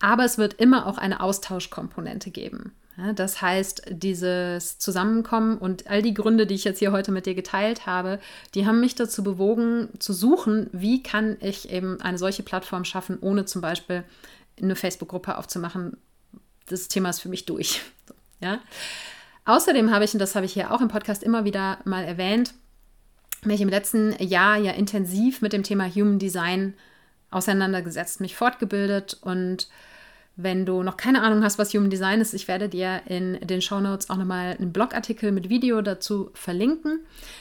Aber 0.00 0.24
es 0.24 0.38
wird 0.38 0.54
immer 0.54 0.86
auch 0.86 0.98
eine 0.98 1.20
Austauschkomponente 1.20 2.30
geben. 2.30 2.72
Ja, 2.96 3.12
das 3.12 3.40
heißt, 3.40 3.84
dieses 3.90 4.78
Zusammenkommen 4.78 5.56
und 5.58 5.88
all 5.88 6.02
die 6.02 6.14
Gründe, 6.14 6.46
die 6.46 6.54
ich 6.54 6.64
jetzt 6.64 6.80
hier 6.80 6.92
heute 6.92 7.12
mit 7.12 7.26
dir 7.26 7.34
geteilt 7.34 7.86
habe, 7.86 8.18
die 8.54 8.66
haben 8.66 8.80
mich 8.80 8.94
dazu 8.94 9.22
bewogen, 9.22 9.88
zu 9.98 10.12
suchen, 10.12 10.68
wie 10.72 11.02
kann 11.02 11.36
ich 11.40 11.70
eben 11.70 12.00
eine 12.00 12.18
solche 12.18 12.42
Plattform 12.42 12.84
schaffen, 12.84 13.18
ohne 13.20 13.44
zum 13.44 13.62
Beispiel 13.62 14.04
eine 14.60 14.76
Facebook-Gruppe 14.76 15.38
aufzumachen. 15.38 15.96
Das 16.66 16.88
Thema 16.88 17.10
ist 17.10 17.20
für 17.20 17.28
mich 17.28 17.46
durch. 17.46 17.82
Ja. 18.42 18.58
Außerdem 19.44 19.90
habe 19.90 20.06
ich, 20.06 20.14
und 20.14 20.18
das 20.18 20.34
habe 20.34 20.46
ich 20.46 20.54
hier 20.54 20.72
auch 20.72 20.80
im 20.80 20.88
Podcast 20.88 21.22
immer 21.22 21.44
wieder 21.44 21.76
mal 21.84 22.04
erwähnt, 22.04 22.54
mich 23.44 23.60
im 23.60 23.68
letzten 23.68 24.12
Jahr 24.22 24.56
ja 24.58 24.72
intensiv 24.72 25.42
mit 25.42 25.52
dem 25.52 25.62
Thema 25.62 25.88
Human 25.88 26.18
Design 26.18 26.74
auseinandergesetzt, 27.30 28.20
mich 28.20 28.36
fortgebildet 28.36 29.18
und 29.22 29.68
wenn 30.42 30.64
du 30.64 30.82
noch 30.82 30.96
keine 30.96 31.22
Ahnung 31.22 31.44
hast, 31.44 31.58
was 31.58 31.74
Human 31.74 31.90
Design 31.90 32.20
ist, 32.20 32.34
ich 32.34 32.48
werde 32.48 32.68
dir 32.68 33.02
in 33.06 33.38
den 33.46 33.60
Show 33.60 33.80
Notes 33.80 34.10
auch 34.10 34.16
nochmal 34.16 34.56
einen 34.58 34.72
Blogartikel 34.72 35.32
mit 35.32 35.50
Video 35.50 35.82
dazu 35.82 36.30
verlinken. 36.34 37.00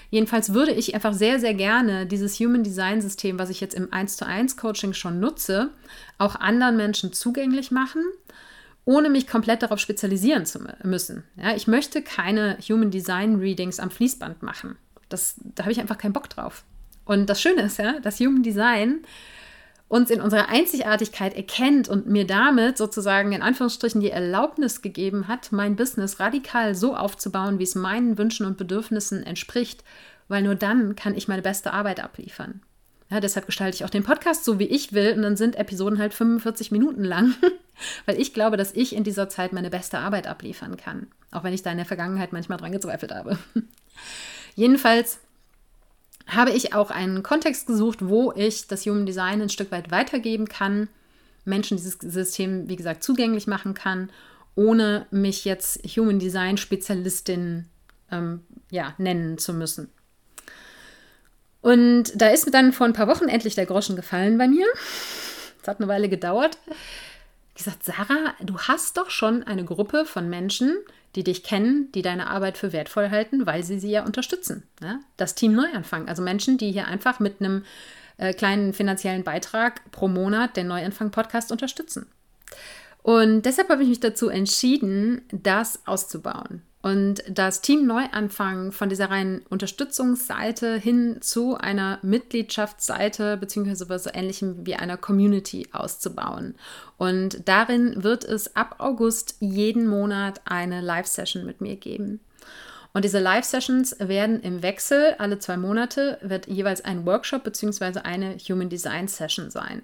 Jedenfalls 0.10 0.54
würde 0.54 0.72
ich 0.72 0.96
einfach 0.96 1.14
sehr, 1.14 1.40
sehr 1.40 1.54
gerne 1.54 2.06
dieses 2.06 2.40
Human 2.40 2.64
Design 2.64 3.02
System, 3.02 3.40
was 3.40 3.50
ich 3.50 3.62
jetzt 3.62 3.76
im 3.76 3.94
1 3.94 4.18
zu 4.18 4.26
1 4.26 4.58
Coaching 4.58 4.94
schon 4.94 5.20
nutze, 5.20 5.70
auch 6.18 6.36
anderen 6.36 6.78
Menschen 6.78 7.14
zugänglich 7.14 7.72
machen, 7.72 8.04
ohne 8.86 9.10
mich 9.10 9.28
komplett 9.28 9.62
darauf 9.62 9.80
spezialisieren 9.80 10.46
zu 10.46 10.60
müssen. 10.84 11.24
Ja, 11.38 11.56
ich 11.56 11.68
möchte 11.68 12.02
keine 12.02 12.58
Human 12.68 12.92
Design 12.92 13.36
Readings 13.36 13.80
am 13.80 13.92
Fließband 13.92 14.44
machen. 14.44 14.78
Das, 15.10 15.36
da 15.56 15.64
habe 15.64 15.72
ich 15.72 15.80
einfach 15.80 15.98
keinen 15.98 16.14
Bock 16.14 16.30
drauf. 16.30 16.64
Und 17.06 17.30
das 17.30 17.42
Schöne 17.42 17.64
ist 17.64 17.80
ja, 17.80 18.00
dass 18.00 18.20
Human 18.20 18.44
Design 18.44 19.00
uns 19.88 20.12
in 20.12 20.22
unserer 20.22 20.50
Einzigartigkeit 20.50 21.36
erkennt 21.36 21.90
und 21.90 22.06
mir 22.06 22.26
damit 22.26 22.78
sozusagen 22.78 23.32
in 23.32 23.42
Anführungsstrichen 23.42 24.00
die 24.00 24.12
Erlaubnis 24.12 24.84
gegeben 24.84 25.28
hat, 25.28 25.52
mein 25.52 25.76
Business 25.76 26.20
radikal 26.20 26.76
so 26.76 26.96
aufzubauen, 26.96 27.58
wie 27.58 27.64
es 27.64 27.74
meinen 27.74 28.18
Wünschen 28.20 28.46
und 28.46 28.58
Bedürfnissen 28.58 29.24
entspricht, 29.24 29.84
weil 30.28 30.44
nur 30.44 30.54
dann 30.54 30.96
kann 30.96 31.16
ich 31.16 31.28
meine 31.28 31.42
beste 31.42 31.74
Arbeit 31.74 32.02
abliefern. 32.04 32.62
Ja, 33.10 33.20
deshalb 33.20 33.48
gestalte 33.48 33.76
ich 33.76 33.86
auch 33.86 33.90
den 33.90 34.04
Podcast 34.04 34.46
so, 34.46 34.60
wie 34.60 34.68
ich 34.68 34.94
will 34.94 35.14
und 35.16 35.24
dann 35.24 35.36
sind 35.36 35.56
Episoden 35.56 35.98
halt 35.98 36.14
45 36.14 36.70
Minuten 36.70 37.04
lang, 37.04 37.34
weil 38.06 38.22
ich 38.22 38.36
glaube, 38.36 38.56
dass 38.56 38.72
ich 38.72 38.96
in 38.96 39.04
dieser 39.04 39.30
Zeit 39.30 39.52
meine 39.52 39.72
beste 39.72 39.98
Arbeit 39.98 40.28
abliefern 40.28 40.78
kann, 40.78 41.08
auch 41.32 41.44
wenn 41.44 41.54
ich 41.54 41.64
da 41.64 41.72
in 41.72 41.78
der 41.78 41.88
Vergangenheit 41.88 42.32
manchmal 42.32 42.60
dran 42.60 42.72
gezweifelt 42.72 43.12
habe. 43.12 43.40
Jedenfalls 44.60 45.20
habe 46.28 46.52
ich 46.52 46.74
auch 46.74 46.92
einen 46.92 47.24
Kontext 47.24 47.66
gesucht, 47.66 48.00
wo 48.02 48.34
ich 48.34 48.68
das 48.68 48.86
Human 48.86 49.06
Design 49.06 49.42
ein 49.42 49.48
Stück 49.48 49.72
weit 49.72 49.90
weitergeben 49.90 50.50
kann, 50.50 50.90
Menschen 51.46 51.78
dieses 51.78 51.94
System, 51.94 52.68
wie 52.68 52.76
gesagt, 52.76 53.02
zugänglich 53.02 53.48
machen 53.48 53.74
kann, 53.74 54.12
ohne 54.56 55.06
mich 55.12 55.46
jetzt 55.46 55.82
Human 55.96 56.20
Design 56.20 56.58
Spezialistin 56.58 57.68
ähm, 58.12 58.42
ja, 58.70 58.96
nennen 58.98 59.38
zu 59.38 59.54
müssen. 59.54 59.90
Und 61.62 62.12
da 62.16 62.28
ist 62.28 62.46
mir 62.46 62.52
dann 62.52 62.74
vor 62.74 62.86
ein 62.86 62.92
paar 62.92 63.08
Wochen 63.08 63.30
endlich 63.30 63.56
der 63.56 63.66
Groschen 63.66 63.96
gefallen 63.96 64.38
bei 64.38 64.50
mir. 64.50 64.68
Es 65.62 65.70
hat 65.70 65.80
eine 65.80 65.88
Weile 65.88 66.10
gedauert. 66.10 66.58
Ich 67.56 67.64
gesagt, 67.64 67.86
Sarah, 67.86 68.34
du 68.42 68.60
hast 68.60 68.98
doch 68.98 69.10
schon 69.10 69.42
eine 69.44 69.64
Gruppe 69.64 70.06
von 70.06 70.30
Menschen, 70.30 70.76
die 71.16 71.24
dich 71.24 71.44
kennen, 71.44 71.92
die 71.94 72.02
deine 72.02 72.28
Arbeit 72.28 72.58
für 72.58 72.72
wertvoll 72.72 73.10
halten, 73.10 73.46
weil 73.46 73.64
sie 73.64 73.80
sie 73.80 73.92
ja 73.92 74.06
unterstützen. 74.06 74.64
Ne? 74.82 75.00
Das 75.18 75.36
Team 75.36 75.54
Neuanfang, 75.54 76.08
also 76.08 76.22
Menschen, 76.22 76.58
die 76.58 76.72
hier 76.72 76.88
einfach 76.88 77.20
mit 77.20 77.40
einem 77.40 77.64
äh, 78.18 78.34
kleinen 78.34 78.74
finanziellen 78.74 79.24
Beitrag 79.24 79.92
pro 79.92 80.08
Monat 80.08 80.56
den 80.58 80.68
Neuanfang-Podcast 80.68 81.52
unterstützen. 81.52 82.08
Und 83.02 83.44
deshalb 83.44 83.70
habe 83.70 83.84
ich 83.84 83.90
mich 83.90 84.00
dazu 84.00 84.30
entschieden, 84.30 85.22
das 85.32 85.86
auszubauen 85.88 86.62
und 86.82 87.24
das 87.28 87.62
Team 87.62 87.86
Neuanfang 87.86 88.72
von 88.72 88.88
dieser 88.88 89.10
reinen 89.10 89.42
Unterstützungsseite 89.50 90.78
hin 90.78 91.18
zu 91.20 91.58
einer 91.58 92.00
Mitgliedschaftsseite 92.04 93.36
beziehungsweise 93.36 94.00
so 94.00 94.10
ähnlichem 94.14 94.66
wie 94.66 94.76
einer 94.76 94.96
Community 94.96 95.68
auszubauen. 95.74 96.56
Und 96.98 97.48
darin 97.50 98.04
wird 98.04 98.24
es 98.24 98.56
ab 98.56 98.76
August 98.78 99.36
jeden 99.42 99.88
Monat 99.88 100.42
eine 100.46 100.80
Live-Session 100.80 101.46
mit 101.46 101.60
mir 101.60 101.76
geben. 101.76 102.22
Und 102.94 103.04
diese 103.04 103.20
Live-Sessions 103.20 103.98
werden 104.00 104.40
im 104.42 104.64
Wechsel 104.64 105.16
alle 105.20 105.38
zwei 105.38 105.58
Monate 105.58 106.18
wird 106.22 106.48
jeweils 106.48 106.84
ein 106.84 107.06
Workshop 107.06 107.44
beziehungsweise 107.44 108.06
eine 108.06 108.38
Human 108.38 108.70
Design 108.70 109.10
Session 109.10 109.52
sein. 109.52 109.84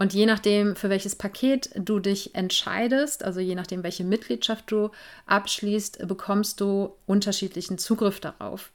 Und 0.00 0.14
je 0.14 0.24
nachdem, 0.24 0.76
für 0.76 0.88
welches 0.88 1.14
Paket 1.14 1.72
du 1.74 1.98
dich 1.98 2.34
entscheidest, 2.34 3.22
also 3.22 3.38
je 3.38 3.54
nachdem, 3.54 3.82
welche 3.82 4.02
Mitgliedschaft 4.02 4.72
du 4.72 4.88
abschließt, 5.26 6.08
bekommst 6.08 6.62
du 6.62 6.94
unterschiedlichen 7.04 7.76
Zugriff 7.76 8.18
darauf. 8.18 8.70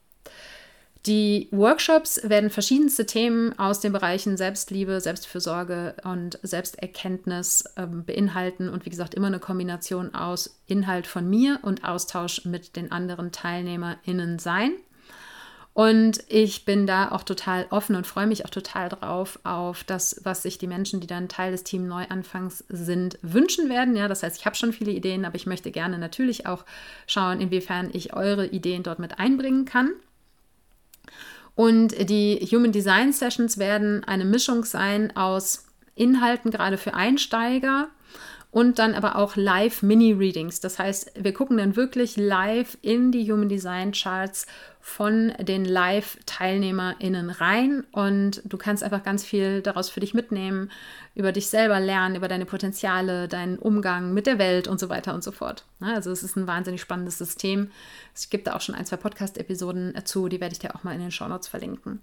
Die 1.08 1.48
Workshops 1.50 2.22
werden 2.30 2.52
verschiedenste 2.52 3.08
Themen 3.08 3.58
aus 3.58 3.80
den 3.80 3.92
Bereichen 3.92 4.38
Selbstliebe, 4.38 5.02
Selbstfürsorge 5.02 5.96
und 6.04 6.38
Selbsterkenntnis 6.44 7.64
äh, 7.76 7.88
beinhalten 7.88 8.70
und 8.70 8.86
wie 8.86 8.92
gesagt 8.92 9.16
immer 9.16 9.26
eine 9.26 9.40
Kombination 9.40 10.14
aus 10.14 10.60
Inhalt 10.68 11.08
von 11.08 11.28
mir 11.28 11.58
und 11.64 11.84
Austausch 11.86 12.46
mit 12.46 12.76
den 12.76 12.92
anderen 12.92 13.32
TeilnehmerInnen 13.32 14.38
sein. 14.38 14.74
Und 15.76 16.24
ich 16.30 16.64
bin 16.64 16.88
da 16.88 17.12
auch 17.12 17.24
total 17.24 17.68
offen 17.70 17.98
und 17.98 18.08
freue 18.08 18.28
mich 18.28 18.46
auch 18.46 18.50
total 18.50 18.88
drauf 18.88 19.40
auf 19.44 19.84
das, 19.84 20.22
was 20.24 20.42
sich 20.42 20.58
die 20.58 20.68
Menschen, 20.68 21.02
die 21.02 21.08
dann 21.08 21.28
Teil 21.28 21.52
des 21.52 21.66
Team 21.66 21.86
Neuanfangs 21.86 22.64
sind, 22.70 23.20
wünschen 23.22 23.68
werden. 23.68 23.98
Ja, 23.98 24.08
das 24.08 24.24
heißt, 24.24 24.38
ich 24.40 24.46
habe 24.46 24.56
schon 24.56 24.72
viele 24.72 24.94
Ideen, 24.94 25.26
aber 25.26 25.36
ich 25.36 25.46
möchte 25.46 25.72
gerne 25.72 25.98
natürlich 25.98 26.46
auch 26.48 26.64
schauen, 27.08 27.42
inwiefern 27.42 27.90
ich 27.92 28.14
eure 28.14 28.48
Ideen 28.48 28.84
dort 28.84 29.00
mit 29.00 29.20
einbringen 29.20 29.66
kann. 29.66 29.92
Und 31.56 32.10
die 32.10 32.38
Human 32.54 32.72
Design 32.72 33.12
Sessions 33.12 33.58
werden 33.58 34.06
eine 34.06 34.24
Mischung 34.24 34.64
sein 34.64 35.14
aus 35.18 35.66
Inhalten, 35.94 36.52
gerade 36.52 36.78
für 36.78 36.94
Einsteiger, 36.94 37.90
und 38.56 38.80
dann 38.80 38.95
aber 38.95 39.18
auch 39.18 39.36
Live-Mini-Readings. 39.36 40.62
Das 40.62 40.80
heißt, 40.80 41.12
wir 41.20 41.34
gucken 41.34 41.58
dann 41.58 41.76
wirklich 41.76 42.16
live 42.16 42.78
in 42.82 43.12
die 43.12 43.30
Human 43.30 43.49
Design 43.49 43.91
Charts 43.91 44.47
von 44.80 45.34
den 45.41 45.66
Live-TeilnehmerInnen 45.66 47.32
rein 47.32 47.84
und 47.91 48.41
du 48.45 48.58
kannst 48.58 48.82
einfach 48.82 49.03
ganz 49.03 49.26
viel 49.26 49.62
daraus 49.62 49.89
für 49.89 49.99
dich 49.99 50.14
mitnehmen, 50.14 50.72
über 51.16 51.34
dich 51.34 51.47
selber 51.47 51.82
lernen, 51.82 52.16
über 52.16 52.30
deine 52.30 52.45
Potenziale, 52.45 53.28
deinen 53.28 53.60
Umgang 53.60 54.14
mit 54.14 54.26
der 54.26 54.39
Welt 54.39 54.70
und 54.70 54.80
so 54.80 54.88
weiter 54.88 55.14
und 55.14 55.22
so 55.26 55.34
fort. 55.34 55.66
Also 55.82 56.10
es 56.12 56.24
ist 56.24 56.38
ein 56.38 56.47
wahnsinnig 56.47 56.80
spannendes 56.80 57.18
System. 57.18 57.72
Es 58.14 58.30
gibt 58.30 58.47
da 58.47 58.56
auch 58.56 58.62
schon 58.62 58.76
ein, 58.76 58.86
zwei 58.86 58.95
Podcast-Episoden 58.95 59.91
dazu, 59.93 60.30
die 60.30 60.39
werde 60.39 60.53
ich 60.53 60.60
dir 60.60 60.74
auch 60.74 60.86
mal 60.86 60.95
in 60.95 61.01
den 61.01 61.12
Show 61.12 61.28
Notes 61.28 61.49
verlinken. 61.49 61.99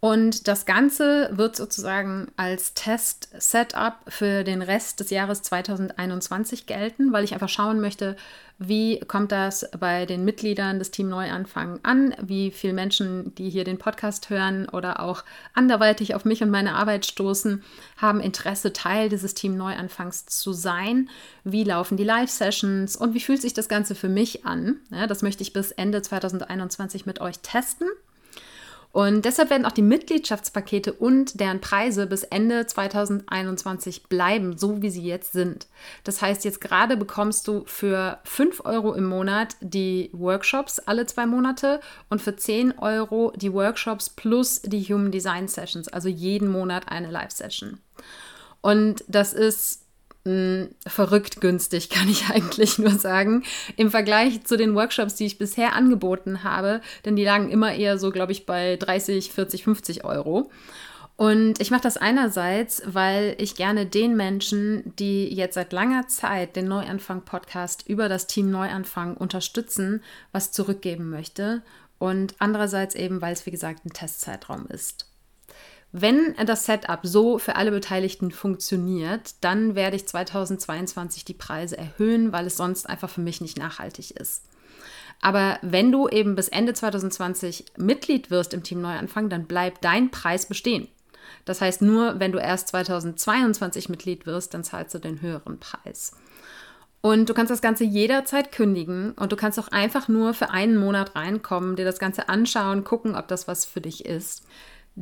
Und 0.00 0.48
das 0.48 0.64
Ganze 0.64 1.28
wird 1.32 1.56
sozusagen 1.56 2.28
als 2.36 2.72
Test-Setup 2.72 3.96
für 4.08 4.44
den 4.44 4.62
Rest 4.62 4.98
des 5.00 5.10
Jahres 5.10 5.42
2021 5.42 6.64
gelten, 6.64 7.12
weil 7.12 7.22
ich 7.22 7.34
einfach 7.34 7.50
schauen 7.50 7.82
möchte, 7.82 8.16
wie 8.56 9.00
kommt 9.00 9.30
das 9.30 9.68
bei 9.78 10.06
den 10.06 10.24
Mitgliedern 10.24 10.78
des 10.78 10.90
Team 10.90 11.10
Neuanfang 11.10 11.80
an, 11.82 12.14
wie 12.20 12.50
viele 12.50 12.72
Menschen, 12.72 13.34
die 13.34 13.50
hier 13.50 13.64
den 13.64 13.76
Podcast 13.76 14.30
hören 14.30 14.68
oder 14.70 15.00
auch 15.00 15.22
anderweitig 15.52 16.14
auf 16.14 16.24
mich 16.24 16.42
und 16.42 16.50
meine 16.50 16.74
Arbeit 16.74 17.04
stoßen, 17.04 17.62
haben 17.98 18.20
Interesse, 18.20 18.72
Teil 18.72 19.10
dieses 19.10 19.34
Team 19.34 19.56
Neuanfangs 19.56 20.24
zu 20.26 20.54
sein, 20.54 21.10
wie 21.44 21.64
laufen 21.64 21.98
die 21.98 22.04
Live-Sessions 22.04 22.96
und 22.96 23.12
wie 23.12 23.20
fühlt 23.20 23.42
sich 23.42 23.52
das 23.52 23.68
Ganze 23.68 23.94
für 23.94 24.08
mich 24.08 24.46
an. 24.46 24.76
Ja, 24.90 25.06
das 25.06 25.20
möchte 25.20 25.42
ich 25.42 25.52
bis 25.52 25.72
Ende 25.72 26.00
2021 26.00 27.04
mit 27.04 27.20
euch 27.20 27.40
testen. 27.40 27.88
Und 28.92 29.24
deshalb 29.24 29.50
werden 29.50 29.66
auch 29.66 29.72
die 29.72 29.82
Mitgliedschaftspakete 29.82 30.92
und 30.92 31.38
deren 31.38 31.60
Preise 31.60 32.06
bis 32.06 32.24
Ende 32.24 32.66
2021 32.66 34.04
bleiben, 34.04 34.58
so 34.58 34.82
wie 34.82 34.90
sie 34.90 35.04
jetzt 35.04 35.32
sind. 35.32 35.68
Das 36.02 36.20
heißt, 36.20 36.44
jetzt 36.44 36.60
gerade 36.60 36.96
bekommst 36.96 37.46
du 37.46 37.62
für 37.66 38.18
5 38.24 38.64
Euro 38.64 38.94
im 38.94 39.04
Monat 39.04 39.56
die 39.60 40.10
Workshops 40.12 40.80
alle 40.80 41.06
zwei 41.06 41.26
Monate 41.26 41.80
und 42.08 42.20
für 42.20 42.34
10 42.34 42.78
Euro 42.78 43.32
die 43.36 43.52
Workshops 43.52 44.10
plus 44.10 44.60
die 44.62 44.82
Human 44.82 45.12
Design 45.12 45.46
Sessions, 45.46 45.86
also 45.86 46.08
jeden 46.08 46.50
Monat 46.50 46.88
eine 46.88 47.10
Live-Session. 47.10 47.78
Und 48.60 49.04
das 49.06 49.32
ist 49.32 49.84
verrückt 50.86 51.40
günstig, 51.40 51.88
kann 51.90 52.08
ich 52.08 52.28
eigentlich 52.28 52.78
nur 52.78 52.90
sagen, 52.90 53.42
im 53.76 53.90
Vergleich 53.90 54.44
zu 54.44 54.56
den 54.56 54.74
Workshops, 54.74 55.14
die 55.14 55.26
ich 55.26 55.38
bisher 55.38 55.74
angeboten 55.74 56.44
habe, 56.44 56.80
denn 57.04 57.16
die 57.16 57.24
lagen 57.24 57.50
immer 57.50 57.72
eher 57.72 57.98
so, 57.98 58.10
glaube 58.10 58.32
ich, 58.32 58.46
bei 58.46 58.76
30, 58.76 59.32
40, 59.32 59.64
50 59.64 60.04
Euro. 60.04 60.50
Und 61.16 61.60
ich 61.60 61.70
mache 61.70 61.82
das 61.82 61.98
einerseits, 61.98 62.82
weil 62.86 63.34
ich 63.36 63.54
gerne 63.54 63.84
den 63.84 64.16
Menschen, 64.16 64.94
die 64.96 65.28
jetzt 65.28 65.54
seit 65.54 65.70
langer 65.70 66.08
Zeit 66.08 66.56
den 66.56 66.66
Neuanfang-Podcast 66.66 67.86
über 67.86 68.08
das 68.08 68.26
Team 68.26 68.50
Neuanfang 68.50 69.18
unterstützen, 69.18 70.02
was 70.32 70.50
zurückgeben 70.50 71.10
möchte. 71.10 71.62
Und 71.98 72.36
andererseits 72.38 72.94
eben, 72.94 73.20
weil 73.20 73.34
es, 73.34 73.44
wie 73.44 73.50
gesagt, 73.50 73.84
ein 73.84 73.92
Testzeitraum 73.92 74.66
ist. 74.68 75.09
Wenn 75.92 76.34
das 76.46 76.66
Setup 76.66 77.00
so 77.02 77.38
für 77.38 77.56
alle 77.56 77.72
Beteiligten 77.72 78.30
funktioniert, 78.30 79.34
dann 79.40 79.74
werde 79.74 79.96
ich 79.96 80.06
2022 80.06 81.24
die 81.24 81.34
Preise 81.34 81.76
erhöhen, 81.76 82.32
weil 82.32 82.46
es 82.46 82.56
sonst 82.56 82.88
einfach 82.88 83.10
für 83.10 83.20
mich 83.20 83.40
nicht 83.40 83.58
nachhaltig 83.58 84.12
ist. 84.12 84.44
Aber 85.20 85.58
wenn 85.62 85.92
du 85.92 86.08
eben 86.08 86.36
bis 86.36 86.48
Ende 86.48 86.72
2020 86.74 87.66
Mitglied 87.76 88.30
wirst 88.30 88.54
im 88.54 88.62
Team 88.62 88.80
Neuanfang, 88.80 89.28
dann 89.28 89.46
bleibt 89.46 89.84
dein 89.84 90.10
Preis 90.10 90.46
bestehen. 90.46 90.88
Das 91.44 91.60
heißt, 91.60 91.82
nur 91.82 92.20
wenn 92.20 92.32
du 92.32 92.38
erst 92.38 92.68
2022 92.68 93.88
Mitglied 93.88 94.26
wirst, 94.26 94.54
dann 94.54 94.64
zahlst 94.64 94.94
du 94.94 94.98
den 94.98 95.20
höheren 95.20 95.58
Preis. 95.58 96.12
Und 97.02 97.28
du 97.28 97.34
kannst 97.34 97.50
das 97.50 97.62
Ganze 97.62 97.84
jederzeit 97.84 98.52
kündigen 98.52 99.12
und 99.12 99.32
du 99.32 99.36
kannst 99.36 99.58
auch 99.58 99.68
einfach 99.68 100.08
nur 100.08 100.34
für 100.34 100.50
einen 100.50 100.76
Monat 100.76 101.16
reinkommen, 101.16 101.76
dir 101.76 101.86
das 101.86 101.98
Ganze 101.98 102.28
anschauen, 102.28 102.84
gucken, 102.84 103.14
ob 103.16 103.26
das 103.28 103.48
was 103.48 103.64
für 103.64 103.80
dich 103.80 104.04
ist. 104.04 104.44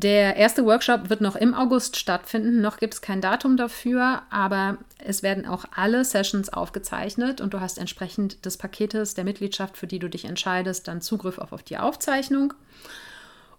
Der 0.01 0.37
erste 0.37 0.65
Workshop 0.65 1.11
wird 1.11 1.21
noch 1.21 1.35
im 1.35 1.55
August 1.55 1.97
stattfinden. 1.97 2.61
Noch 2.61 2.77
gibt 2.77 2.95
es 2.95 3.03
kein 3.03 3.21
Datum 3.21 3.57
dafür, 3.57 4.23
aber 4.31 4.79
es 5.05 5.25
werden 5.25 5.45
auch 5.45 5.65
alle 5.75 6.05
Sessions 6.05 6.53
aufgezeichnet 6.53 7.41
und 7.41 7.53
du 7.53 7.59
hast 7.59 7.79
entsprechend 7.79 8.45
des 8.45 8.59
Paketes 8.59 9.15
der 9.15 9.25
Mitgliedschaft, 9.25 9.77
für 9.77 9.89
die 9.89 9.99
du 9.99 10.09
dich 10.09 10.25
entscheidest, 10.25 10.87
dann 10.87 11.01
Zugriff 11.01 11.39
auf, 11.39 11.53
auf 11.53 11.65
die 11.65 11.79
Aufzeichnung. 11.79 12.55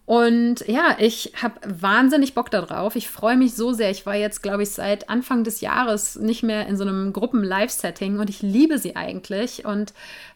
Und 0.09 0.67
ja, 0.67 0.95
ich 0.97 1.33
habe 1.39 1.59
wahnsinnig 1.67 2.33
Bock 2.33 2.49
darauf. 2.49 2.95
Ich 2.95 3.07
freue 3.07 3.37
mich 3.37 3.53
so 3.53 3.73
sehr. 3.73 3.91
Ich 3.91 4.07
war 4.07 4.15
jetzt, 4.15 4.41
glaube 4.41 4.63
ich, 4.63 4.71
seit 4.71 5.07
Anfang 5.07 5.43
des 5.43 5.61
Jahres 5.61 6.15
nicht 6.15 6.41
mehr 6.41 6.65
in 6.65 6.77
so 6.77 6.83
einem 6.83 7.13
Gruppen-Live-Setting 7.13 8.17
und 8.17 8.27
ich 8.27 8.41
liebe 8.41 8.79
sie 8.79 8.95
eigentlich 8.95 9.65
und 9.65 9.93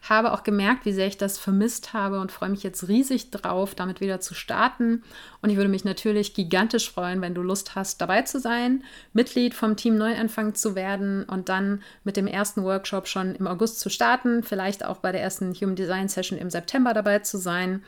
habe 0.08 0.32
auch 0.32 0.44
gemerkt, 0.44 0.86
wie 0.86 0.92
sehr 0.92 1.08
ich 1.08 1.18
das 1.18 1.38
vermisst 1.38 1.92
habe 1.92 2.20
und 2.20 2.30
freue 2.30 2.50
mich 2.50 2.62
jetzt 2.62 2.86
riesig 2.86 3.32
drauf, 3.32 3.74
damit 3.74 4.00
wieder 4.00 4.20
zu 4.20 4.32
starten. 4.32 5.02
Und 5.42 5.50
ich 5.50 5.56
würde 5.56 5.70
mich 5.70 5.84
natürlich 5.84 6.34
gigantisch 6.34 6.88
freuen, 6.88 7.20
wenn 7.20 7.34
du 7.34 7.42
Lust 7.42 7.74
hast, 7.74 8.00
dabei 8.00 8.22
zu 8.22 8.38
sein, 8.38 8.84
Mitglied 9.12 9.54
vom 9.54 9.74
Team 9.74 9.98
Neuanfang 9.98 10.54
zu 10.54 10.76
werden 10.76 11.24
und 11.24 11.48
dann 11.48 11.82
mit 12.04 12.16
dem 12.16 12.28
ersten 12.28 12.62
Workshop 12.62 13.08
schon 13.08 13.34
im 13.34 13.48
August 13.48 13.80
zu 13.80 13.90
starten, 13.90 14.44
vielleicht 14.44 14.84
auch 14.84 14.98
bei 14.98 15.10
der 15.10 15.22
ersten 15.22 15.52
Human 15.52 15.74
Design 15.74 16.06
Session 16.06 16.38
im 16.38 16.48
September 16.48 16.94
dabei 16.94 17.18
zu 17.18 17.38
sein. 17.38 17.82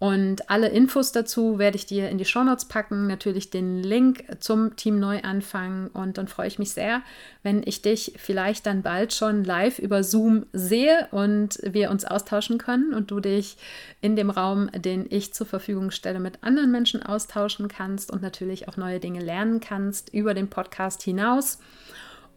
Und 0.00 0.48
alle 0.48 0.68
Infos 0.68 1.12
dazu 1.12 1.58
werde 1.58 1.76
ich 1.76 1.84
dir 1.84 2.08
in 2.08 2.16
die 2.16 2.24
Shownotes 2.24 2.64
packen, 2.64 3.06
natürlich 3.06 3.50
den 3.50 3.82
Link 3.82 4.24
zum 4.40 4.74
Team 4.74 4.98
Neuanfang. 4.98 5.88
Und 5.92 6.16
dann 6.16 6.26
freue 6.26 6.48
ich 6.48 6.58
mich 6.58 6.70
sehr, 6.70 7.02
wenn 7.42 7.62
ich 7.66 7.82
dich 7.82 8.14
vielleicht 8.16 8.64
dann 8.64 8.80
bald 8.80 9.12
schon 9.12 9.44
live 9.44 9.78
über 9.78 10.02
Zoom 10.02 10.46
sehe 10.54 11.06
und 11.10 11.58
wir 11.62 11.90
uns 11.90 12.06
austauschen 12.06 12.56
können 12.56 12.94
und 12.94 13.10
du 13.10 13.20
dich 13.20 13.58
in 14.00 14.16
dem 14.16 14.30
Raum, 14.30 14.70
den 14.72 15.04
ich 15.10 15.34
zur 15.34 15.46
Verfügung 15.46 15.90
stelle, 15.90 16.18
mit 16.18 16.42
anderen 16.42 16.70
Menschen 16.70 17.02
austauschen 17.02 17.68
kannst 17.68 18.10
und 18.10 18.22
natürlich 18.22 18.68
auch 18.68 18.78
neue 18.78 19.00
Dinge 19.00 19.20
lernen 19.20 19.60
kannst 19.60 20.14
über 20.14 20.32
den 20.32 20.48
Podcast 20.48 21.02
hinaus. 21.02 21.58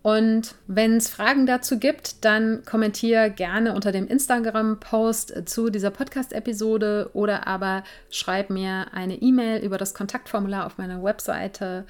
Und 0.03 0.55
wenn 0.67 0.97
es 0.97 1.09
Fragen 1.09 1.45
dazu 1.45 1.79
gibt, 1.79 2.25
dann 2.25 2.65
kommentiere 2.65 3.31
gerne 3.31 3.73
unter 3.73 3.93
dem 3.93 4.05
Instagram-Post 4.05 5.47
zu 5.47 5.69
dieser 5.69 5.91
Podcast-Episode 5.91 7.09
oder 7.13 7.47
aber 7.47 7.85
schreib 8.09 8.49
mir 8.49 8.87
eine 8.93 9.15
E-Mail 9.15 9.63
über 9.63 9.77
das 9.77 9.93
Kontaktformular 9.93 10.65
auf 10.65 10.77
meiner 10.77 11.01
Webseite 11.01 11.85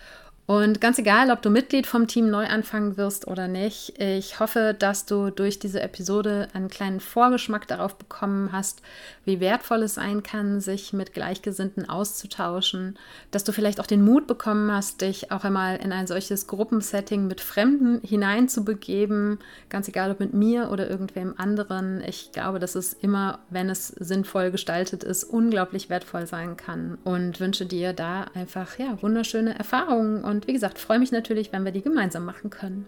und 0.45 0.81
ganz 0.81 0.97
egal, 0.97 1.31
ob 1.31 1.41
du 1.41 1.49
Mitglied 1.49 1.87
vom 1.87 2.07
Team 2.07 2.29
Neuanfang 2.29 2.97
wirst 2.97 3.27
oder 3.27 3.47
nicht, 3.47 3.97
ich 3.97 4.41
hoffe, 4.41 4.75
dass 4.77 5.05
du 5.05 5.29
durch 5.29 5.57
diese 5.57 5.81
Episode 5.81 6.49
einen 6.53 6.67
kleinen 6.67 6.99
Vorgeschmack 6.99 7.65
darauf 7.67 7.95
bekommen 7.95 8.51
hast, 8.51 8.81
wie 9.23 9.39
wertvoll 9.39 9.83
es 9.83 9.93
sein 9.93 10.21
kann, 10.21 10.59
sich 10.59 10.91
mit 10.91 11.13
Gleichgesinnten 11.13 11.87
auszutauschen, 11.87 12.99
dass 13.31 13.45
du 13.45 13.53
vielleicht 13.53 13.79
auch 13.79 13.87
den 13.87 14.03
Mut 14.03 14.27
bekommen 14.27 14.69
hast, 14.69 14.99
dich 14.99 15.31
auch 15.31 15.45
einmal 15.45 15.77
in 15.77 15.93
ein 15.93 16.07
solches 16.07 16.45
Gruppensetting 16.47 17.25
mit 17.27 17.39
Fremden 17.39 18.01
hineinzubegeben, 18.01 19.39
ganz 19.69 19.87
egal 19.87 20.11
ob 20.11 20.19
mit 20.19 20.33
mir 20.33 20.71
oder 20.71 20.89
irgendwem 20.89 21.35
anderen. 21.37 22.03
Ich 22.05 22.33
glaube, 22.33 22.59
dass 22.59 22.75
es 22.75 22.91
immer, 22.91 23.39
wenn 23.49 23.69
es 23.69 23.87
sinnvoll 23.87 24.51
gestaltet 24.51 25.05
ist, 25.05 25.23
unglaublich 25.23 25.89
wertvoll 25.89 26.27
sein 26.27 26.57
kann 26.57 26.97
und 27.05 27.39
wünsche 27.39 27.65
dir 27.65 27.93
da 27.93 28.25
einfach 28.33 28.77
ja, 28.77 29.01
wunderschöne 29.01 29.57
Erfahrungen 29.57 30.32
und 30.33 30.47
wie 30.47 30.53
gesagt, 30.53 30.79
freue 30.79 30.99
mich 30.99 31.11
natürlich, 31.11 31.53
wenn 31.53 31.63
wir 31.63 31.71
die 31.71 31.81
gemeinsam 31.81 32.25
machen 32.25 32.49
können. 32.49 32.87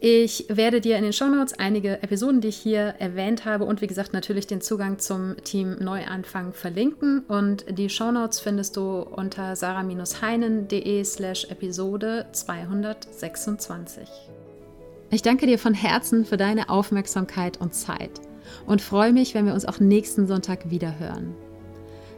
Ich 0.00 0.46
werde 0.48 0.80
dir 0.80 0.96
in 0.96 1.02
den 1.02 1.12
Shownotes 1.12 1.58
einige 1.58 2.02
Episoden, 2.04 2.40
die 2.40 2.48
ich 2.48 2.56
hier 2.56 2.94
erwähnt 2.98 3.44
habe 3.44 3.64
und 3.64 3.80
wie 3.80 3.88
gesagt 3.88 4.12
natürlich 4.12 4.46
den 4.46 4.60
Zugang 4.60 5.00
zum 5.00 5.34
Team 5.42 5.76
Neuanfang 5.80 6.52
verlinken. 6.52 7.24
Und 7.26 7.64
die 7.68 7.90
Shownotes 7.90 8.38
findest 8.38 8.76
du 8.76 9.00
unter 9.00 9.56
sarah-heinen.de 9.56 11.02
slash 11.02 11.46
Episode 11.50 12.26
226. 12.30 14.08
Ich 15.10 15.22
danke 15.22 15.46
dir 15.46 15.58
von 15.58 15.74
Herzen 15.74 16.24
für 16.24 16.36
deine 16.36 16.68
Aufmerksamkeit 16.68 17.60
und 17.60 17.74
Zeit 17.74 18.20
und 18.66 18.80
freue 18.80 19.12
mich, 19.12 19.34
wenn 19.34 19.46
wir 19.46 19.54
uns 19.54 19.64
auch 19.64 19.80
nächsten 19.80 20.28
Sonntag 20.28 20.70
wieder 20.70 21.00
hören. 21.00 21.34